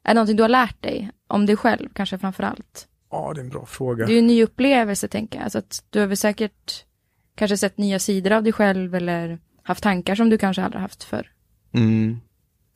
Är 0.03 0.09
det 0.09 0.15
någonting 0.15 0.37
du 0.37 0.43
har 0.43 0.49
lärt 0.49 0.83
dig 0.83 1.11
om 1.27 1.47
dig 1.47 1.57
själv, 1.57 1.89
kanske 1.93 2.19
framför 2.19 2.43
allt? 2.43 2.89
Ja, 3.11 3.33
det 3.35 3.41
är 3.41 3.45
en 3.45 3.51
bra 3.51 3.67
fråga. 3.67 4.07
Det 4.07 4.13
är 4.13 4.15
ju 4.15 4.19
en 4.19 4.27
ny 4.27 4.45
upplevelse, 4.45 5.09
tänker 5.09 5.41
jag. 5.41 5.53
Så 5.53 5.59
att 5.59 5.85
du 5.91 6.01
har 6.01 6.07
väl 6.07 6.17
säkert 6.17 6.85
kanske 7.35 7.57
sett 7.57 7.79
nya 7.79 7.99
sidor 7.99 8.33
av 8.33 8.43
dig 8.43 8.53
själv 8.53 8.95
eller 8.95 9.39
haft 9.63 9.83
tankar 9.83 10.15
som 10.15 10.31
du 10.31 10.39
kanske 10.39 10.63
aldrig 10.63 10.83
haft 10.83 11.05
förr? 11.05 11.31
Mm. 11.75 12.21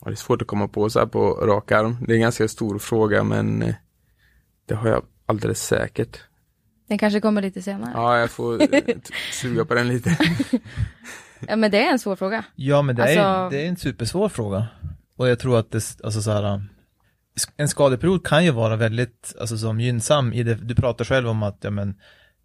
Ja, 0.01 0.07
det 0.07 0.15
är 0.15 0.17
svårt 0.17 0.43
att 0.43 0.49
komma 0.49 0.69
på 0.69 0.91
så 0.91 0.99
här 0.99 1.07
på 1.07 1.31
rak 1.31 1.73
arm. 1.73 1.97
Det 2.07 2.13
är 2.13 2.15
en 2.15 2.23
ganska 2.23 2.49
stor 2.49 2.79
fråga 2.79 3.25
men 3.25 3.63
eh, 3.63 3.75
det 4.67 4.75
har 4.75 4.89
jag 4.89 5.03
alldeles 5.27 5.67
säkert. 5.67 6.21
Den 6.89 6.99
kanske 6.99 7.21
kommer 7.21 7.43
lite 7.43 7.63
senare. 7.63 7.91
Ja, 7.95 8.19
jag 8.19 8.31
får 8.31 8.75
eh, 8.75 8.97
suga 9.33 9.65
på 9.65 9.75
den 9.75 9.89
lite. 9.89 10.17
ja, 11.49 11.57
men 11.57 11.71
det 11.71 11.87
är 11.87 11.93
en 11.93 11.99
svår 11.99 12.17
fråga. 12.17 12.45
Ja, 12.55 12.83
men 12.83 12.97
det, 12.97 13.03
alltså... 13.03 13.21
är, 13.21 13.51
det 13.51 13.65
är 13.65 13.69
en 13.69 13.77
supersvår 13.77 14.29
fråga. 14.29 14.67
Och 15.17 15.29
jag 15.29 15.39
tror 15.39 15.59
att 15.59 15.71
det, 15.71 15.97
alltså 16.05 16.23
så 16.23 16.31
här, 16.31 16.63
en 17.57 17.69
skadeperiod 17.69 18.27
kan 18.27 18.45
ju 18.45 18.51
vara 18.51 18.77
väldigt, 18.77 19.35
alltså 19.41 19.59
som 19.59 19.81
gynnsam 19.81 20.33
i 20.33 20.43
det, 20.43 20.55
du 20.55 20.75
pratar 20.75 21.05
själv 21.05 21.29
om 21.29 21.43
att, 21.43 21.59
ja 21.61 21.71
men, 21.71 21.95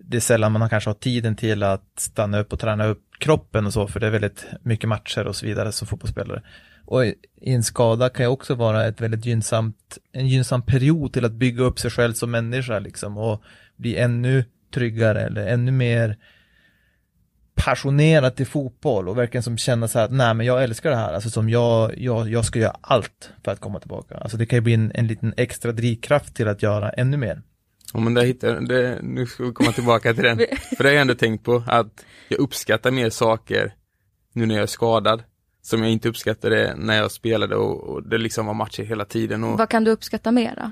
det 0.03 0.17
är 0.17 0.21
sällan 0.21 0.51
man 0.51 0.69
kanske 0.69 0.89
har 0.89 0.95
tiden 0.95 1.35
till 1.35 1.63
att 1.63 1.85
stanna 1.97 2.39
upp 2.39 2.53
och 2.53 2.59
träna 2.59 2.85
upp 2.85 3.03
kroppen 3.19 3.65
och 3.65 3.73
så, 3.73 3.87
för 3.87 3.99
det 3.99 4.07
är 4.07 4.11
väldigt 4.11 4.45
mycket 4.61 4.89
matcher 4.89 5.27
och 5.27 5.35
så 5.35 5.45
vidare 5.45 5.71
som 5.71 5.87
fotbollsspelare. 5.87 6.41
Och 6.85 7.05
i 7.05 7.15
en 7.41 7.63
skada 7.63 8.09
kan 8.09 8.25
ju 8.25 8.29
också 8.29 8.55
vara 8.55 8.85
ett 8.85 9.01
väldigt 9.01 9.25
gynnsamt, 9.25 9.97
en 10.11 10.27
gynnsam 10.27 10.61
period 10.61 11.13
till 11.13 11.25
att 11.25 11.31
bygga 11.31 11.63
upp 11.63 11.79
sig 11.79 11.91
själv 11.91 12.13
som 12.13 12.31
människa 12.31 12.79
liksom 12.79 13.17
och 13.17 13.43
bli 13.75 13.97
ännu 13.97 14.45
tryggare 14.73 15.21
eller 15.21 15.47
ännu 15.47 15.71
mer 15.71 16.17
passionerad 17.55 18.35
till 18.35 18.47
fotboll 18.47 19.09
och 19.09 19.17
verkligen 19.17 19.43
som 19.43 19.57
känna 19.57 19.87
så 19.87 19.99
här 19.99 20.05
att 20.05 20.11
nej 20.11 20.33
men 20.33 20.45
jag 20.45 20.63
älskar 20.63 20.89
det 20.89 20.95
här, 20.95 21.13
alltså 21.13 21.29
som 21.29 21.49
jag, 21.49 21.97
jag, 21.97 22.29
jag 22.29 22.45
ska 22.45 22.59
göra 22.59 22.77
allt 22.81 23.29
för 23.43 23.51
att 23.51 23.59
komma 23.59 23.79
tillbaka. 23.79 24.17
Alltså 24.17 24.37
det 24.37 24.45
kan 24.45 24.57
ju 24.57 24.61
bli 24.61 24.73
en, 24.73 24.91
en 24.95 25.07
liten 25.07 25.33
extra 25.37 25.71
drivkraft 25.71 26.35
till 26.35 26.47
att 26.47 26.63
göra 26.63 26.89
ännu 26.89 27.17
mer. 27.17 27.41
Ja 27.93 27.99
men 27.99 28.13
det 28.13 28.25
hittar, 28.25 28.61
det, 28.61 28.99
nu 29.03 29.25
ska 29.25 29.43
vi 29.43 29.51
komma 29.51 29.71
tillbaka 29.71 30.13
till 30.13 30.23
den. 30.23 30.37
För 30.77 30.83
det 30.83 30.89
har 30.89 30.93
jag 30.93 31.01
ändå 31.01 31.15
tänkt 31.15 31.45
på, 31.45 31.63
att 31.67 32.05
jag 32.27 32.39
uppskattar 32.39 32.91
mer 32.91 33.09
saker 33.09 33.73
nu 34.33 34.45
när 34.45 34.55
jag 34.55 34.63
är 34.63 34.67
skadad. 34.67 35.23
Som 35.63 35.81
jag 35.81 35.91
inte 35.91 36.09
uppskattade 36.09 36.75
när 36.77 36.97
jag 36.97 37.11
spelade 37.11 37.55
och, 37.55 37.83
och 37.83 38.09
det 38.09 38.17
liksom 38.17 38.45
var 38.45 38.53
matcher 38.53 38.83
hela 38.83 39.05
tiden. 39.05 39.43
Och... 39.43 39.57
Vad 39.57 39.69
kan 39.69 39.83
du 39.83 39.91
uppskatta 39.91 40.31
mer 40.31 40.55
då? 40.55 40.71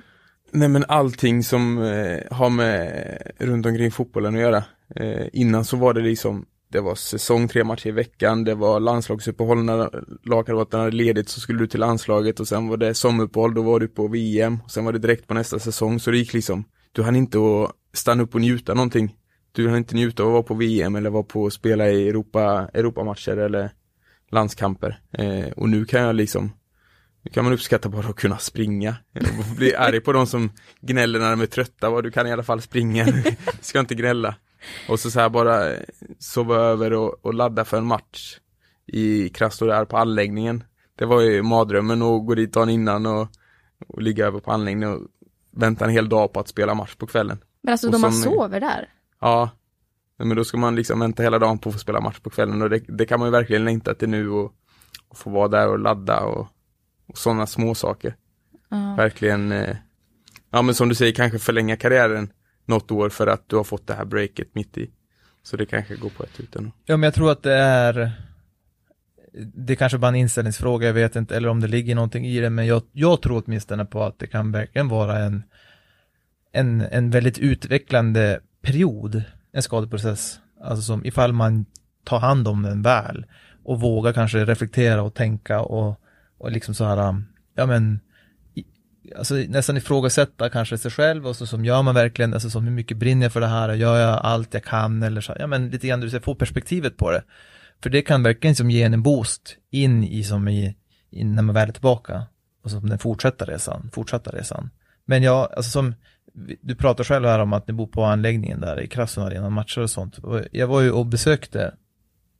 Nej 0.51 0.69
men 0.69 0.85
allting 0.87 1.43
som 1.43 1.83
eh, 1.83 2.19
har 2.31 2.49
med 2.49 3.31
runt 3.37 3.65
omkring 3.65 3.91
fotbollen 3.91 4.35
att 4.35 4.41
göra. 4.41 4.63
Eh, 4.95 5.27
innan 5.33 5.65
så 5.65 5.77
var 5.77 5.93
det 5.93 6.01
liksom, 6.01 6.45
det 6.71 6.79
var 6.79 6.95
säsong, 6.95 7.47
tre 7.47 7.63
matcher 7.63 7.87
i 7.87 7.91
veckan, 7.91 8.43
det 8.43 8.55
var 8.55 8.79
landslagsuppehåll 8.79 9.63
när 9.63 10.03
lagkamraterna 10.23 10.83
hade 10.83 10.95
ledigt 10.95 11.29
så 11.29 11.39
skulle 11.39 11.59
du 11.59 11.67
till 11.67 11.79
landslaget 11.79 12.39
och 12.39 12.47
sen 12.47 12.67
var 12.67 12.77
det 12.77 12.93
sommaruppehåll, 12.93 13.53
då 13.53 13.61
var 13.61 13.79
du 13.79 13.87
på 13.87 14.07
VM 14.07 14.59
och 14.65 14.71
sen 14.71 14.85
var 14.85 14.93
det 14.93 14.99
direkt 14.99 15.27
på 15.27 15.33
nästa 15.33 15.59
säsong 15.59 15.99
så 15.99 16.11
det 16.11 16.17
gick 16.17 16.33
liksom 16.33 16.65
du 16.91 17.03
hann 17.03 17.15
inte 17.15 17.37
att 17.37 17.71
stanna 17.93 18.23
upp 18.23 18.35
och 18.35 18.41
njuta 18.41 18.73
någonting. 18.73 19.15
Du 19.51 19.67
hann 19.67 19.77
inte 19.77 19.95
njuta 19.95 20.23
av 20.23 20.29
att 20.29 20.33
vara 20.33 20.43
på 20.43 20.53
VM 20.53 20.95
eller 20.95 21.09
vara 21.09 21.23
på 21.23 21.43
och 21.43 21.53
spela 21.53 21.89
i 21.89 22.09
Europa, 22.09 22.69
Europamatcher 22.73 23.37
eller 23.37 23.71
landskamper. 24.31 24.99
Eh, 25.11 25.51
och 25.55 25.69
nu 25.69 25.85
kan 25.85 26.01
jag 26.01 26.15
liksom, 26.15 26.51
nu 27.21 27.31
kan 27.31 27.43
man 27.43 27.53
uppskatta 27.53 27.89
bara 27.89 28.07
att 28.07 28.15
kunna 28.15 28.37
springa. 28.37 28.95
Och 29.13 29.55
bli 29.57 29.75
arg 29.75 30.01
på 30.01 30.13
de 30.13 30.27
som 30.27 30.51
gnäller 30.81 31.19
när 31.19 31.29
de 31.29 31.41
är 31.41 31.45
trötta, 31.45 31.89
vad 31.89 32.03
du 32.03 32.11
kan 32.11 32.27
i 32.27 32.31
alla 32.31 32.43
fall 32.43 32.61
springa, 32.61 33.05
du 33.05 33.23
ska 33.61 33.79
inte 33.79 33.95
gnälla. 33.95 34.35
Och 34.89 34.99
så, 34.99 35.11
så 35.11 35.19
här 35.19 35.29
bara 35.29 35.73
eh, 35.73 35.79
sova 36.19 36.55
över 36.55 36.93
och, 36.93 37.25
och 37.25 37.33
ladda 37.33 37.65
för 37.65 37.77
en 37.77 37.85
match 37.85 38.39
i 38.87 39.29
Krasnodar 39.29 39.85
på 39.85 39.97
anläggningen. 39.97 40.63
Det 40.95 41.05
var 41.05 41.21
ju 41.21 41.41
mardrömmen 41.41 42.01
att 42.01 42.25
gå 42.25 42.35
dit 42.35 42.53
dagen 42.53 42.69
innan 42.69 43.05
och, 43.05 43.27
och 43.87 44.01
ligga 44.01 44.25
över 44.25 44.39
på 44.39 44.51
anläggningen 44.51 44.93
och 44.93 45.01
vänta 45.51 45.85
en 45.85 45.91
hel 45.91 46.09
dag 46.09 46.33
på 46.33 46.39
att 46.39 46.47
spela 46.47 46.73
match 46.73 46.95
på 46.95 47.07
kvällen. 47.07 47.37
Men 47.61 47.71
alltså 47.71 47.89
de 47.89 48.01
man 48.01 48.13
sover 48.13 48.59
där? 48.59 48.89
Ja. 49.21 49.49
Men 50.17 50.37
då 50.37 50.43
ska 50.43 50.57
man 50.57 50.75
liksom 50.75 50.99
vänta 50.99 51.23
hela 51.23 51.39
dagen 51.39 51.57
på 51.57 51.69
att 51.69 51.75
få 51.75 51.79
spela 51.79 52.01
match 52.01 52.19
på 52.19 52.29
kvällen 52.29 52.61
och 52.61 52.69
det, 52.69 52.79
det 52.87 53.05
kan 53.05 53.19
man 53.19 53.27
ju 53.27 53.31
verkligen 53.31 53.65
längta 53.65 53.93
till 53.93 54.09
nu 54.09 54.29
och, 54.29 54.53
och 55.07 55.17
få 55.17 55.29
vara 55.29 55.47
där 55.47 55.69
och 55.69 55.79
ladda 55.79 56.19
och, 56.19 56.47
och 57.07 57.17
sådana 57.17 57.47
små 57.47 57.75
saker. 57.75 58.15
Uh. 58.73 58.95
Verkligen, 58.95 59.51
eh, 59.51 59.75
ja 60.49 60.61
men 60.61 60.75
som 60.75 60.89
du 60.89 60.95
säger 60.95 61.13
kanske 61.13 61.39
förlänga 61.39 61.75
karriären 61.75 62.33
något 62.65 62.91
år 62.91 63.09
för 63.09 63.27
att 63.27 63.49
du 63.49 63.55
har 63.55 63.63
fått 63.63 63.87
det 63.87 63.93
här 63.93 64.05
breaket 64.05 64.55
mitt 64.55 64.77
i. 64.77 64.91
Så 65.43 65.57
det 65.57 65.65
kanske 65.65 65.95
går 65.95 66.09
på 66.09 66.23
ett 66.23 66.39
utan. 66.39 66.71
Ja, 66.85 66.97
men 66.97 67.03
jag 67.03 67.13
tror 67.13 67.31
att 67.31 67.43
det 67.43 67.53
är 67.53 68.11
det 69.53 69.73
är 69.73 69.77
kanske 69.77 69.97
bara 69.97 70.07
en 70.07 70.15
inställningsfråga, 70.15 70.87
jag 70.87 70.93
vet 70.93 71.15
inte, 71.15 71.37
eller 71.37 71.49
om 71.49 71.59
det 71.59 71.67
ligger 71.67 71.95
någonting 71.95 72.25
i 72.25 72.39
det, 72.39 72.49
men 72.49 72.65
jag, 72.65 72.81
jag 72.91 73.21
tror 73.21 73.43
åtminstone 73.45 73.85
på 73.85 74.03
att 74.03 74.19
det 74.19 74.27
kan 74.27 74.51
verkligen 74.51 74.87
vara 74.87 75.19
en, 75.19 75.43
en, 76.51 76.81
en 76.81 77.09
väldigt 77.09 77.39
utvecklande 77.39 78.39
period, 78.61 79.23
en 79.51 79.63
skadeprocess. 79.63 80.39
Alltså 80.63 80.81
som 80.81 81.05
ifall 81.05 81.33
man 81.33 81.65
tar 82.03 82.19
hand 82.19 82.47
om 82.47 82.63
den 82.63 82.81
väl 82.81 83.25
och 83.63 83.81
vågar 83.81 84.13
kanske 84.13 84.45
reflektera 84.45 85.01
och 85.01 85.13
tänka 85.13 85.61
och, 85.61 86.01
och 86.37 86.51
liksom 86.51 86.75
så 86.75 86.85
här, 86.85 87.23
ja 87.55 87.65
men, 87.65 87.99
alltså 89.17 89.35
nästan 89.35 89.77
ifrågasätta 89.77 90.49
kanske 90.49 90.77
sig 90.77 90.91
själv 90.91 91.27
och 91.27 91.35
så 91.35 91.47
som 91.47 91.65
gör 91.65 91.81
man 91.81 91.95
verkligen, 91.95 92.33
alltså 92.33 92.49
som 92.49 92.63
hur 92.63 92.71
mycket 92.71 92.97
brinner 92.97 93.25
jag 93.25 93.33
för 93.33 93.41
det 93.41 93.47
här, 93.47 93.73
gör 93.73 93.97
jag 93.97 94.19
allt 94.23 94.53
jag 94.53 94.63
kan 94.63 95.03
eller 95.03 95.21
så, 95.21 95.35
ja 95.39 95.47
men 95.47 95.69
lite 95.69 95.87
grann 95.87 95.99
du 95.99 96.09
ska 96.09 96.19
få 96.19 96.35
perspektivet 96.35 96.97
på 96.97 97.11
det. 97.11 97.23
För 97.83 97.89
det 97.89 98.01
kan 98.01 98.23
verkligen 98.23 98.55
som 98.55 98.71
ge 98.71 98.83
en 98.83 99.03
boost 99.03 99.55
in 99.71 100.03
i 100.03 100.23
som 100.23 100.47
i, 100.47 100.75
i 101.09 101.23
när 101.23 101.43
man 101.43 101.55
väl 101.55 101.69
är 101.69 101.73
tillbaka. 101.73 102.23
Och 102.63 102.71
som 102.71 102.89
den 102.89 102.99
fortsätter 102.99 103.45
resan, 103.45 103.89
fortsätta 103.93 104.31
resan. 104.31 104.69
Men 105.05 105.23
jag, 105.23 105.53
alltså 105.55 105.71
som, 105.71 105.95
du 106.61 106.75
pratar 106.75 107.03
själv 107.03 107.25
här 107.25 107.39
om 107.39 107.53
att 107.53 107.67
ni 107.67 107.73
bor 107.73 107.87
på 107.87 108.03
anläggningen 108.03 108.61
där 108.61 108.81
i 108.81 108.87
Krasnodar 108.87 109.35
innan 109.35 109.53
matcher 109.53 109.81
och 109.81 109.89
sånt. 109.89 110.19
Jag 110.51 110.67
var 110.67 110.81
ju 110.81 110.91
och 110.91 111.05
besökte, 111.05 111.73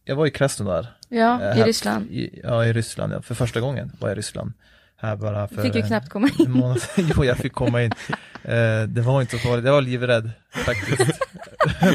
jag 0.03 0.15
var 0.15 0.25
i 0.25 0.31
Krasnodar. 0.31 0.87
Ja, 1.09 1.41
äh, 1.41 1.59
i 1.59 1.63
Ryssland. 1.63 2.11
I, 2.11 2.39
ja, 2.43 2.65
i 2.65 2.73
Ryssland, 2.73 3.13
ja. 3.13 3.21
För 3.21 3.35
första 3.35 3.59
gången 3.59 3.91
var 3.99 4.09
jag 4.09 4.15
i 4.15 4.19
Ryssland. 4.19 4.53
Här 4.95 5.15
bara 5.15 5.47
för 5.47 5.61
fick 5.61 5.75
ju 5.75 5.81
knappt 5.81 6.09
komma 6.09 6.29
in. 6.39 6.51
Månad, 6.51 6.81
jo, 6.97 7.25
jag 7.25 7.37
fick 7.37 7.53
komma 7.53 7.83
in. 7.83 7.91
Uh, 7.91 8.83
det 8.87 9.01
var 9.01 9.21
inte 9.21 9.37
så 9.37 9.47
farligt, 9.47 9.65
jag 9.65 9.73
var 9.73 9.81
livrädd 9.81 10.31
faktiskt. 10.65 11.19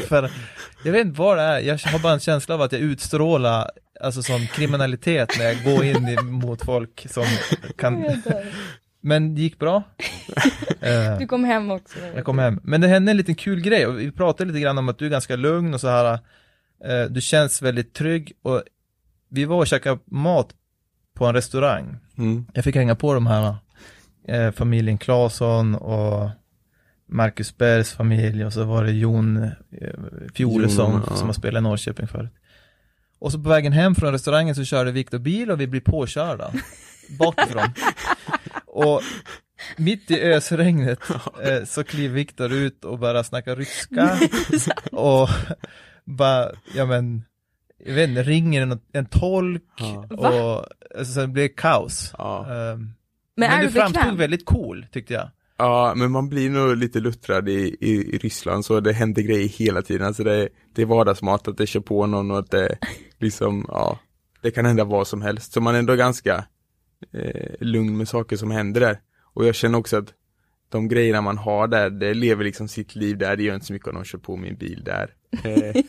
för 0.07 0.31
jag 0.85 0.91
vet 0.91 1.05
inte 1.05 1.19
vad 1.19 1.37
det 1.37 1.43
är, 1.43 1.59
jag 1.59 1.77
har 1.77 1.99
bara 1.99 2.13
en 2.13 2.19
känsla 2.19 2.55
av 2.55 2.61
att 2.61 2.71
jag 2.71 2.81
utstrålar 2.81 3.71
alltså 4.01 4.23
som 4.23 4.47
kriminalitet 4.47 5.29
när 5.37 5.45
jag 5.45 5.63
går 5.63 5.83
in 5.85 6.25
mot 6.25 6.65
folk 6.65 7.07
som 7.09 7.25
kan 7.77 8.05
men 9.05 9.35
det 9.35 9.41
gick 9.41 9.59
bra. 9.59 9.83
Eh, 10.81 11.17
du 11.17 11.27
kom 11.27 11.43
hem 11.43 11.71
också. 11.71 11.99
Jag 12.15 12.25
kom 12.25 12.39
hem. 12.39 12.59
Men 12.63 12.81
det 12.81 12.87
hände 12.87 13.11
en 13.11 13.17
liten 13.17 13.35
kul 13.35 13.61
grej 13.61 13.87
och 13.87 13.99
vi 13.99 14.11
pratade 14.11 14.47
lite 14.47 14.59
grann 14.59 14.77
om 14.77 14.89
att 14.89 14.97
du 14.97 15.05
är 15.05 15.09
ganska 15.09 15.35
lugn 15.35 15.73
och 15.73 15.81
så 15.81 15.87
här. 15.87 16.19
Eh, 16.85 17.03
du 17.09 17.21
känns 17.21 17.61
väldigt 17.61 17.93
trygg 17.93 18.33
och 18.41 18.63
vi 19.29 19.45
var 19.45 19.57
och 19.57 19.67
käkade 19.67 19.99
mat 20.05 20.49
på 21.13 21.25
en 21.25 21.33
restaurang. 21.33 21.97
Mm. 22.17 22.45
Jag 22.53 22.63
fick 22.63 22.75
hänga 22.75 22.95
på 22.95 23.13
de 23.13 23.27
här 23.27 23.55
eh, 24.27 24.51
familjen 24.51 24.97
Claesson 24.97 25.75
och 25.75 26.29
Marcus 27.07 27.57
Bergs 27.57 27.93
familj 27.93 28.45
och 28.45 28.53
så 28.53 28.63
var 28.63 28.83
det 28.83 28.91
Jon 28.91 29.43
eh, 29.43 29.51
Fjolesson 30.33 31.03
ja. 31.09 31.15
som 31.15 31.27
har 31.27 31.33
spelat 31.33 31.59
i 31.59 31.63
Norrköping 31.63 32.07
förut. 32.07 32.33
Och 33.19 33.31
så 33.31 33.43
på 33.43 33.49
vägen 33.49 33.73
hem 33.73 33.95
från 33.95 34.11
restaurangen 34.11 34.55
så 34.55 34.63
körde 34.63 34.91
Viktor 34.91 35.19
bil 35.19 35.51
och 35.51 35.61
vi 35.61 35.67
blir 35.67 35.81
påkörda 35.81 36.51
bakifrån. 37.19 37.73
och 38.65 39.01
mitt 39.77 40.11
i 40.11 40.21
ösregnet 40.21 40.99
eh, 41.43 41.63
så 41.65 41.83
kliver 41.83 42.15
Viktor 42.15 42.53
ut 42.53 42.85
och 42.85 42.99
bara 42.99 43.23
snackar 43.23 43.55
ryska 43.55 44.19
och 44.91 45.29
bara, 46.03 46.51
ja 46.75 46.85
men, 46.85 47.23
jag 47.85 47.93
vet 47.93 48.09
inte, 48.09 48.23
ringer 48.23 48.61
en, 48.61 48.79
en 48.93 49.05
tolk 49.05 49.63
ja. 49.77 50.07
och 50.09 50.65
alltså, 50.99 51.21
det 51.21 51.27
blev 51.27 51.47
kaos. 51.47 52.13
Ja. 52.17 52.45
Um, 52.49 52.93
men, 53.35 53.49
men 53.49 53.65
det 53.65 53.71
framstod 53.71 54.17
väldigt 54.17 54.45
cool 54.45 54.85
tyckte 54.91 55.13
jag. 55.13 55.29
Ja, 55.57 55.93
men 55.95 56.11
man 56.11 56.29
blir 56.29 56.49
nog 56.49 56.77
lite 56.77 56.99
luttrad 56.99 57.49
i, 57.49 57.77
i, 57.79 58.15
i 58.15 58.17
Ryssland 58.17 58.65
så 58.65 58.79
det 58.79 58.93
händer 58.93 59.21
grejer 59.21 59.47
hela 59.47 59.81
tiden. 59.81 60.07
Alltså 60.07 60.23
det, 60.23 60.49
det 60.75 60.81
är 60.81 60.85
vardagsmat 60.85 61.47
att 61.47 61.57
det 61.57 61.67
kör 61.67 61.79
på 61.79 62.05
någon 62.05 62.31
och 62.31 62.39
att 62.39 62.51
det 62.51 62.77
liksom, 63.19 63.65
ja, 63.67 63.99
det 64.41 64.51
kan 64.51 64.65
hända 64.65 64.83
vad 64.83 65.07
som 65.07 65.21
helst. 65.21 65.53
Så 65.53 65.61
man 65.61 65.75
är 65.75 65.79
ändå 65.79 65.95
ganska 65.95 66.45
eh, 67.13 67.53
lugn 67.59 67.97
med 67.97 68.07
saker 68.07 68.37
som 68.37 68.51
händer 68.51 68.81
där. 68.81 68.99
Och 69.33 69.45
jag 69.45 69.55
känner 69.55 69.77
också 69.77 69.97
att 69.97 70.13
de 70.69 70.87
grejerna 70.87 71.21
man 71.21 71.37
har 71.37 71.67
där, 71.67 71.89
det 71.89 72.13
lever 72.13 72.43
liksom 72.43 72.67
sitt 72.67 72.95
liv 72.95 73.17
där, 73.17 73.35
det 73.35 73.43
gör 73.43 73.55
inte 73.55 73.65
så 73.65 73.73
mycket 73.73 73.87
om 73.87 73.95
de 73.95 74.03
kör 74.03 74.19
på 74.19 74.37
min 74.37 74.55
bil 74.55 74.83
där. 74.85 75.13
Eh, 75.43 75.83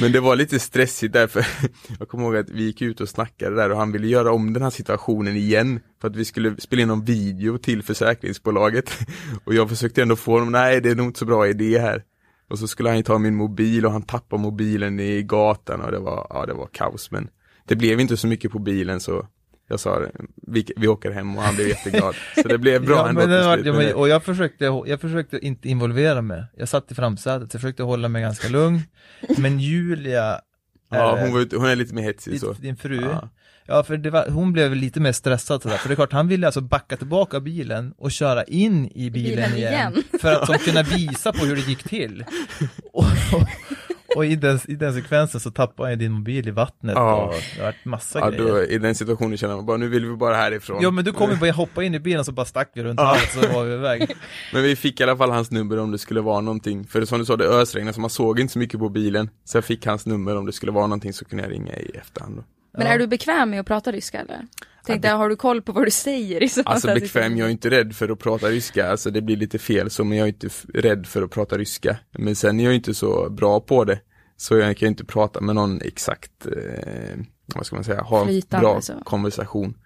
men 0.00 0.12
det 0.12 0.20
var 0.20 0.36
lite 0.36 0.58
stressigt 0.58 1.12
därför, 1.12 1.46
jag 1.98 2.08
kommer 2.08 2.24
ihåg 2.24 2.36
att 2.36 2.50
vi 2.50 2.62
gick 2.62 2.82
ut 2.82 3.00
och 3.00 3.08
snackade 3.08 3.56
där 3.56 3.70
och 3.70 3.78
han 3.78 3.92
ville 3.92 4.06
göra 4.06 4.32
om 4.32 4.52
den 4.52 4.62
här 4.62 4.70
situationen 4.70 5.36
igen 5.36 5.80
för 6.00 6.08
att 6.08 6.16
vi 6.16 6.24
skulle 6.24 6.60
spela 6.60 6.82
in 6.82 6.88
någon 6.88 7.04
video 7.04 7.58
till 7.58 7.82
försäkringsbolaget. 7.82 8.90
Och 9.44 9.54
jag 9.54 9.68
försökte 9.68 10.02
ändå 10.02 10.16
få 10.16 10.32
honom, 10.32 10.52
nej 10.52 10.80
det 10.80 10.90
är 10.90 10.94
nog 10.94 11.06
inte 11.06 11.18
så 11.18 11.24
bra 11.24 11.48
idé 11.48 11.78
här. 11.78 12.02
Och 12.48 12.58
så 12.58 12.68
skulle 12.68 12.88
han 12.88 12.96
ju 12.96 13.02
ta 13.02 13.18
min 13.18 13.34
mobil 13.34 13.86
och 13.86 13.92
han 13.92 14.02
tappade 14.02 14.42
mobilen 14.42 15.00
i 15.00 15.22
gatan 15.22 15.80
och 15.80 15.92
det 15.92 15.98
var, 15.98 16.26
ja 16.30 16.46
det 16.46 16.54
var 16.54 16.68
kaos 16.72 17.10
men 17.10 17.28
det 17.64 17.76
blev 17.76 18.00
inte 18.00 18.16
så 18.16 18.26
mycket 18.26 18.52
på 18.52 18.58
bilen 18.58 19.00
så 19.00 19.26
jag 19.68 19.80
sa 19.80 20.00
det, 20.00 20.10
vi, 20.46 20.66
vi 20.76 20.88
åker 20.88 21.10
hem 21.10 21.36
och 21.36 21.42
han 21.42 21.54
blev 21.54 21.68
jätteglad. 21.68 22.14
Så 22.42 22.48
det 22.48 22.58
blev 22.58 22.86
bra 22.86 22.96
ja, 22.96 23.08
ändå 23.08 23.20
men 23.26 23.44
var, 23.44 23.58
ja, 23.58 23.72
men, 23.72 23.94
Och 23.94 24.08
jag 24.08 24.24
försökte, 24.24 24.64
jag 24.64 25.00
försökte 25.00 25.38
inte 25.46 25.68
involvera 25.68 26.22
mig. 26.22 26.44
Jag 26.56 26.68
satt 26.68 26.92
i 26.92 26.94
framsätet, 26.94 27.54
jag 27.54 27.60
försökte 27.60 27.82
hålla 27.82 28.08
mig 28.08 28.22
ganska 28.22 28.48
lugn. 28.48 28.80
Men 29.38 29.58
Julia 29.58 30.40
Ja, 30.90 31.18
hon, 31.20 31.32
var, 31.32 31.58
hon 31.58 31.68
är 31.68 31.76
lite 31.76 31.94
mer 31.94 32.02
hetsig 32.02 32.40
så. 32.40 32.52
Din 32.52 32.76
fru? 32.76 33.00
Ja. 33.02 33.28
Ja, 33.66 33.82
för 33.82 33.96
det 33.96 34.10
var, 34.10 34.28
hon 34.28 34.52
blev 34.52 34.74
lite 34.74 35.00
mer 35.00 35.12
stressad 35.12 35.62
sådär, 35.62 35.76
för 35.76 35.88
det 35.88 35.92
är 35.92 35.96
klart, 35.96 36.12
han 36.12 36.28
ville 36.28 36.46
alltså 36.46 36.60
backa 36.60 36.96
tillbaka 36.96 37.40
bilen 37.40 37.94
och 37.98 38.12
köra 38.12 38.44
in 38.44 38.90
i 38.94 39.10
bilen, 39.10 39.34
bilen 39.34 39.56
igen, 39.56 39.72
igen, 39.72 40.04
för 40.20 40.32
att 40.32 40.46
som 40.46 40.58
kunna 40.64 40.82
visa 40.82 41.32
på 41.32 41.44
hur 41.44 41.56
det 41.56 41.62
gick 41.62 41.82
till. 41.82 42.24
Och, 42.92 43.04
och, 43.04 43.48
och 44.16 44.26
i 44.26 44.36
den, 44.36 44.60
i 44.68 44.74
den 44.74 44.94
sekvensen 44.94 45.40
så 45.40 45.50
tappar 45.50 45.88
jag 45.88 45.98
din 45.98 46.12
mobil 46.12 46.48
i 46.48 46.50
vattnet 46.50 46.94
ja. 46.96 47.14
och 47.14 47.34
det 47.56 47.60
har 47.60 47.64
varit 47.64 47.84
massa 47.84 48.18
ja, 48.18 48.30
grejer. 48.30 48.44
Då, 48.44 48.62
I 48.62 48.78
den 48.78 48.94
situationen 48.94 49.38
känner 49.38 49.56
man 49.56 49.66
bara, 49.66 49.76
nu 49.76 49.88
vill 49.88 50.06
vi 50.06 50.16
bara 50.16 50.34
härifrån. 50.34 50.82
Ja 50.82 50.90
men 50.90 51.04
du 51.04 51.12
kom 51.12 51.30
ju 51.30 51.36
bara 51.36 51.52
hoppa 51.52 51.82
in 51.82 51.94
i 51.94 52.00
bilen 52.00 52.20
och 52.20 52.26
så 52.26 52.32
bara 52.32 52.46
stack 52.46 52.70
vi 52.74 52.82
runt 52.82 53.00
ja. 53.00 53.16
så 53.30 53.40
var 53.40 53.64
vi 53.64 53.74
iväg. 53.74 54.16
men 54.52 54.62
vi 54.62 54.76
fick 54.76 55.00
i 55.00 55.02
alla 55.02 55.16
fall 55.16 55.30
hans 55.30 55.50
nummer 55.50 55.78
om 55.78 55.90
det 55.90 55.98
skulle 55.98 56.20
vara 56.20 56.40
någonting, 56.40 56.84
för 56.84 57.04
som 57.04 57.18
du 57.18 57.24
sa 57.24 57.36
det 57.36 57.44
ösregnade 57.44 57.94
så 57.94 58.00
man 58.00 58.10
såg 58.10 58.40
inte 58.40 58.52
så 58.52 58.58
mycket 58.58 58.80
på 58.80 58.88
bilen. 58.88 59.30
Så 59.44 59.56
jag 59.56 59.64
fick 59.64 59.86
hans 59.86 60.06
nummer 60.06 60.36
om 60.36 60.46
det 60.46 60.52
skulle 60.52 60.72
vara 60.72 60.86
någonting 60.86 61.12
så 61.12 61.24
kunde 61.24 61.44
jag 61.44 61.52
ringa 61.52 61.76
i 61.76 61.90
efterhand. 61.94 62.36
Då. 62.36 62.42
Men 62.78 62.86
är 62.86 62.98
du 62.98 63.06
bekväm 63.06 63.50
med 63.50 63.60
att 63.60 63.66
prata 63.66 63.92
ryska 63.92 64.20
eller? 64.20 64.46
Tänkte 64.86 65.08
jag, 65.08 65.16
har 65.16 65.28
du 65.28 65.36
koll 65.36 65.62
på 65.62 65.72
vad 65.72 65.86
du 65.86 65.90
säger 65.90 66.42
i 66.42 66.62
Alltså 66.64 66.94
bekväm, 66.94 67.36
jag 67.36 67.46
är 67.46 67.52
inte 67.52 67.70
rädd 67.70 67.96
för 67.96 68.08
att 68.08 68.18
prata 68.18 68.46
ryska, 68.46 68.90
alltså 68.90 69.10
det 69.10 69.22
blir 69.22 69.36
lite 69.36 69.58
fel 69.58 69.90
så, 69.90 70.04
men 70.04 70.18
jag 70.18 70.24
är 70.24 70.28
inte 70.28 70.48
rädd 70.74 71.06
för 71.06 71.22
att 71.22 71.30
prata 71.30 71.58
ryska. 71.58 71.96
Men 72.18 72.36
sen 72.36 72.60
är 72.60 72.64
jag 72.64 72.74
inte 72.74 72.94
så 72.94 73.30
bra 73.30 73.60
på 73.60 73.84
det. 73.84 74.00
Så 74.36 74.56
jag 74.56 74.76
kan 74.76 74.88
inte 74.88 75.04
prata 75.04 75.40
med 75.40 75.54
någon 75.54 75.80
exakt, 75.82 76.46
eh, 76.46 77.18
vad 77.54 77.66
ska 77.66 77.76
man 77.76 77.84
säga, 77.84 78.02
ha 78.02 78.28
en 78.28 78.42
bra 78.50 78.80
så. 78.80 78.92
konversation. 79.04 79.78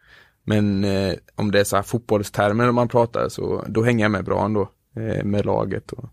Men 0.44 0.85
eh, 0.85 1.14
om 1.35 1.51
det 1.51 1.61
är 1.61 1.64
så 1.64 1.77
här 1.77 1.83
fotbollstermer 1.83 2.72
man 2.72 2.88
pratar 2.88 3.29
så 3.29 3.64
då 3.68 3.83
hänger 3.83 4.05
jag 4.05 4.11
med 4.11 4.24
bra 4.24 4.44
ändå 4.44 4.70
eh, 4.96 5.24
med 5.24 5.46
laget. 5.46 5.92
Och, 5.92 6.09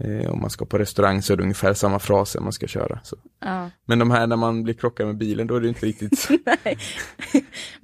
eh, 0.00 0.30
om 0.30 0.40
man 0.40 0.50
ska 0.50 0.66
på 0.66 0.78
restaurang 0.78 1.22
så 1.22 1.32
är 1.32 1.36
det 1.36 1.42
ungefär 1.42 1.74
samma 1.74 1.98
fraser 1.98 2.40
man 2.40 2.52
ska 2.52 2.66
köra. 2.66 3.00
Ja. 3.40 3.70
Men 3.86 3.98
de 3.98 4.10
här 4.10 4.26
när 4.26 4.36
man 4.36 4.62
blir 4.62 4.74
krockad 4.74 5.06
med 5.06 5.16
bilen 5.16 5.46
då 5.46 5.56
är 5.56 5.60
det 5.60 5.68
inte 5.68 5.86
riktigt 5.86 6.18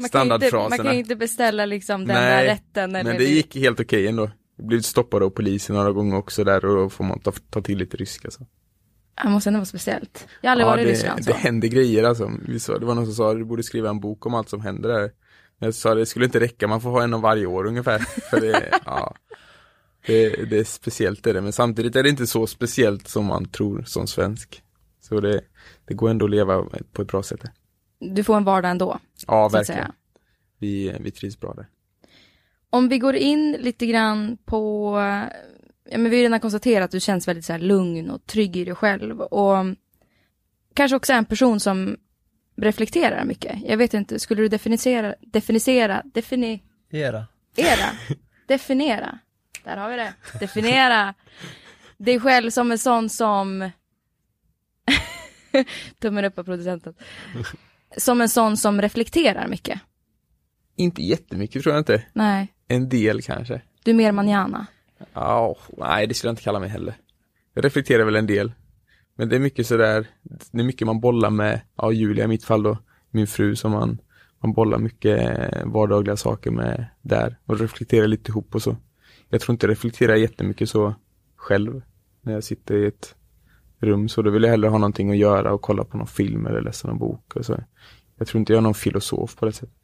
standardfraserna. 0.09 0.69
Man 0.69 0.79
kan 0.79 0.93
ju 0.93 0.99
inte 0.99 1.17
beställa 1.17 1.67
liksom 1.67 2.07
den 2.07 2.17
Nej, 2.17 2.45
där 2.47 2.53
rätten. 2.53 2.97
Eller 2.97 3.11
men 3.11 3.19
det 3.19 3.25
gick 3.25 3.57
helt 3.57 3.81
okej 3.81 3.99
okay 3.99 4.07
ändå. 4.07 4.31
Jag 4.57 4.67
blev 4.67 4.81
stoppad 4.81 5.23
av 5.23 5.31
polisen 5.31 5.77
några 5.77 5.93
gånger 5.93 6.17
också 6.17 6.45
där 6.45 6.65
och 6.65 6.77
då 6.77 6.91
får 6.91 7.05
man 7.05 7.21
ta, 7.21 7.33
ta 7.51 7.61
till 7.61 7.79
lite 7.79 7.97
ryska. 7.97 8.31
Så. 8.31 8.47
Det 9.23 9.29
måste 9.29 9.51
ändå 9.51 9.59
vara 9.59 9.67
speciellt. 9.67 10.29
Jag 10.41 10.51
har 10.51 10.53
aldrig 10.53 10.67
ja, 10.67 10.71
varit 10.71 10.87
i 10.87 10.91
Ryssland. 10.91 11.25
Så. 11.25 11.31
Det 11.31 11.37
händer 11.37 11.69
grejer 11.69 12.05
alltså. 12.05 12.33
Vi 12.49 12.61
sa, 12.61 12.79
det 12.79 12.87
var 12.87 12.95
någon 12.95 13.07
som 13.07 13.15
sa 13.15 13.31
att 13.31 13.37
du 13.37 13.45
borde 13.45 13.63
skriva 13.63 13.91
en 13.91 14.01
bok 14.01 14.27
om 14.27 14.35
allt 14.35 14.49
som 14.49 14.61
händer 14.61 14.89
där. 14.89 15.11
Jag 15.59 15.75
sa 15.75 15.95
det 15.95 16.07
skulle 16.07 16.25
inte 16.25 16.41
räcka, 16.41 16.69
man 16.69 16.81
får 16.81 16.91
ha 16.91 17.03
en 17.03 17.15
om 17.15 17.21
varje 17.21 17.47
år 17.47 17.67
ungefär. 17.67 17.99
För 18.31 18.41
det, 18.41 18.71
ja, 18.85 19.15
det, 20.07 20.51
det 20.51 20.59
är 20.59 20.65
speciellt 20.65 21.25
det, 21.25 21.41
men 21.41 21.53
samtidigt 21.53 21.97
är 21.97 22.03
det 22.03 22.09
inte 22.09 22.27
så 22.27 22.47
speciellt 22.47 23.09
som 23.09 23.25
man 23.25 23.49
tror 23.49 23.83
som 23.83 24.07
svensk. 24.07 24.63
Så 25.01 25.21
det, 25.21 25.41
det 25.85 25.95
går 25.95 26.11
ändå 26.11 26.25
att 26.25 26.31
leva 26.31 26.65
på 26.93 27.03
ett 27.03 27.09
bra 27.09 27.23
sätt. 27.23 27.41
Du 27.99 28.25
får 28.25 28.37
en 28.37 28.45
vardag 28.45 28.71
ändå? 28.71 28.99
Ja, 29.27 29.49
verkligen. 29.49 29.93
Vi, 30.59 30.97
vi 31.01 31.11
trivs 31.11 31.41
bra 31.41 31.55
där. 31.55 31.67
Om 32.71 32.89
vi 32.89 32.99
går 32.99 33.17
in 33.17 33.57
lite 33.61 33.87
grann 33.87 34.39
på 34.45 34.97
ja, 35.91 35.99
men 35.99 36.11
vi 36.11 36.17
har 36.17 36.23
redan 36.23 36.41
konstaterat 36.41 36.85
att 36.85 36.91
du 36.91 37.01
känns 37.01 37.29
väldigt 37.29 37.45
så 37.45 37.53
här, 37.53 37.61
lugn 37.61 38.11
och 38.11 38.27
trygg 38.27 38.57
i 38.57 38.65
dig 38.65 38.75
själv. 38.75 39.21
Och 39.21 39.57
kanske 40.75 40.97
också 40.97 41.13
en 41.13 41.25
person 41.25 41.61
som 41.61 41.97
reflekterar 42.57 43.25
mycket. 43.25 43.59
Jag 43.65 43.77
vet 43.77 43.95
inte, 43.95 44.19
skulle 44.19 44.43
du 44.43 44.49
definiera, 44.49 45.15
definiera, 45.21 46.03
defini... 46.15 46.63
Era. 46.91 47.27
Era. 47.57 47.91
Definiera. 48.47 49.19
Där 49.67 49.77
har 49.77 49.91
vi 49.91 49.97
det. 49.97 50.15
Definiera 50.41 51.15
dig 51.97 52.21
själv 52.21 52.51
som 52.51 52.73
en 52.73 52.79
sån 52.79 53.11
som... 53.11 53.71
Tummen 56.01 56.25
upp 56.25 56.39
av 56.39 56.45
producenten. 56.45 56.95
Som 57.97 58.21
en 58.21 58.29
sån 58.29 58.57
som 58.57 58.83
reflekterar 58.83 59.49
mycket. 59.49 59.81
Inte 60.77 61.03
jättemycket 61.03 61.63
tror 61.63 61.75
jag 61.75 61.81
inte. 61.81 62.03
Nej. 62.13 62.55
En 62.69 62.89
del 62.89 63.23
kanske. 63.23 63.63
Du 63.85 63.91
är 63.91 63.95
mer 63.95 64.13
manjana. 64.13 64.67
Ja, 65.13 65.57
nej 65.77 66.07
det 66.07 66.15
skulle 66.15 66.29
jag 66.29 66.33
inte 66.33 66.43
kalla 66.43 66.61
mig 66.61 66.69
heller. 66.69 66.95
jag 67.55 67.65
reflekterar 67.65 68.05
väl 68.05 68.17
en 68.17 68.27
del. 68.27 68.53
Men 69.17 69.29
det 69.29 69.37
är 69.37 69.41
mycket 69.41 69.67
sådär, 69.67 70.07
det 70.51 70.61
är 70.61 70.65
mycket 70.65 70.87
man 70.87 71.01
bollar 71.01 71.31
med, 71.31 71.61
ja 71.77 71.93
Julia 71.93 72.25
i 72.25 72.29
mitt 72.29 72.45
fall 72.45 72.63
då, 72.63 72.79
min 73.11 73.27
fru 73.27 73.57
som 73.57 73.73
man, 73.73 73.99
man 74.43 74.53
bollar 74.53 74.79
mycket 74.79 75.21
vardagliga 75.65 76.17
saker 76.17 76.51
med 76.51 76.87
där 77.03 77.39
och 77.47 77.61
reflekterar 77.61 78.07
lite 78.07 78.31
ihop 78.31 78.55
och 78.55 78.63
så. 78.63 78.77
Jag 79.29 79.41
tror 79.41 79.55
inte 79.55 79.67
jag 79.67 79.71
reflekterar 79.71 80.15
jättemycket 80.15 80.71
så 80.71 80.95
själv 81.37 81.83
när 82.21 82.33
jag 82.33 82.45
sitter 82.45 82.75
i 82.75 82.87
ett 82.87 83.15
rum 83.79 84.09
så 84.09 84.23
då 84.23 84.31
vill 84.31 84.43
jag 84.43 84.51
hellre 84.51 84.69
ha 84.69 84.79
någonting 84.79 85.11
att 85.11 85.17
göra 85.17 85.53
och 85.53 85.63
kolla 85.63 85.85
på 85.85 85.97
någon 85.97 86.07
film 86.07 86.47
eller 86.47 86.61
läsa 86.61 86.89
någon 86.89 86.99
bok 86.99 87.37
och 87.37 87.47
så. 87.47 87.65
Jag 88.17 88.29
tror 88.29 88.39
inte 88.39 88.53
jag 88.53 88.59
är 88.59 88.63
någon 88.63 88.75
filosof 88.75 89.37
på 89.37 89.47
det 89.47 89.53
sättet. 89.53 89.75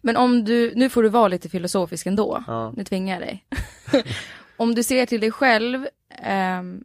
Men 0.00 0.16
om 0.16 0.44
du, 0.44 0.72
nu 0.74 0.88
får 0.88 1.02
du 1.02 1.08
vara 1.08 1.28
lite 1.28 1.48
filosofisk 1.48 2.06
ändå. 2.06 2.44
Ja. 2.46 2.72
Nu 2.76 2.84
tvingar 2.84 3.20
jag 3.20 3.28
dig. 3.28 3.44
om 4.56 4.74
du 4.74 4.82
ser 4.82 5.06
till 5.06 5.20
dig 5.20 5.30
själv, 5.30 5.86
ehm, 6.22 6.84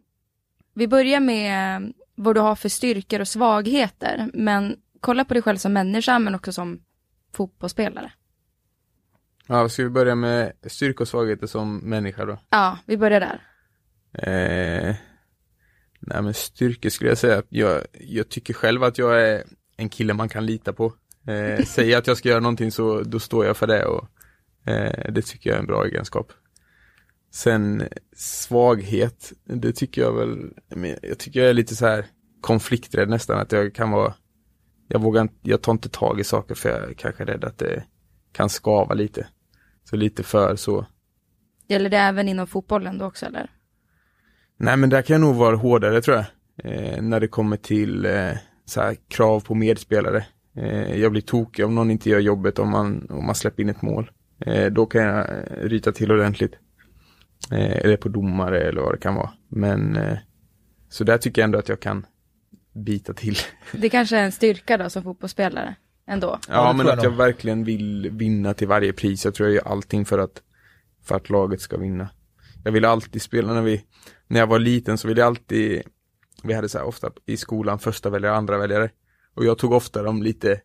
vi 0.74 0.88
börjar 0.88 1.20
med 1.20 1.92
vad 2.14 2.34
du 2.34 2.40
har 2.40 2.54
för 2.54 2.68
styrkor 2.68 3.20
och 3.20 3.28
svagheter. 3.28 4.30
Men 4.34 4.76
kolla 5.00 5.24
på 5.24 5.34
dig 5.34 5.42
själv 5.42 5.56
som 5.56 5.72
människa 5.72 6.18
men 6.18 6.34
också 6.34 6.52
som 6.52 6.80
fotbollsspelare. 7.32 8.12
Ja, 9.50 9.68
ska 9.68 9.82
vi 9.82 9.90
börja 9.90 10.14
med 10.14 10.52
styrka 10.62 11.04
och 11.04 11.08
svagheter 11.08 11.46
som 11.46 11.78
människa 11.78 12.24
då? 12.24 12.38
Ja, 12.50 12.78
vi 12.86 12.96
börjar 12.96 13.20
där. 13.20 13.42
Eh, 14.12 14.94
nej 16.00 16.22
men 16.22 16.34
styrka 16.34 16.90
skulle 16.90 17.10
jag 17.10 17.18
säga. 17.18 17.42
Jag, 17.48 17.82
jag 17.92 18.28
tycker 18.28 18.54
själv 18.54 18.82
att 18.82 18.98
jag 18.98 19.22
är 19.22 19.44
en 19.76 19.88
kille 19.88 20.14
man 20.14 20.28
kan 20.28 20.46
lita 20.46 20.72
på. 20.72 20.92
Eh, 21.26 21.64
säger 21.66 21.98
att 21.98 22.06
jag 22.06 22.16
ska 22.16 22.28
göra 22.28 22.40
någonting 22.40 22.72
så 22.72 23.00
då 23.00 23.18
står 23.18 23.46
jag 23.46 23.56
för 23.56 23.66
det 23.66 23.84
och 23.84 24.08
eh, 24.64 25.12
det 25.12 25.22
tycker 25.22 25.50
jag 25.50 25.56
är 25.56 25.60
en 25.60 25.66
bra 25.66 25.86
egenskap. 25.86 26.32
Sen 27.30 27.88
svaghet, 28.16 29.32
det 29.44 29.72
tycker 29.72 30.02
jag 30.02 30.12
väl, 30.12 30.52
jag 31.02 31.18
tycker 31.18 31.40
jag 31.40 31.50
är 31.50 31.54
lite 31.54 31.76
så 31.76 31.86
här 31.86 32.06
konflikträdd 32.40 33.08
nästan, 33.08 33.38
att 33.38 33.52
jag 33.52 33.74
kan 33.74 33.90
vara, 33.90 34.14
jag 34.88 35.02
vågar 35.02 35.22
inte, 35.22 35.34
jag 35.42 35.62
tar 35.62 35.72
inte 35.72 35.88
tag 35.88 36.20
i 36.20 36.24
saker 36.24 36.54
för 36.54 36.68
jag 36.68 36.90
är 36.90 36.94
kanske 36.94 37.24
rädd 37.24 37.44
att 37.44 37.58
det 37.58 37.84
kan 38.32 38.48
skava 38.48 38.94
lite. 38.94 39.26
Så 39.90 39.96
lite 39.96 40.22
för 40.22 40.56
så. 40.56 40.86
Gäller 41.68 41.90
det 41.90 41.96
även 41.96 42.28
inom 42.28 42.46
fotbollen 42.46 42.98
då 42.98 43.04
också 43.04 43.26
eller? 43.26 43.50
Nej 44.56 44.76
men 44.76 44.90
där 44.90 45.02
kan 45.02 45.14
jag 45.14 45.20
nog 45.20 45.36
vara 45.36 45.56
hårdare 45.56 46.02
tror 46.02 46.16
jag. 46.16 46.26
Eh, 46.64 47.02
när 47.02 47.20
det 47.20 47.28
kommer 47.28 47.56
till 47.56 48.04
eh, 48.06 48.32
så 48.64 48.80
här, 48.80 48.96
krav 49.08 49.40
på 49.40 49.54
medspelare. 49.54 50.26
Eh, 50.56 50.96
jag 50.96 51.12
blir 51.12 51.22
tokig 51.22 51.64
om 51.64 51.74
någon 51.74 51.90
inte 51.90 52.10
gör 52.10 52.18
jobbet 52.18 52.58
om 52.58 52.70
man, 52.70 53.06
om 53.10 53.26
man 53.26 53.34
släpper 53.34 53.62
in 53.62 53.68
ett 53.68 53.82
mål. 53.82 54.10
Eh, 54.40 54.66
då 54.66 54.86
kan 54.86 55.02
jag 55.02 55.26
ryta 55.62 55.92
till 55.92 56.12
ordentligt. 56.12 56.52
Eh, 57.50 57.76
eller 57.76 57.96
på 57.96 58.08
domare 58.08 58.60
eller 58.60 58.80
vad 58.80 58.94
det 58.94 58.98
kan 58.98 59.14
vara. 59.14 59.32
Men 59.48 59.96
eh, 59.96 60.18
så 60.88 61.04
där 61.04 61.18
tycker 61.18 61.42
jag 61.42 61.44
ändå 61.44 61.58
att 61.58 61.68
jag 61.68 61.80
kan 61.80 62.06
bita 62.72 63.14
till. 63.14 63.36
Det 63.72 63.88
kanske 63.88 64.16
är 64.16 64.24
en 64.24 64.32
styrka 64.32 64.76
då 64.76 64.90
som 64.90 65.02
fotbollsspelare 65.02 65.76
ändå. 66.08 66.38
Ja, 66.48 66.72
men 66.72 66.86
jag 66.86 66.98
att 66.98 67.04
jag 67.04 67.10
verkligen 67.10 67.64
vill 67.64 68.10
vinna 68.10 68.54
till 68.54 68.68
varje 68.68 68.92
pris. 68.92 69.24
Jag 69.24 69.34
tror 69.34 69.48
jag 69.48 69.56
gör 69.56 69.72
allting 69.72 70.04
för 70.04 70.18
att, 70.18 70.42
för 71.04 71.16
att 71.16 71.30
laget 71.30 71.60
ska 71.60 71.76
vinna. 71.76 72.08
Jag 72.64 72.72
vill 72.72 72.84
alltid 72.84 73.22
spela 73.22 73.52
när 73.52 73.62
vi, 73.62 73.84
när 74.26 74.40
jag 74.40 74.46
var 74.46 74.58
liten 74.58 74.98
så 74.98 75.08
ville 75.08 75.20
jag 75.20 75.26
alltid, 75.26 75.82
vi 76.42 76.54
hade 76.54 76.68
så 76.68 76.78
här 76.78 76.84
ofta 76.84 77.10
i 77.26 77.36
skolan 77.36 77.78
första 77.78 78.10
väljare, 78.10 78.36
andra 78.36 78.58
väljare. 78.58 78.90
Och 79.34 79.44
jag 79.44 79.58
tog 79.58 79.72
ofta 79.72 80.02
de 80.02 80.22
lite 80.22 80.60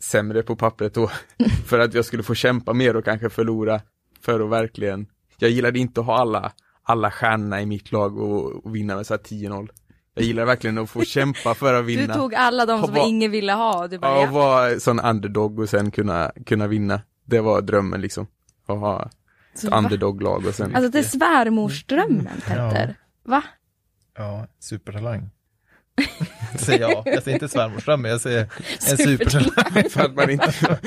sämre 0.00 0.42
på 0.42 0.56
pappret 0.56 0.94
då. 0.94 1.10
för 1.66 1.78
att 1.78 1.94
jag 1.94 2.04
skulle 2.04 2.22
få 2.22 2.34
kämpa 2.34 2.72
mer 2.72 2.96
och 2.96 3.04
kanske 3.04 3.30
förlora. 3.30 3.80
För 4.20 4.40
att 4.40 4.50
verkligen, 4.50 5.06
jag 5.38 5.50
gillade 5.50 5.78
inte 5.78 6.00
att 6.00 6.06
ha 6.06 6.18
alla, 6.18 6.52
alla 6.82 7.10
stjärnorna 7.10 7.62
i 7.62 7.66
mitt 7.66 7.92
lag 7.92 8.18
och, 8.18 8.64
och 8.64 8.76
vinna 8.76 8.96
med 8.96 9.06
så 9.06 9.14
här 9.14 9.20
10-0. 9.20 9.68
Jag 10.18 10.26
gillar 10.26 10.44
verkligen 10.44 10.78
att 10.78 10.90
få 10.90 11.04
kämpa 11.04 11.54
för 11.54 11.74
att 11.74 11.84
vinna. 11.84 12.06
Du 12.06 12.12
tog 12.20 12.34
alla 12.34 12.66
de 12.66 12.82
som 12.84 12.94
bara- 12.94 13.06
ingen 13.06 13.30
ville 13.30 13.52
ha 13.52 13.82
och 13.82 13.90
du 13.90 13.98
bara 13.98 14.10
Ja, 14.20 14.24
ja. 14.24 14.30
vara 14.30 14.80
sån 14.80 15.00
underdog 15.00 15.58
och 15.58 15.68
sen 15.68 15.90
kunna, 15.90 16.32
kunna 16.46 16.66
vinna. 16.66 17.00
Det 17.24 17.40
var 17.40 17.60
drömmen 17.62 18.00
liksom. 18.00 18.26
Att 18.66 18.78
ha 18.78 19.02
ett 19.54 19.58
Så, 19.60 19.68
underdog-lag 19.76 20.46
och 20.46 20.54
sen... 20.54 20.74
Alltså 20.74 20.90
det 20.90 20.98
är 20.98 21.02
svärmorsdrömmen 21.02 22.28
Petter. 22.46 22.94
Va? 23.24 23.42
Ja, 24.16 24.46
supertalang. 24.60 25.30
säger 26.58 26.80
jag. 26.80 27.02
Jag 27.06 27.22
säger 27.22 27.34
inte 27.36 27.48
svärmorsdröm, 27.48 28.02
men 28.02 28.10
jag 28.10 28.20
säger 28.20 28.48
en 28.90 28.96
supertalang. 28.96 29.90
för 29.90 30.00
att 30.04 30.14
man 30.14 30.30
inte... 30.30 30.52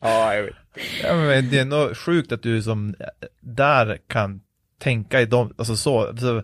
ja, 0.00 0.34
jag 0.34 0.42
vet. 0.42 0.54
Ja, 1.02 1.14
men 1.14 1.50
det 1.50 1.58
är 1.58 1.64
nog 1.64 1.96
sjukt 1.96 2.32
att 2.32 2.42
du 2.42 2.62
som 2.62 2.94
där 3.40 3.98
kan 4.06 4.40
tänka 4.78 5.20
i 5.20 5.26
dem, 5.26 5.54
alltså 5.58 5.76
så, 5.76 6.06
alltså, 6.08 6.42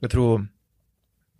jag 0.00 0.10
tror, 0.10 0.48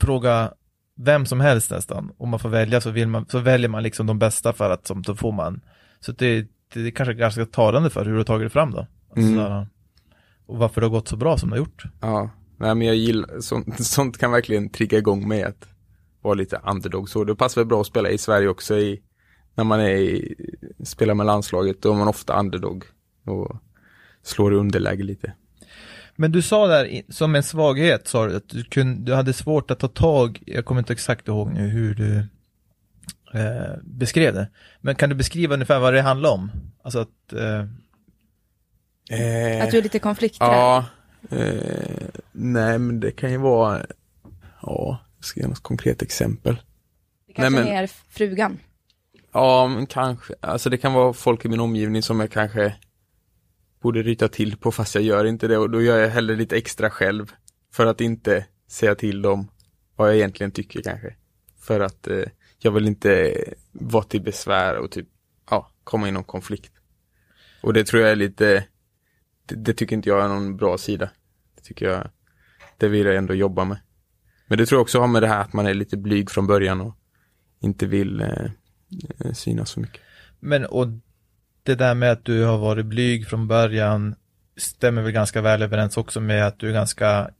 fråga 0.00 0.52
vem 0.96 1.26
som 1.26 1.40
helst 1.40 1.70
nästan, 1.70 2.10
om 2.18 2.28
man 2.28 2.40
får 2.40 2.48
välja 2.48 2.80
så, 2.80 2.90
vill 2.90 3.08
man, 3.08 3.26
så 3.28 3.38
väljer 3.38 3.68
man 3.68 3.82
liksom 3.82 4.06
de 4.06 4.18
bästa 4.18 4.52
för 4.52 4.70
att 4.70 4.86
som, 4.86 5.02
då 5.02 5.14
får 5.14 5.32
man, 5.32 5.60
så 6.00 6.12
det, 6.12 6.46
det 6.74 6.80
är 6.80 6.90
kanske 6.90 7.14
ganska 7.14 7.46
talande 7.46 7.90
för 7.90 8.04
hur 8.04 8.12
du 8.12 8.18
har 8.18 8.24
tagit 8.24 8.46
det 8.46 8.50
fram 8.50 8.70
då. 8.70 8.86
Alltså, 9.16 9.32
Mm. 9.40 9.66
och 10.46 10.58
varför 10.58 10.80
det 10.80 10.86
har 10.86 10.92
gått 10.92 11.08
så 11.08 11.16
bra 11.16 11.38
som 11.38 11.50
det 11.50 11.54
har 11.56 11.58
gjort. 11.58 11.84
Ja, 12.00 12.30
nej 12.56 12.74
men 12.74 12.86
jag 12.86 12.96
gillar, 12.96 13.40
sånt, 13.40 13.84
sånt 13.86 14.18
kan 14.18 14.30
verkligen 14.32 14.68
trigga 14.70 14.98
igång 14.98 15.28
mig 15.28 15.42
att 15.42 15.68
vara 16.22 16.34
lite 16.34 16.60
underdog 16.70 17.08
så. 17.08 17.24
Det 17.24 17.34
passar 17.34 17.60
väl 17.60 17.68
bra 17.68 17.80
att 17.80 17.86
spela 17.86 18.10
i 18.10 18.18
Sverige 18.18 18.48
också 18.48 18.76
i, 18.76 19.02
när 19.54 19.64
man 19.64 19.80
är 19.80 19.88
i, 19.96 20.34
spelar 20.84 21.14
med 21.14 21.26
landslaget, 21.26 21.82
då 21.82 21.92
är 21.92 21.96
man 21.96 22.08
ofta 22.08 22.40
underdog 22.40 22.84
och 23.24 23.56
slår 24.22 24.54
i 24.54 24.56
underläge 24.56 25.02
lite. 25.02 25.32
Men 26.16 26.32
du 26.32 26.42
sa 26.42 26.66
där, 26.66 27.02
som 27.08 27.34
en 27.34 27.42
svaghet 27.42 28.08
sa 28.08 28.26
du, 28.26 28.36
att 28.36 28.48
du, 28.48 28.64
kunde, 28.64 29.04
du 29.10 29.14
hade 29.14 29.32
svårt 29.32 29.70
att 29.70 29.78
ta 29.78 29.88
tag, 29.88 30.42
jag 30.46 30.64
kommer 30.64 30.78
inte 30.78 30.92
exakt 30.92 31.28
ihåg 31.28 31.52
nu 31.52 31.68
hur 31.68 31.94
du 31.94 32.16
eh, 33.40 33.76
beskrev 33.82 34.34
det. 34.34 34.48
Men 34.80 34.94
kan 34.94 35.08
du 35.08 35.14
beskriva 35.14 35.54
ungefär 35.54 35.78
vad 35.78 35.94
det 35.94 36.02
handlar 36.02 36.30
om? 36.30 36.50
Alltså 36.82 36.98
att, 36.98 37.32
eh, 37.32 37.64
Eh, 39.10 39.64
Att 39.64 39.70
du 39.70 39.78
är 39.78 39.82
lite 39.82 39.98
konflikträdd. 39.98 40.48
Ja, 40.48 40.84
eh, 41.30 42.08
nej 42.32 42.78
men 42.78 43.00
det 43.00 43.10
kan 43.10 43.30
ju 43.30 43.36
vara, 43.36 43.86
ja, 44.62 44.98
jag 45.16 45.24
ska 45.24 45.40
ge 45.40 45.46
något 45.46 45.62
konkret 45.62 46.02
exempel. 46.02 46.56
Det 47.26 47.32
kanske 47.32 47.50
Nej, 47.60 47.64
men- 47.64 47.82
är 47.84 47.90
frugan. 48.08 48.58
Ja, 49.32 49.68
men 49.68 49.86
kanske, 49.86 50.34
alltså 50.40 50.70
det 50.70 50.78
kan 50.78 50.92
vara 50.92 51.12
folk 51.12 51.44
i 51.44 51.48
min 51.48 51.60
omgivning 51.60 52.02
som 52.02 52.20
jag 52.20 52.30
kanske 52.30 52.74
borde 53.86 54.02
ryta 54.02 54.28
till 54.28 54.56
på 54.56 54.72
fast 54.72 54.94
jag 54.94 55.04
gör 55.04 55.24
inte 55.24 55.48
det 55.48 55.58
och 55.58 55.70
då 55.70 55.82
gör 55.82 55.98
jag 55.98 56.08
hellre 56.08 56.36
lite 56.36 56.56
extra 56.56 56.90
själv 56.90 57.32
för 57.72 57.86
att 57.86 58.00
inte 58.00 58.46
säga 58.68 58.94
till 58.94 59.22
dem 59.22 59.48
vad 59.96 60.08
jag 60.08 60.16
egentligen 60.16 60.50
tycker 60.50 60.82
kanske. 60.82 61.14
För 61.60 61.80
att 61.80 62.08
eh, 62.08 62.24
jag 62.58 62.70
vill 62.70 62.86
inte 62.86 63.34
vara 63.72 64.04
till 64.04 64.22
besvär 64.22 64.76
och 64.76 64.90
typ, 64.90 65.06
ja, 65.50 65.70
komma 65.84 66.08
i 66.08 66.10
någon 66.10 66.24
konflikt. 66.24 66.72
Och 67.62 67.72
det 67.72 67.84
tror 67.84 68.02
jag 68.02 68.12
är 68.12 68.16
lite, 68.16 68.64
det, 69.46 69.54
det 69.54 69.74
tycker 69.74 69.96
inte 69.96 70.08
jag 70.08 70.24
är 70.24 70.28
någon 70.28 70.56
bra 70.56 70.78
sida. 70.78 71.10
Det 71.56 71.62
tycker 71.62 71.86
jag, 71.86 72.10
det 72.76 72.88
vill 72.88 73.06
jag 73.06 73.16
ändå 73.16 73.34
jobba 73.34 73.64
med. 73.64 73.78
Men 74.46 74.58
det 74.58 74.66
tror 74.66 74.76
jag 74.76 74.82
också 74.82 75.00
har 75.00 75.08
med 75.08 75.22
det 75.22 75.28
här 75.28 75.40
att 75.40 75.52
man 75.52 75.66
är 75.66 75.74
lite 75.74 75.96
blyg 75.96 76.30
från 76.30 76.46
början 76.46 76.80
och 76.80 76.94
inte 77.60 77.86
vill 77.86 78.20
eh, 78.20 78.50
eh, 79.18 79.32
synas 79.32 79.70
så 79.70 79.80
mycket. 79.80 80.00
men 80.40 80.64
och 80.64 80.86
det 81.66 81.74
där 81.74 81.94
med 81.94 82.12
att 82.12 82.24
du 82.24 82.44
har 82.44 82.58
varit 82.58 82.86
blyg 82.86 83.26
från 83.28 83.48
början 83.48 84.14
stämmer 84.56 85.02
väl 85.02 85.12
ganska 85.12 85.40
väl 85.40 85.62
överens 85.62 85.96
också 85.96 86.20
med 86.20 86.46
att 86.46 86.58
du 86.58 86.68
är 86.68 86.72
ganska 86.72 87.30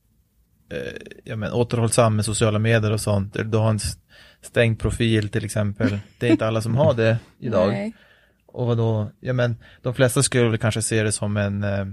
eh, 0.73 0.93
ja, 1.25 1.37
men, 1.37 1.53
återhållsam 1.53 2.17
med 2.17 2.25
sociala 2.25 2.59
medier 2.59 2.93
och 2.93 3.01
sånt. 3.01 3.37
Du 3.45 3.59
har 3.59 3.71
en 3.71 3.81
stängd 4.43 4.79
profil 4.79 5.29
till 5.29 5.45
exempel. 5.45 5.99
Det 6.19 6.27
är 6.27 6.31
inte 6.31 6.47
alla 6.47 6.61
som 6.61 6.77
har 6.77 6.95
det 6.95 7.19
idag. 7.39 7.69
Nej. 7.69 7.95
Och 8.47 8.67
vadå, 8.67 9.11
ja 9.21 9.33
men 9.33 9.57
de 9.83 9.95
flesta 9.95 10.23
skulle 10.23 10.49
väl 10.49 10.59
kanske 10.59 10.83
se 10.83 11.03
det 11.03 11.13
som 11.13 11.37
en, 11.37 11.65
eh, 11.65 11.87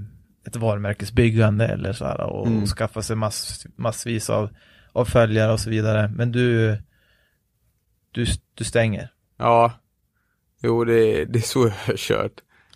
ett 0.47 0.55
varumärkesbyggande 0.55 1.67
eller 1.67 1.93
så 1.93 2.05
här 2.05 2.21
och, 2.21 2.47
Mm. 2.47 2.63
och 2.63 2.69
skaffa 2.69 3.01
sig 3.01 3.15
mass, 3.15 3.65
massvis 3.75 4.29
av, 4.29 4.49
av 4.91 5.05
följare 5.05 5.51
och 5.51 5.59
så 5.59 5.69
vidare. 5.69 6.11
Men 6.15 6.31
du, 6.31 6.77
du, 8.11 8.25
du 8.53 8.63
stänger. 8.63 9.09
Ja, 9.37 9.73
jo 10.63 10.83
det, 10.83 11.25
det 11.25 11.39
är 11.39 11.43
så 11.43 11.59
jag 11.67 11.73
har 11.87 11.97
kört. 11.97 12.33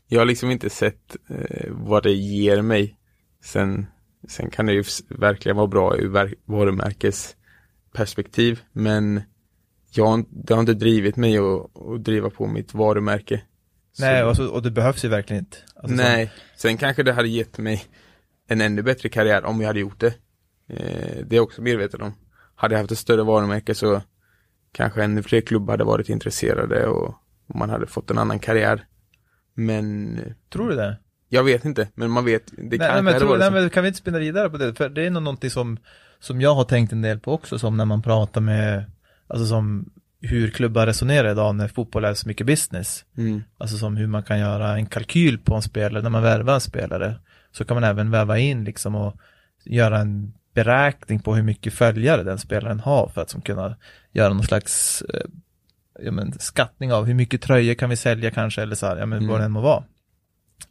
Jag 0.08 0.20
har 0.22 0.26
liksom 0.26 0.52
inte 0.52 0.70
sett 0.70 1.16
eh, 1.30 1.66
vad 1.70 2.04
det 2.04 2.12
ger 2.14 2.62
mig. 2.62 2.98
Sen, 3.44 3.86
sen 4.28 4.50
kan 4.50 4.66
det 4.66 4.74
ju 4.74 4.84
verkligen 5.10 5.56
vara 5.58 5.68
bra 5.68 5.98
ur 5.98 6.34
varumärkesperspektiv, 6.46 8.62
men 8.72 9.22
jag, 9.92 10.06
har 10.06 10.14
inte- 10.14 10.32
det 10.34 10.54
har 10.54 10.60
inte 10.60 10.74
drivit 10.74 11.16
mig 11.16 11.38
att, 11.38 11.78
att 11.82 12.04
driva 12.04 12.30
på 12.30 12.48
mitt 12.48 12.74
varumärke. 12.74 13.42
Så- 13.94 14.04
Nej, 14.04 14.24
och, 14.24 14.36
så, 14.36 14.48
och 14.48 14.64
det 14.64 14.72
behövs 14.72 15.06
ju 15.06 15.10
verkligen 15.10 15.44
inte. 15.44 15.58
Alltså, 15.76 15.96
Nej, 15.96 16.32
sen 16.58 16.78
kanske 16.78 17.04
det 17.04 17.14
hade 17.14 17.28
gett 17.30 17.58
mig 17.58 17.84
en 18.48 18.62
ännu 18.62 18.82
bättre 18.84 19.10
karriär 19.10 19.46
om 19.46 19.62
jag 19.62 19.68
hade 19.68 19.80
gjort 19.80 20.00
det. 20.00 20.14
Eh, 20.70 21.26
det 21.26 21.32
är 21.32 21.36
jag 21.36 21.44
också 21.44 21.62
medveten 21.62 22.02
om. 22.02 22.14
Hade 22.56 22.74
jag 22.76 22.80
haft 22.80 22.92
ett 22.92 22.98
större 22.98 23.24
varumärke 23.24 23.76
så 23.76 24.02
kanske 24.72 25.04
ännu 25.04 25.24
fler 25.24 25.42
klubbar 25.42 25.74
hade 25.74 25.84
varit 25.84 26.10
intresserade 26.10 26.88
och, 26.88 27.16
och 27.48 27.56
man 27.56 27.70
hade 27.70 27.88
fått 27.88 28.12
en 28.12 28.18
annan 28.18 28.40
karriär. 28.40 28.86
Men 29.54 30.20
tror 30.50 30.70
du 30.70 30.76
det? 30.76 30.98
jag 31.30 31.44
vet 31.44 31.66
inte, 31.66 31.88
men 31.96 32.12
man 32.12 32.26
vet, 32.26 32.48
det 32.48 32.64
nej, 32.64 32.80
kanske 32.80 33.02
men, 33.02 33.20
tror, 33.20 33.38
nej, 33.38 33.52
men 33.52 33.70
kan 33.70 33.84
vi 33.84 33.88
inte 33.88 34.00
spinna 34.00 34.20
vidare 34.20 34.50
på 34.50 34.58
det? 34.58 34.74
För 34.76 34.90
det 34.90 35.06
är 35.06 35.10
nog 35.10 35.24
någonting 35.24 35.50
som, 35.50 35.78
som 36.20 36.42
jag 36.42 36.56
har 36.56 36.64
tänkt 36.64 36.94
en 36.94 37.02
del 37.02 37.20
på 37.20 37.34
också, 37.34 37.60
som 37.60 37.78
när 37.78 37.86
man 37.86 38.02
pratar 38.02 38.42
med, 38.42 38.92
alltså 39.28 39.46
som 39.46 39.90
hur 40.22 40.50
klubbar 40.50 40.86
resonerar 40.86 41.32
idag 41.32 41.56
när 41.56 41.68
fotboll 41.68 42.06
är 42.06 42.14
så 42.14 42.28
mycket 42.28 42.48
business. 42.48 43.06
Mm. 43.18 43.44
Alltså 43.58 43.78
som 43.78 43.98
hur 43.98 44.08
man 44.08 44.24
kan 44.24 44.40
göra 44.40 44.78
en 44.78 44.86
kalkyl 44.86 45.40
på 45.40 45.56
en 45.56 45.62
spelare 45.62 46.04
när 46.04 46.10
man 46.10 46.24
värvar 46.24 46.54
en 46.54 46.62
spelare. 46.62 47.16
Så 47.52 47.66
kan 47.66 47.76
man 47.76 47.84
även 47.84 48.12
väva 48.12 48.38
in 48.38 48.64
liksom 48.64 48.96
och 48.96 49.18
göra 49.66 50.00
en 50.00 50.34
beräkning 50.54 51.20
på 51.20 51.36
hur 51.36 51.44
mycket 51.44 51.74
följare 51.74 52.24
den 52.24 52.38
spelaren 52.38 52.80
har 52.80 53.12
för 53.14 53.22
att 53.22 53.30
som 53.30 53.42
kunna 53.42 53.76
göra 54.12 54.34
någon 54.34 54.44
slags 54.44 55.02
eh, 55.02 55.30
ja, 56.00 56.12
men, 56.12 56.40
skattning 56.40 56.94
av 56.94 57.06
hur 57.06 57.14
mycket 57.14 57.42
tröjor 57.42 57.74
kan 57.74 57.90
vi 57.90 57.96
sälja 57.96 58.32
kanske 58.32 58.62
eller 58.62 58.76
så 58.76 58.86
här, 58.86 58.98
ja 58.98 59.06
men 59.06 59.18
Mm. 59.18 59.30
vad 59.30 59.40
det 59.40 59.46
än 59.46 59.52
må 59.52 59.62
vara. 59.62 59.84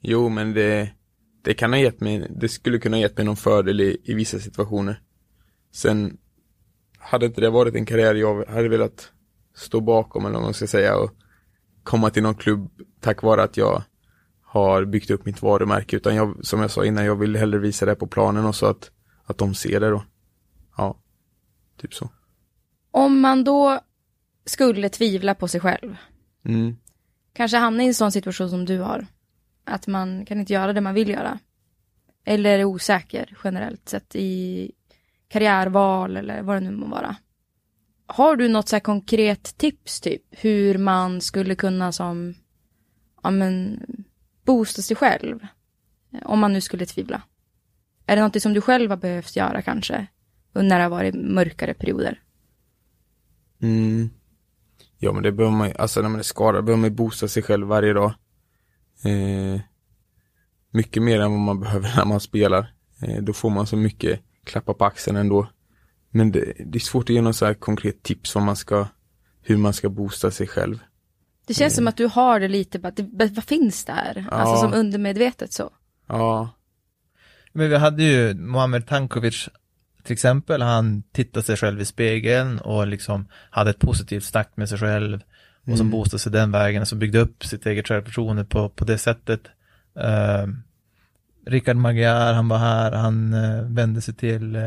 Jo, 0.01 0.29
men 0.29 0.53
det, 0.55 0.91
det 1.43 1.55
kan 1.55 1.72
ha 1.72 1.81
gett 1.81 2.01
mig, 2.01 2.27
det 2.41 2.49
skulle 2.49 2.79
kunna 2.79 2.97
ha 2.97 3.01
gett 3.01 3.16
mig 3.16 3.27
någon 3.27 3.37
fördel 3.37 3.81
i, 3.81 4.01
i 4.05 4.14
vissa 4.14 4.39
situationer. 4.39 5.01
Sen 5.72 6.16
hade 6.99 7.27
inte 7.27 7.41
det 7.41 7.51
varit 7.51 7.74
en 7.74 7.87
karriär 7.87 8.14
jag 8.14 8.45
hade 8.47 8.68
velat 8.68 9.12
stå 9.55 9.81
bakom 9.81 10.24
eller 10.24 10.35
vad 10.35 10.43
man 10.43 10.55
ska 10.55 10.66
säga 10.66 10.97
och 10.97 11.11
komma 11.83 12.11
till 12.11 12.22
någon 12.22 12.35
klubb 12.35 12.70
tack 13.01 13.22
vare 13.22 13.43
att 13.43 13.57
jag 13.57 13.83
har 14.43 14.85
byggt 14.85 15.11
upp 15.11 15.27
mitt 15.27 15.43
varumärke 15.43 15.97
utan 15.97 16.14
jag, 16.14 16.45
som 16.47 16.61
jag 16.61 16.70
sa 16.70 16.85
innan, 16.85 17.05
jag 17.05 17.16
vill 17.16 17.37
hellre 17.37 17.59
visa 17.59 17.87
det 17.87 17.95
på 17.95 18.07
planen 18.07 18.45
och 18.45 18.55
så 18.55 18.66
att, 18.66 18.91
att 19.24 19.39
de 19.39 19.55
ser 19.55 19.81
det 19.81 19.91
då. 19.91 20.05
Ja, 20.77 20.99
typ 21.81 21.95
så. 21.95 22.11
Om 22.91 23.20
man 23.20 23.45
då 23.45 23.81
skulle 24.47 24.88
tvivla 24.88 25.34
på 25.34 25.49
sig 25.49 25.61
själv, 25.61 25.97
Mm. 26.44 26.76
kanske 27.32 27.57
hamna 27.57 27.82
i 27.82 27.86
en 27.86 27.94
sån 27.94 28.12
situation 28.12 28.51
som 28.51 28.64
du 28.64 28.78
har, 28.78 29.07
att 29.64 29.86
man 29.86 30.24
kan 30.24 30.40
inte 30.40 30.53
göra 30.53 30.72
det 30.72 30.80
man 30.80 30.94
vill 30.94 31.09
göra. 31.09 31.38
Eller 32.24 32.59
är 32.59 32.64
osäker 32.64 33.36
generellt 33.44 33.88
sett 33.88 34.16
i 34.16 34.72
karriärval 35.28 36.16
eller 36.16 36.42
vad 36.42 36.57
det 36.57 36.61
nu 36.61 36.70
må 36.70 36.86
vara. 36.86 37.16
Har 38.07 38.36
du 38.36 38.49
något 38.49 38.68
så 38.68 38.76
här 38.76 38.80
konkret 38.80 39.59
tips 39.59 40.01
typ 40.01 40.22
hur 40.30 40.78
man 40.78 41.20
skulle 41.20 41.55
kunna 41.55 41.92
som, 41.92 42.34
ja 43.22 43.30
men, 43.30 43.80
boosta 44.44 44.82
sig 44.82 44.97
själv? 44.97 45.47
Om 46.22 46.38
man 46.38 46.53
nu 46.53 46.61
skulle 46.61 46.86
tvivla. 46.86 47.22
Är 48.07 48.16
det 48.16 48.22
något 48.22 48.42
som 48.42 48.55
du 48.55 48.61
själv 48.61 48.90
har 48.90 48.97
behövt 48.97 49.36
göra 49.36 49.62
kanske? 49.62 50.07
När 50.53 50.78
det 50.78 50.82
har 50.84 50.90
varit 50.90 51.14
mörkare 51.14 51.74
perioder? 51.74 52.22
Mm. 53.62 54.11
Ja 54.99 55.12
men 55.12 55.22
det 55.22 55.32
behöver 55.32 55.57
man 55.57 55.68
ju, 55.68 55.74
alltså 55.74 56.03
när 56.03 56.09
man 56.09 56.18
är 56.18 56.22
skadad 56.22 56.64
behöver 56.64 56.80
man 56.80 56.90
ju 56.90 56.97
boosta 56.97 57.28
sig 57.28 57.42
själv 57.42 57.66
varje 57.66 57.92
dag. 57.92 58.14
Eh, 59.05 59.61
mycket 60.70 61.03
mer 61.03 61.20
än 61.20 61.30
vad 61.30 61.40
man 61.40 61.61
behöver 61.61 61.92
när 61.97 62.05
man 62.05 62.20
spelar. 62.20 62.74
Eh, 63.03 63.22
då 63.22 63.32
får 63.32 63.51
man 63.51 63.66
så 63.66 63.76
mycket 63.76 64.20
klappa 64.44 64.74
på 64.74 64.84
axeln 64.84 65.16
ändå. 65.16 65.49
Men 66.11 66.32
det, 66.32 66.53
det 66.66 66.78
är 66.78 66.80
svårt 66.80 67.05
att 67.11 67.14
ge 67.14 67.20
något 67.20 67.36
så 67.36 67.47
här 67.47 67.55
konkret 67.55 68.03
tips 68.03 68.34
vad 68.34 68.44
man 68.44 68.57
ska, 68.57 68.86
hur 69.42 69.57
man 69.57 69.72
ska 69.72 69.88
boosta 69.88 70.30
sig 70.30 70.47
själv. 70.47 70.78
Det 71.47 71.55
känns 71.55 71.74
som 71.74 71.88
att 71.88 71.97
du 71.97 72.07
har 72.07 72.40
det 72.40 72.49
lite, 72.49 72.78
bara, 72.78 72.90
det, 72.90 73.30
vad 73.34 73.44
finns 73.44 73.84
där? 73.84 74.26
Alltså 74.30 74.55
Ja. 74.55 74.61
som 74.61 74.74
undermedvetet 74.74 75.53
så. 75.53 75.70
Ja, 76.07 76.49
Men 77.53 77.70
vi 77.70 77.76
hade 77.76 78.03
ju 78.03 78.34
Muamer 78.34 78.80
Tankovic 78.80 79.49
till 80.07 80.12
exempel, 80.12 80.62
han 80.62 81.02
tittade 81.12 81.46
sig 81.46 81.57
själv 81.57 81.80
i 81.80 81.84
spegeln 81.84 82.59
och 82.59 82.86
liksom 82.86 83.26
hade 83.50 83.70
ett 83.70 83.78
positivt 83.78 84.24
snack 84.24 84.50
med 84.54 84.68
sig 84.68 84.78
själv 84.78 85.20
och 85.61 85.76
som 85.78 85.86
Mm. 85.86 85.90
boostade 85.90 86.18
sig 86.18 86.32
den 86.32 86.52
vägen 86.52 86.82
och 86.82 86.88
som 86.88 86.98
byggde 86.98 87.18
upp 87.18 87.44
sitt 87.44 87.66
eget 87.66 87.88
självförtroende 87.88 88.44
på, 88.44 88.68
på 88.68 88.84
det 88.84 88.98
sättet. 88.98 89.40
Uh, 89.98 90.52
Rickard 91.46 91.76
Magyar, 91.76 92.32
han 92.32 92.48
var 92.48 92.59
här, 92.59 92.92
han 92.92 93.34
eh, 93.34 93.62
vände 93.62 94.00
sig 94.00 94.14
till 94.14 94.57
uh, 94.57 94.62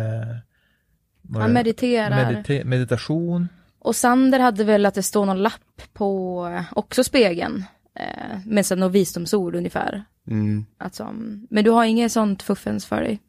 Han 1.34 1.54
mediterar. 1.54 2.32
medita- 2.34 2.64
meditation. 2.66 3.48
Och 3.80 3.96
Sander 3.96 4.40
hade 4.40 4.64
väl 4.64 4.86
att 4.86 4.94
det 4.94 5.04
står 5.04 5.26
någon 5.26 5.42
lapp 5.44 5.82
på 5.94 6.48
eh, 6.58 6.64
också 6.72 7.04
spegeln. 7.04 7.64
Eh, 7.96 8.40
med 8.46 8.66
så 8.66 8.76
något 8.76 8.92
visdomsord 8.92 9.56
ungefär. 9.56 10.04
mm. 10.28 10.66
Att 10.78 10.96
som, 10.96 11.48
men 11.50 11.64
du 11.64 11.70
har 11.72 11.86
inget 11.86 12.12
sånt 12.12 12.44
fuffens 12.44 12.86
för 12.86 13.02
dig? 13.02 13.20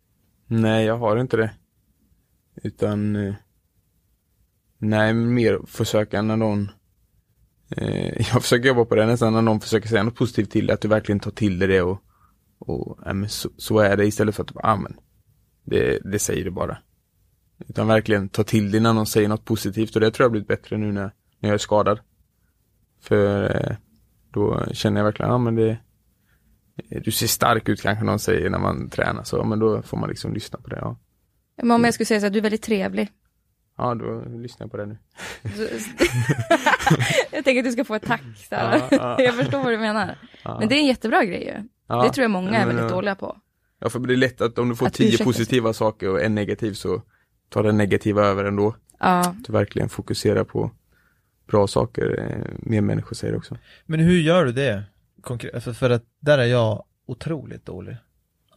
nej 0.46 0.84
jag 0.86 0.98
har 0.98 1.16
inte 1.16 1.36
det. 1.36 1.50
Utan, 2.62 3.16
eh, 3.16 3.34
nej 4.78 5.14
mer 5.14 5.60
försöka 5.66 6.22
när 6.22 6.36
någon 6.36 6.70
eh, 7.76 8.06
jag 8.32 8.42
försöker 8.42 8.68
jobba 8.68 8.84
på 8.84 8.94
det 8.94 9.06
nästan 9.06 9.32
när 9.32 9.42
någon 9.42 9.60
försöker 9.60 9.88
säga 9.88 10.02
något 10.02 10.16
positivt 10.16 10.50
till 10.50 10.66
dig, 10.66 10.74
att 10.74 10.80
du 10.80 10.88
verkligen 10.88 11.20
tar 11.20 11.30
till 11.30 11.58
dig 11.58 11.68
det 11.68 11.82
och, 11.82 12.02
och 12.58 12.98
ja, 13.04 13.12
men 13.12 13.28
så, 13.28 13.50
så 13.56 13.78
är 13.78 13.96
det 13.96 14.06
istället 14.06 14.34
för 14.34 14.42
att 14.42 14.48
du 14.48 14.54
bara, 14.54 14.72
ah, 14.72 14.76
men 14.76 14.96
det, 15.64 15.98
det 16.04 16.18
säger 16.18 16.44
du 16.44 16.50
bara. 16.50 16.78
Utan 17.68 17.86
verkligen 17.86 18.28
ta 18.28 18.44
till 18.44 18.70
dig 18.70 18.80
när 18.80 18.92
någon 18.92 19.06
säger 19.06 19.28
något 19.28 19.44
positivt 19.44 19.94
och 19.94 20.00
det 20.00 20.10
tror 20.10 20.24
jag 20.24 20.28
har 20.28 20.32
blivit 20.32 20.48
bättre 20.48 20.76
nu 20.76 20.92
när, 20.92 21.12
när 21.38 21.48
jag 21.48 21.54
är 21.54 21.58
skadad. 21.58 22.00
För 23.00 23.56
eh, 23.56 23.76
då 24.30 24.66
känner 24.72 25.00
jag 25.00 25.04
verkligen, 25.04 25.30
ja 25.30 25.38
men 25.38 25.54
det 25.54 25.78
du 27.04 27.10
ser 27.10 27.26
stark 27.26 27.68
ut 27.68 27.82
kanske 27.82 28.04
någon 28.04 28.18
säger 28.18 28.50
när 28.50 28.58
man 28.58 28.90
tränar 28.90 29.24
så, 29.24 29.44
men 29.44 29.58
då 29.58 29.82
får 29.82 29.96
man 29.96 30.08
liksom 30.08 30.34
lyssna 30.34 30.58
på 30.58 30.68
det. 30.70 30.78
Ja, 30.80 30.96
men 31.62 31.70
om 31.70 31.84
jag 31.84 31.94
skulle 31.94 32.06
säga 32.06 32.20
så 32.20 32.26
här, 32.26 32.30
du 32.30 32.38
är 32.38 32.42
väldigt 32.42 32.62
trevlig. 32.62 33.08
ja 33.78 33.94
då 33.94 34.24
lyssnar 34.38 34.64
jag 34.64 34.70
på 34.70 34.76
det 34.76 34.86
nu. 34.86 34.98
Jag 37.32 37.44
tänker 37.44 37.58
att 37.58 37.64
du 37.64 37.72
ska 37.72 37.84
få 37.84 37.94
ett 37.94 38.06
tack. 38.06 38.22
Så 38.48 38.54
här. 38.54 38.78
Ja, 38.78 38.88
ja. 38.90 39.16
jag 39.22 39.34
förstår 39.34 39.62
vad 39.62 39.72
du 39.72 39.78
menar. 39.78 40.18
Ja. 40.42 40.58
Men 40.58 40.68
det 40.68 40.74
är 40.74 40.78
en 40.78 40.86
jättebra 40.86 41.24
grej 41.24 41.44
ju. 41.44 41.68
Ja. 41.86 42.02
Det 42.02 42.10
tror 42.10 42.22
jag 42.22 42.30
många 42.30 42.50
är 42.50 42.66
väldigt 42.66 42.84
ja. 42.84 42.90
dåliga 42.90 43.14
på. 43.14 43.36
Ja, 43.78 43.88
för 43.88 43.98
det 43.98 44.14
är 44.14 44.16
lätt 44.16 44.40
att 44.40 44.58
om 44.58 44.68
du 44.68 44.76
får 44.76 44.86
Att 44.86 44.94
tio 44.94 45.24
positiva 45.24 45.72
saker 45.72 46.08
och 46.08 46.22
en 46.22 46.34
negativ 46.34 46.72
så 46.72 47.02
tar 47.48 47.62
den 47.62 47.76
negativa 47.76 48.24
över 48.24 48.44
ändå. 48.44 48.76
Ja. 48.98 49.34
Du 49.38 49.52
verkligen 49.52 49.88
fokuserar 49.88 50.44
på 50.44 50.70
bra 51.46 51.66
saker, 51.66 52.18
eh, 52.18 52.54
mer 52.58 52.80
människor 52.80 53.14
säger 53.14 53.36
också. 53.36 53.56
Men 53.86 54.00
hur 54.00 54.20
gör 54.20 54.44
du 54.44 54.52
det? 54.52 54.82
Konkret, 55.20 55.54
alltså 55.54 55.74
för 55.74 55.90
att 55.90 56.04
där 56.20 56.38
är 56.38 56.44
jag 56.44 56.84
otroligt 57.06 57.66
dålig. 57.66 57.96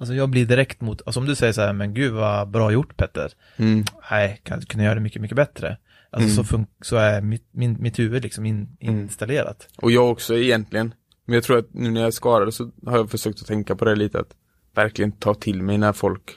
Alltså 0.03 0.13
jag 0.15 0.29
blir 0.29 0.45
direkt 0.45 0.81
mot, 0.81 1.01
alltså 1.05 1.19
om 1.19 1.25
du 1.25 1.35
säger 1.35 1.53
så 1.53 1.61
här, 1.61 1.73
men 1.73 1.93
gud 1.93 2.13
vad 2.13 2.49
bra 2.49 2.71
gjort 2.71 2.97
Petter. 2.97 3.31
Mm. 3.57 3.83
Nej, 4.11 4.41
kan 4.43 4.61
kunna 4.61 4.83
göra 4.83 4.95
det 4.95 5.01
mycket, 5.01 5.21
mycket 5.21 5.35
bättre. 5.35 5.77
Alltså 6.09 6.29
Mm. 6.29 6.35
så, 6.45 6.55
fun- 6.57 6.67
så 6.81 6.95
är 6.95 7.21
mitt, 7.21 7.47
min, 7.51 7.77
mitt 7.81 7.99
huvud 7.99 8.23
liksom 8.23 8.45
in, 8.45 8.77
Mm. 8.81 8.99
installerat. 8.99 9.67
Och 9.77 9.91
jag 9.91 10.11
också 10.11 10.35
egentligen. 10.37 10.93
Men 11.25 11.33
jag 11.35 11.43
tror 11.43 11.57
att 11.57 11.73
nu 11.73 11.91
när 11.91 12.01
jag 12.01 12.07
är 12.07 12.11
skadad 12.11 12.53
så 12.53 12.71
har 12.85 12.97
jag 12.97 13.11
försökt 13.11 13.41
att 13.41 13.47
tänka 13.47 13.75
på 13.75 13.85
det 13.85 13.95
lite 13.95 14.19
att 14.19 14.35
verkligen 14.75 15.11
ta 15.11 15.33
till 15.33 15.61
mig 15.63 15.77
när 15.77 15.93
folk 15.93 16.31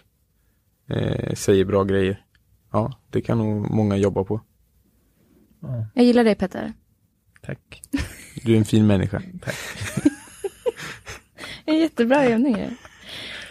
eh, 0.90 1.34
säger 1.34 1.64
bra 1.64 1.84
grejer. 1.84 2.24
Ja, 2.72 2.98
det 3.10 3.20
kan 3.20 3.38
nog 3.38 3.70
många 3.70 3.96
jobba 3.96 4.24
på. 4.24 4.40
Ja, 5.62 5.86
Jag 5.94 6.04
gillar 6.04 6.24
dig 6.24 6.34
Petter. 6.34 6.72
tack. 7.42 7.82
Du 8.44 8.54
är 8.54 8.58
en 8.58 8.64
fin 8.64 8.86
människa. 8.86 9.22
En 11.68 11.78
jättebra 11.78 12.24
övning. 12.24 12.56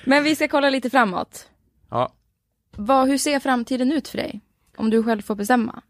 Men 0.06 0.24
vi 0.24 0.36
ska 0.36 0.48
kolla 0.48 0.70
lite 0.70 0.90
framåt. 0.90 1.50
Ja. 1.90 2.14
Vad, 2.78 3.08
hur 3.08 3.18
ser 3.18 3.40
framtiden 3.40 3.92
ut 3.92 4.08
för 4.08 4.18
dig? 4.18 4.42
Om 4.78 4.90
du 4.90 5.04
själv 5.04 5.22
får 5.22 5.36
bestämma. 5.36 5.82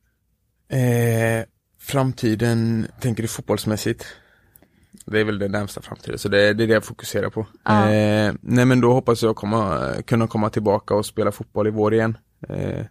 Eh, 0.69 1.45
framtiden, 1.79 2.87
tänker 2.99 3.21
du 3.23 3.27
fotbollsmässigt? 3.27 4.05
Det 5.05 5.19
är 5.19 5.23
väl 5.23 5.39
det 5.39 5.47
närmsta 5.47 5.81
framtiden, 5.81 6.19
så 6.19 6.29
det, 6.29 6.53
det 6.53 6.63
är 6.63 6.67
det 6.67 6.73
jag 6.73 6.85
fokuserar 6.85 7.29
på. 7.29 7.47
Ja. 7.63 7.91
Eh, 7.91 8.33
nej 8.41 8.65
men 8.65 8.81
då 8.81 8.93
hoppas 8.93 9.23
jag 9.23 9.35
komma, 9.35 9.93
kunna 10.05 10.27
komma 10.27 10.49
tillbaka 10.49 10.95
och 10.95 11.05
spela 11.05 11.31
fotboll 11.31 11.67
i 11.67 11.71
vår 11.71 11.93
igen. 11.93 12.17
Eh, 12.49 12.85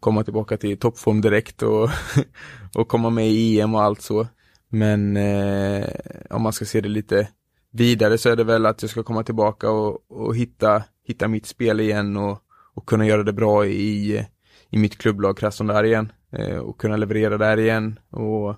komma 0.00 0.24
tillbaka 0.24 0.56
till 0.56 0.78
toppform 0.78 1.20
direkt 1.20 1.62
och, 1.62 1.90
och 2.74 2.88
komma 2.88 3.10
med 3.10 3.28
i 3.28 3.60
EM 3.60 3.74
och 3.74 3.82
allt 3.82 4.02
så. 4.02 4.26
Men 4.68 5.16
eh, 5.16 5.88
om 6.30 6.42
man 6.42 6.52
ska 6.52 6.64
se 6.64 6.80
det 6.80 6.88
lite 6.88 7.28
vidare 7.70 8.18
så 8.18 8.28
är 8.28 8.36
det 8.36 8.44
väl 8.44 8.66
att 8.66 8.82
jag 8.82 8.90
ska 8.90 9.02
komma 9.02 9.22
tillbaka 9.22 9.70
och, 9.70 10.10
och 10.10 10.36
hitta, 10.36 10.82
hitta 11.06 11.28
mitt 11.28 11.46
spel 11.46 11.80
igen 11.80 12.16
och, 12.16 12.38
och 12.74 12.86
kunna 12.86 13.06
göra 13.06 13.22
det 13.22 13.32
bra 13.32 13.66
i, 13.66 14.26
i 14.70 14.78
mitt 14.78 14.98
klubblag 14.98 15.38
Krasnodar 15.38 15.84
igen 15.84 16.12
eh, 16.32 16.56
och 16.56 16.80
kunna 16.80 16.96
leverera 16.96 17.38
där 17.38 17.56
igen. 17.58 17.98
Och 18.10 18.56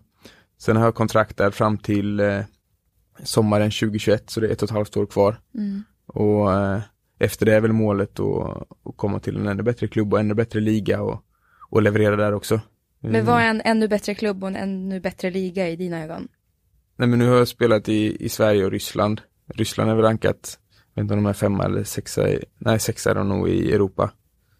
sen 0.58 0.76
har 0.76 0.84
jag 0.84 0.94
kontrakt 0.94 1.36
där 1.36 1.50
fram 1.50 1.78
till 1.78 2.20
eh, 2.20 2.40
sommaren 3.24 3.70
2021 3.70 4.30
så 4.30 4.40
det 4.40 4.46
är 4.46 4.52
ett 4.52 4.62
och 4.62 4.68
ett 4.68 4.74
halvt 4.74 4.96
år 4.96 5.06
kvar. 5.06 5.40
Mm. 5.54 5.82
Och 6.06 6.52
eh, 6.52 6.80
efter 7.18 7.46
det 7.46 7.54
är 7.54 7.60
väl 7.60 7.72
målet 7.72 8.20
att 8.20 8.72
att 8.84 8.96
komma 8.96 9.18
till 9.18 9.36
en 9.36 9.48
ännu 9.48 9.62
bättre 9.62 9.88
klubb 9.88 10.12
och 10.12 10.20
ännu 10.20 10.34
bättre 10.34 10.60
liga 10.60 11.02
och, 11.02 11.24
och 11.70 11.82
leverera 11.82 12.16
där 12.16 12.34
också. 12.34 12.60
Men 13.00 13.24
vad 13.24 13.40
är 13.40 13.50
en 13.50 13.62
ännu 13.64 13.88
bättre 13.88 14.14
klubb 14.14 14.42
och 14.42 14.48
en 14.48 14.56
ännu 14.56 15.00
bättre 15.00 15.30
liga 15.30 15.68
i 15.68 15.76
dina 15.76 16.02
ögon? 16.04 16.28
Nej 17.02 17.08
men 17.08 17.18
nu 17.18 17.28
har 17.28 17.36
jag 17.36 17.48
spelat 17.48 17.88
i, 17.88 18.24
i 18.24 18.28
Sverige 18.28 18.64
och 18.64 18.70
Ryssland. 18.70 19.20
Ryssland 19.54 19.90
är 19.90 19.94
väl 19.94 20.04
rankat, 20.04 20.58
jag 20.94 21.02
vet 21.02 21.04
inte 21.04 21.14
om 21.14 21.22
de 21.22 21.28
är 21.28 21.32
femma 21.32 21.64
eller 21.64 21.84
sexa, 21.84 22.26
nej 22.58 22.78
sexa 22.78 23.10
är 23.10 23.14
de 23.14 23.28
nog 23.28 23.48
i 23.48 23.72
Europa 23.72 24.10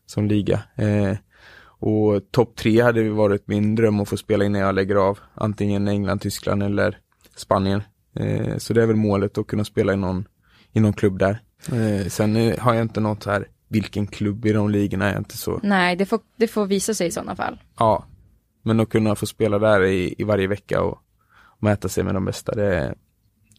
som 0.07 0.26
liga. 0.26 0.62
Eh, 0.76 1.16
och 1.64 2.30
topp 2.30 2.57
tre 2.57 2.80
hade 2.80 3.11
varit 3.11 3.49
min 3.49 3.74
dröm 3.74 4.01
att 4.01 4.09
få 4.09 4.16
spela 4.16 4.45
innan 4.45 4.61
jag 4.61 4.74
lägger 4.74 4.95
av. 4.95 5.18
Antingen 5.34 5.88
England, 5.88 6.18
Tyskland 6.18 6.62
eller 6.62 6.99
Spanien. 7.36 7.82
Eh, 8.16 8.57
så 8.59 8.72
det 8.72 8.82
är 8.82 8.86
väl 8.86 8.97
målet 8.97 9.38
att 9.38 9.47
kunna 9.47 9.64
spela 9.64 9.93
i 9.93 9.97
någon, 9.97 10.28
i 10.72 10.80
någon 10.80 10.93
klubb 10.93 11.18
där. 11.18 11.43
Eh, 11.72 12.07
sen 12.07 12.36
eh, 12.36 12.59
har 12.59 12.74
jag 12.74 12.82
inte 12.82 13.01
något 13.01 13.24
här, 13.24 13.49
vilken 13.68 14.07
klubb 14.07 14.47
i 14.47 14.53
de 14.53 14.70
ligorna 14.70 15.09
är 15.09 15.12
jag 15.12 15.20
inte 15.20 15.36
så. 15.36 15.61
Nej, 15.62 15.97
det 15.97 16.07
får, 16.07 16.20
det 16.36 16.49
får 16.49 16.66
visa 16.66 16.95
sig 16.95 17.07
i 17.07 17.11
sådana 17.11 17.36
fall. 17.36 17.61
Ja, 17.78 18.05
men 18.62 18.80
att 18.80 18.88
kunna 18.88 19.14
få 19.14 19.26
spela 19.26 19.59
där 19.59 19.84
i, 19.84 20.14
i 20.18 20.24
varje 20.24 20.47
vecka 20.47 20.82
och 20.82 20.99
mäta 21.62 21.88
sig 21.88 22.04
med 22.04 22.14
de 22.14 22.24
bästa, 22.24 22.54
det, 22.54 22.94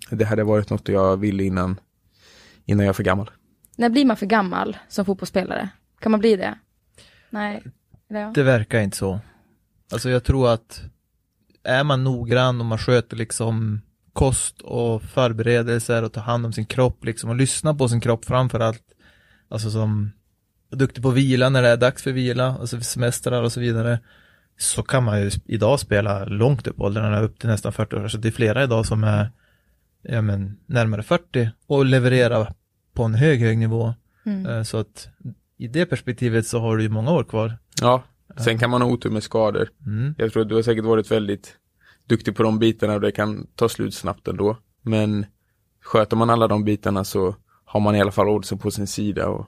det 0.10 0.26
hade 0.26 0.44
varit 0.44 0.70
något 0.70 0.88
jag 0.88 1.18
ville 1.18 1.44
innan, 1.44 1.80
innan 2.66 2.86
jag 2.86 2.90
är 2.90 2.94
för 2.94 3.04
gammal. 3.04 3.32
När 3.76 3.90
blir 3.90 4.06
man 4.06 4.18
för 4.18 4.26
gammal 4.26 4.78
som 4.88 5.06
fotbollsspelare? 5.06 5.70
Kan 6.00 6.12
man 6.12 6.20
bli 6.20 6.36
det? 6.36 6.58
Nej. 7.30 7.64
Ja. 8.08 8.32
Det 8.36 8.44
verkar 8.44 8.82
inte 8.82 8.98
så. 8.98 9.20
Alltså 9.92 10.10
jag 10.10 10.24
tror 10.24 10.54
att 10.54 10.82
är 11.64 11.84
man 11.84 12.04
noggrann 12.04 12.60
och 12.60 12.66
man 12.66 12.78
sköter 12.78 13.18
liksom 13.18 13.82
kost 14.14 14.62
och 14.62 15.02
förberedelser 15.02 16.04
och 16.04 16.14
tar 16.14 16.22
hand 16.22 16.46
om 16.46 16.54
sin 16.54 16.66
kropp 16.66 17.06
liksom 17.06 17.30
och 17.30 17.36
lyssnar 17.36 17.74
på 17.74 17.90
sin 17.90 18.02
kropp 18.02 18.26
framför 18.26 18.60
allt. 18.60 18.84
Alltså 19.50 19.70
som 19.70 20.12
är 20.72 20.76
duktig 20.76 21.04
på 21.04 21.10
vila 21.10 21.50
när 21.50 21.62
det 21.62 21.70
är 21.70 21.78
dags 21.78 22.04
för 22.04 22.12
vila, 22.12 22.58
alltså 22.60 22.78
för 22.78 22.84
semestrar 22.84 23.44
och 23.44 23.52
så 23.52 23.60
vidare. 23.60 24.00
Så 24.58 24.84
kan 24.84 25.04
man 25.04 25.22
ju 25.22 25.32
idag 25.46 25.80
spela 25.80 26.26
långt 26.26 26.68
upp 26.68 26.80
åldrarna, 26.82 27.22
upp 27.22 27.40
till 27.40 27.50
nästan 27.50 27.74
40 27.74 27.96
år. 27.96 28.08
Så 28.08 28.18
det 28.18 28.28
är 28.28 28.32
flera 28.32 28.64
idag 28.64 28.86
som 28.86 29.04
är 29.04 29.32
ja, 30.02 30.22
men, 30.22 30.58
närmare 30.66 31.04
40 31.04 31.50
och 31.68 31.86
levererar 31.86 32.54
på 32.94 33.04
en 33.04 33.16
hög, 33.16 33.40
hög 33.40 33.58
nivå. 33.58 33.94
Mm. 34.26 34.46
Eh, 34.46 34.64
Så 34.64 34.78
att 34.78 35.08
i 35.58 35.68
det 35.68 35.86
perspektivet 35.86 36.48
så 36.48 36.60
har 36.60 36.78
du 36.78 36.84
ju 36.84 36.90
många 36.90 37.12
år 37.12 37.24
kvar. 37.24 37.58
Ja, 37.82 38.04
sen 38.38 38.58
kan 38.58 38.70
man 38.70 38.82
ha 38.82 38.90
otur 38.90 39.10
med 39.10 39.24
skador. 39.24 39.70
Mm. 39.86 40.16
Jag 40.18 40.34
tror 40.34 40.44
att 40.44 40.50
du 40.50 40.56
har 40.56 40.62
säkert 40.62 40.86
varit 40.86 41.12
väldigt 41.12 41.58
duktig 42.08 42.36
på 42.36 42.44
de 42.44 42.60
bitarna 42.60 42.94
och 42.94 43.02
det 43.02 43.12
kan 43.12 43.48
ta 43.56 43.70
slut 43.70 43.94
snabbt 43.94 44.28
ändå. 44.28 44.58
Men 44.82 45.26
sköter 45.82 46.18
man 46.18 46.30
alla 46.30 46.48
de 46.48 46.64
bitarna 46.64 47.04
så 47.04 47.36
har 47.66 47.80
man 47.80 47.96
i 47.96 48.02
alla 48.02 48.12
fall 48.12 48.30
oddsen 48.30 48.58
på 48.58 48.72
sin 48.72 48.88
sida 48.88 49.28
och 49.28 49.48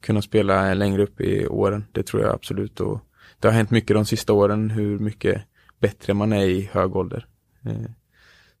kunna 0.00 0.22
spela 0.22 0.74
längre 0.74 1.02
upp 1.02 1.20
i 1.20 1.46
åren. 1.46 1.84
Det 1.92 2.02
tror 2.02 2.22
jag 2.22 2.34
absolut. 2.34 2.80
Och 2.80 3.00
det 3.40 3.48
har 3.48 3.52
hänt 3.52 3.70
mycket 3.70 3.96
de 3.96 4.04
sista 4.06 4.32
åren 4.32 4.70
hur 4.70 4.98
mycket 4.98 5.42
bättre 5.80 6.14
man 6.14 6.32
är 6.32 6.44
i 6.44 6.70
hög 6.72 6.96
ålder. 6.96 7.26
Eh, 7.66 7.90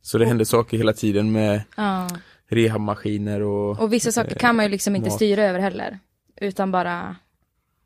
Så 0.00 0.18
det 0.18 0.26
händer 0.26 0.44
saker 0.44 0.76
hela 0.76 0.92
tiden 0.92 1.32
med 1.32 1.62
ja. 1.76 2.08
rehabmaskiner 2.48 3.40
och 3.42 3.80
Och 3.80 3.92
vissa 3.92 4.12
saker 4.12 4.34
kan 4.34 4.56
man 4.56 4.64
ju 4.64 4.70
liksom 4.70 4.96
inte 4.96 5.08
mat. 5.08 5.16
styra 5.16 5.42
över 5.44 5.58
heller. 5.58 5.98
Utan 6.40 6.70
bara, 6.72 7.16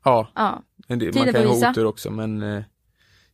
ja, 0.03 0.27
ja. 0.35 0.63
del, 0.87 0.99
Tiden 0.99 1.13
man 1.25 1.33
kan 1.33 1.41
ju 1.41 1.47
ha 1.47 1.69
otur 1.71 1.85
också 1.85 2.11
men 2.11 2.41
eh, 2.43 2.63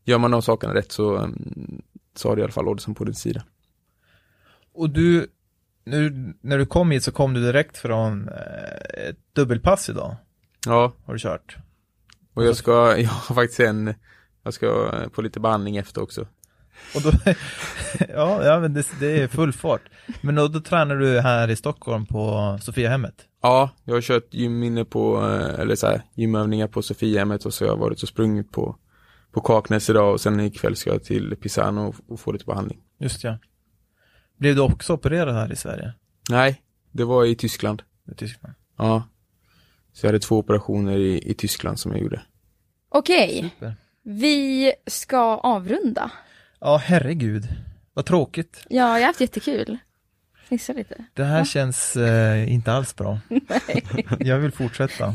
gör 0.03 0.17
man 0.17 0.31
de 0.31 0.41
sakerna 0.41 0.73
rätt 0.73 0.91
så, 0.91 1.17
mm, 1.17 1.81
så 2.15 2.29
har 2.29 2.35
du 2.35 2.39
i 2.41 2.43
alla 2.43 2.53
fall 2.53 2.67
oddsen 2.67 2.95
på 2.95 3.03
din 3.03 3.15
sida. 3.15 3.43
Och 4.73 4.89
du, 4.89 5.27
nu, 5.83 6.33
när 6.41 6.57
du 6.57 6.65
kom 6.65 6.91
hit 6.91 7.03
så 7.03 7.11
kom 7.11 7.33
du 7.33 7.41
direkt 7.41 7.77
från 7.77 8.29
eh, 8.29 9.09
ett 9.09 9.17
dubbelpass 9.33 9.89
idag, 9.89 10.15
Ja, 10.65 10.93
har 11.05 11.13
du 11.13 11.19
kört. 11.19 11.57
Och 12.37 12.45
jag 12.45 12.55
ska, 12.55 12.97
jag 12.97 13.09
har 13.09 13.35
faktiskt 13.35 13.59
en, 13.59 13.93
jag 14.43 14.53
ska 14.53 14.91
på 15.13 15.21
lite 15.21 15.39
behandling 15.39 15.77
efter 15.77 16.01
också. 16.01 16.27
Och 16.95 17.01
då, 17.01 17.11
ja, 18.09 18.45
ja 18.45 18.59
men 18.59 18.73
det, 18.73 18.87
det 18.99 19.21
är 19.21 19.27
full 19.27 19.53
fart. 19.53 19.81
Men 20.21 20.35
då, 20.35 20.47
då 20.47 20.59
tränar 20.59 20.95
du 20.95 21.19
här 21.19 21.47
i 21.47 21.55
Stockholm 21.55 22.05
på 22.05 22.57
Sofiahemmet. 22.61 23.15
Ja, 23.41 23.69
jag 23.83 23.93
har 23.93 24.01
kört 24.01 24.33
gym 24.33 24.63
inne 24.63 24.85
på, 24.85 25.17
eh, 25.17 25.59
eller 25.59 25.75
så 25.75 25.87
här, 25.87 26.01
gymövningar 26.15 26.67
på 26.67 26.81
Sofiahemmet 26.81 27.45
och 27.45 27.53
så 27.53 27.65
har 27.65 27.69
jag 27.69 27.77
varit 27.77 28.03
och 28.03 28.09
sprungit 28.09 28.51
på, 28.51 28.75
på 29.31 29.41
Kaknäs 29.41 29.89
idag 29.89 30.13
och 30.13 30.21
sen 30.21 30.39
ikväll 30.39 30.75
ska 30.75 30.89
jag 30.89 31.03
till 31.03 31.35
Pisano 31.35 31.87
och, 31.87 31.95
och 32.07 32.19
få 32.19 32.31
lite 32.31 32.45
behandling. 32.45 32.79
Just 32.99 33.23
ja. 33.23 33.37
Blev 34.37 34.55
du 34.55 34.61
också 34.61 34.93
opererad 34.93 35.35
här 35.35 35.51
i 35.51 35.55
Sverige? 35.55 35.93
Nej, 36.29 36.61
det 36.91 37.03
var 37.03 37.25
i 37.25 37.35
Tyskland. 37.35 37.83
I 38.11 38.15
Tyskland? 38.15 38.55
Ja. 38.77 39.03
Så 39.97 40.05
jag 40.05 40.09
hade 40.09 40.19
två 40.19 40.37
operationer 40.37 40.97
i, 40.97 41.31
i 41.31 41.33
Tyskland 41.33 41.79
som 41.79 41.91
jag 41.91 42.01
gjorde. 42.01 42.21
Okej, 42.89 43.49
Super. 43.53 43.75
vi 44.03 44.73
ska 44.87 45.37
avrunda. 45.37 46.11
Ja, 46.59 46.77
herregud. 46.77 47.47
Vad 47.93 48.05
tråkigt. 48.05 48.65
Ja, 48.69 48.75
jag 48.75 48.85
har 48.85 49.01
haft 49.01 49.21
jättekul. 49.21 49.77
Snissa 50.47 50.73
lite. 50.73 51.05
Det 51.13 51.23
här 51.23 51.39
Va? 51.39 51.45
känns 51.45 51.95
eh, 51.95 52.53
inte 52.53 52.71
alls 52.71 52.95
bra. 52.95 53.19
Jag 54.19 54.39
vill 54.39 54.51
fortsätta. 54.51 55.13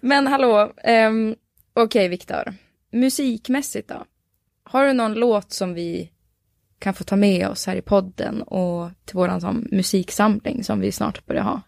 Men 0.00 0.26
hallå, 0.26 0.72
um, 1.08 1.36
okej 1.74 2.08
Viktor. 2.08 2.54
Musikmässigt 2.92 3.88
då? 3.88 4.04
Har 4.62 4.86
du 4.86 4.92
någon 4.92 5.14
låt 5.14 5.52
som 5.52 5.74
vi 5.74 6.12
kan 6.78 6.94
få 6.94 7.04
ta 7.04 7.16
med 7.16 7.48
oss 7.48 7.66
här 7.66 7.76
i 7.76 7.82
podden 7.82 8.42
och 8.42 8.90
till 9.04 9.16
våran 9.16 9.40
som 9.40 9.68
musiksamling 9.72 10.64
som 10.64 10.80
vi 10.80 10.92
snart 10.92 11.26
börjar 11.26 11.42
ha? 11.42 11.62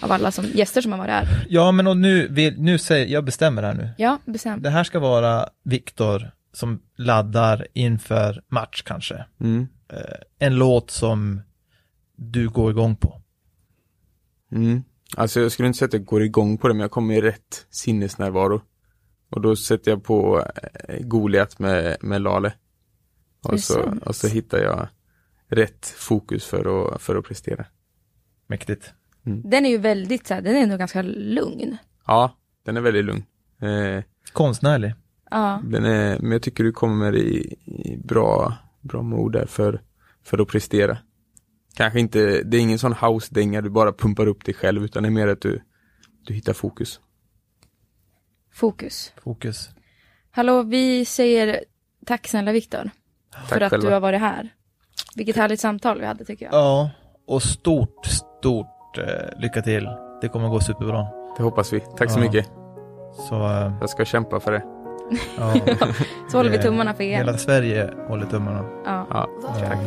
Av 0.00 0.12
alla 0.12 0.30
som, 0.30 0.44
gäster 0.44 0.80
som 0.80 0.92
har 0.92 0.98
varit 0.98 1.10
här. 1.10 1.46
Ja, 1.48 1.72
men 1.72 1.86
och 1.86 1.96
nu, 1.96 2.28
vill, 2.28 2.60
nu 2.60 2.78
säger 2.78 3.06
jag 3.06 3.24
bestämmer 3.24 3.62
här 3.62 3.74
nu. 3.74 3.90
Ja, 3.98 4.18
bestämt. 4.24 4.62
Det 4.62 4.70
här 4.70 4.84
ska 4.84 4.98
vara 4.98 5.48
Viktor 5.64 6.30
som 6.52 6.82
laddar 6.96 7.66
inför 7.72 8.42
match 8.48 8.82
kanske. 8.82 9.24
Mm. 9.40 9.68
Eh, 9.88 9.98
en 10.38 10.54
låt 10.56 10.90
som 10.90 11.40
du 12.16 12.48
går 12.48 12.70
igång 12.70 12.96
på. 12.96 13.22
Mm. 14.52 14.82
Alltså 15.16 15.40
jag 15.40 15.52
skulle 15.52 15.66
inte 15.66 15.78
säga 15.78 15.86
att 15.86 15.92
jag 15.92 16.04
går 16.04 16.22
igång 16.22 16.58
på 16.58 16.68
det 16.68 16.74
men 16.74 16.80
jag 16.80 16.90
kommer 16.90 17.14
i 17.14 17.20
rätt 17.20 17.66
sinnesnärvaro. 17.70 18.62
Och 19.30 19.40
då 19.40 19.56
sätter 19.56 19.90
jag 19.90 20.04
på 20.04 20.46
eh, 20.88 21.00
Goliat 21.00 21.58
med, 21.58 21.96
med 22.00 22.22
Lale. 22.22 22.52
Och 23.42 23.60
så, 23.60 23.98
och 24.06 24.16
så 24.16 24.28
hittar 24.28 24.58
jag 24.58 24.88
rätt 25.48 25.86
fokus 25.86 26.44
för 26.44 26.94
att, 26.94 27.02
för 27.02 27.16
att 27.16 27.24
prestera. 27.24 27.66
Mäktigt. 28.46 28.92
Den 29.22 29.66
är 29.66 29.70
ju 29.70 29.78
väldigt 29.78 30.26
så 30.26 30.34
här, 30.34 30.42
den 30.42 30.56
är 30.56 30.60
ändå 30.60 30.76
ganska 30.76 31.02
lugn. 31.02 31.76
Ja, 32.06 32.36
den 32.64 32.76
är 32.76 32.80
väldigt 32.80 33.04
lugn. 33.04 33.24
Eh, 33.60 34.04
Konstnärlig. 34.32 34.94
Ja, 35.30 35.62
den 35.64 35.84
är, 35.84 36.18
men 36.18 36.32
jag 36.32 36.42
tycker 36.42 36.64
du 36.64 36.72
kommer 36.72 37.16
i, 37.16 37.56
i 37.64 37.96
bra, 38.04 38.54
bra 38.80 39.02
mod 39.02 39.32
där 39.32 39.46
för, 39.46 39.80
för 40.24 40.38
att 40.38 40.48
prestera. 40.48 40.98
Kanske 41.74 42.00
inte, 42.00 42.42
det 42.42 42.56
är 42.56 42.60
ingen 42.60 42.78
sån 42.78 42.92
house-dänga 42.92 43.60
du 43.60 43.70
bara 43.70 43.92
pumpar 43.92 44.26
upp 44.26 44.44
dig 44.44 44.54
själv 44.54 44.84
utan 44.84 45.02
det 45.02 45.08
är 45.08 45.10
mer 45.10 45.28
att 45.28 45.40
du, 45.40 45.62
du 46.26 46.34
hittar 46.34 46.52
fokus. 46.52 47.00
fokus. 48.52 49.12
Fokus. 49.22 49.70
Hallå, 50.30 50.62
vi 50.62 51.04
säger 51.04 51.64
tack 52.06 52.28
snälla 52.28 52.52
Viktor. 52.52 52.90
För 53.48 53.60
att 53.60 53.70
själva. 53.70 53.88
du 53.88 53.92
har 53.92 54.00
varit 54.00 54.20
här. 54.20 54.54
Vilket 55.16 55.36
härligt 55.36 55.60
samtal 55.60 56.00
vi 56.00 56.06
hade 56.06 56.24
tycker 56.24 56.44
jag. 56.46 56.54
Ja, 56.54 56.90
och 57.26 57.42
stort, 57.42 58.06
stort 58.06 58.79
Eh, 58.98 59.04
lycka 59.36 59.62
till. 59.62 59.88
Det 60.20 60.28
kommer 60.28 60.48
gå 60.48 60.60
superbra. 60.60 61.06
Det 61.36 61.42
hoppas 61.42 61.72
vi. 61.72 61.80
Tack 61.80 62.10
så 62.10 62.18
ja. 62.18 62.22
mycket. 62.24 62.50
Så, 63.28 63.34
eh, 63.34 63.72
jag 63.80 63.90
ska 63.90 64.04
kämpa 64.04 64.40
för 64.40 64.52
det. 64.52 64.62
Ja. 65.38 65.54
så 66.30 66.36
håller 66.36 66.50
vi 66.50 66.56
eh, 66.56 66.62
tummarna 66.62 66.94
för 66.94 67.04
er. 67.04 67.16
Hela 67.16 67.38
Sverige 67.38 67.90
håller 68.08 68.26
tummarna. 68.26 68.64
Ja. 68.84 69.06
ja 69.10 69.28
tack. 69.42 69.78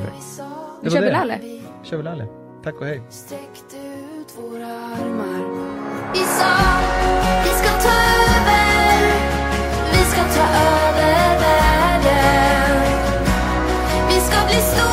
Nu 0.81 0.89
kör 0.89 1.01
vi 1.01 1.11
Lalle. 1.11 1.39
kör 1.83 1.97
vi 1.97 2.03
Lalle. 2.03 2.27
Tack 2.63 2.75
och 2.75 2.85
hej. 2.85 3.01
Sträckte 3.09 3.77
ut 3.77 4.37
våra 4.37 4.65
armar. 4.65 5.43
Vi 6.13 6.19
sa 6.19 6.55
vi 7.43 7.49
ska 7.49 7.69
ta 7.69 7.93
över. 7.93 9.13
Vi 9.91 9.97
ska 9.97 10.21
ta 10.21 10.47
över 10.47 11.39
världen. 11.39 12.81
Vi 14.07 14.19
ska 14.19 14.47
bli 14.47 14.55
stora. 14.55 14.92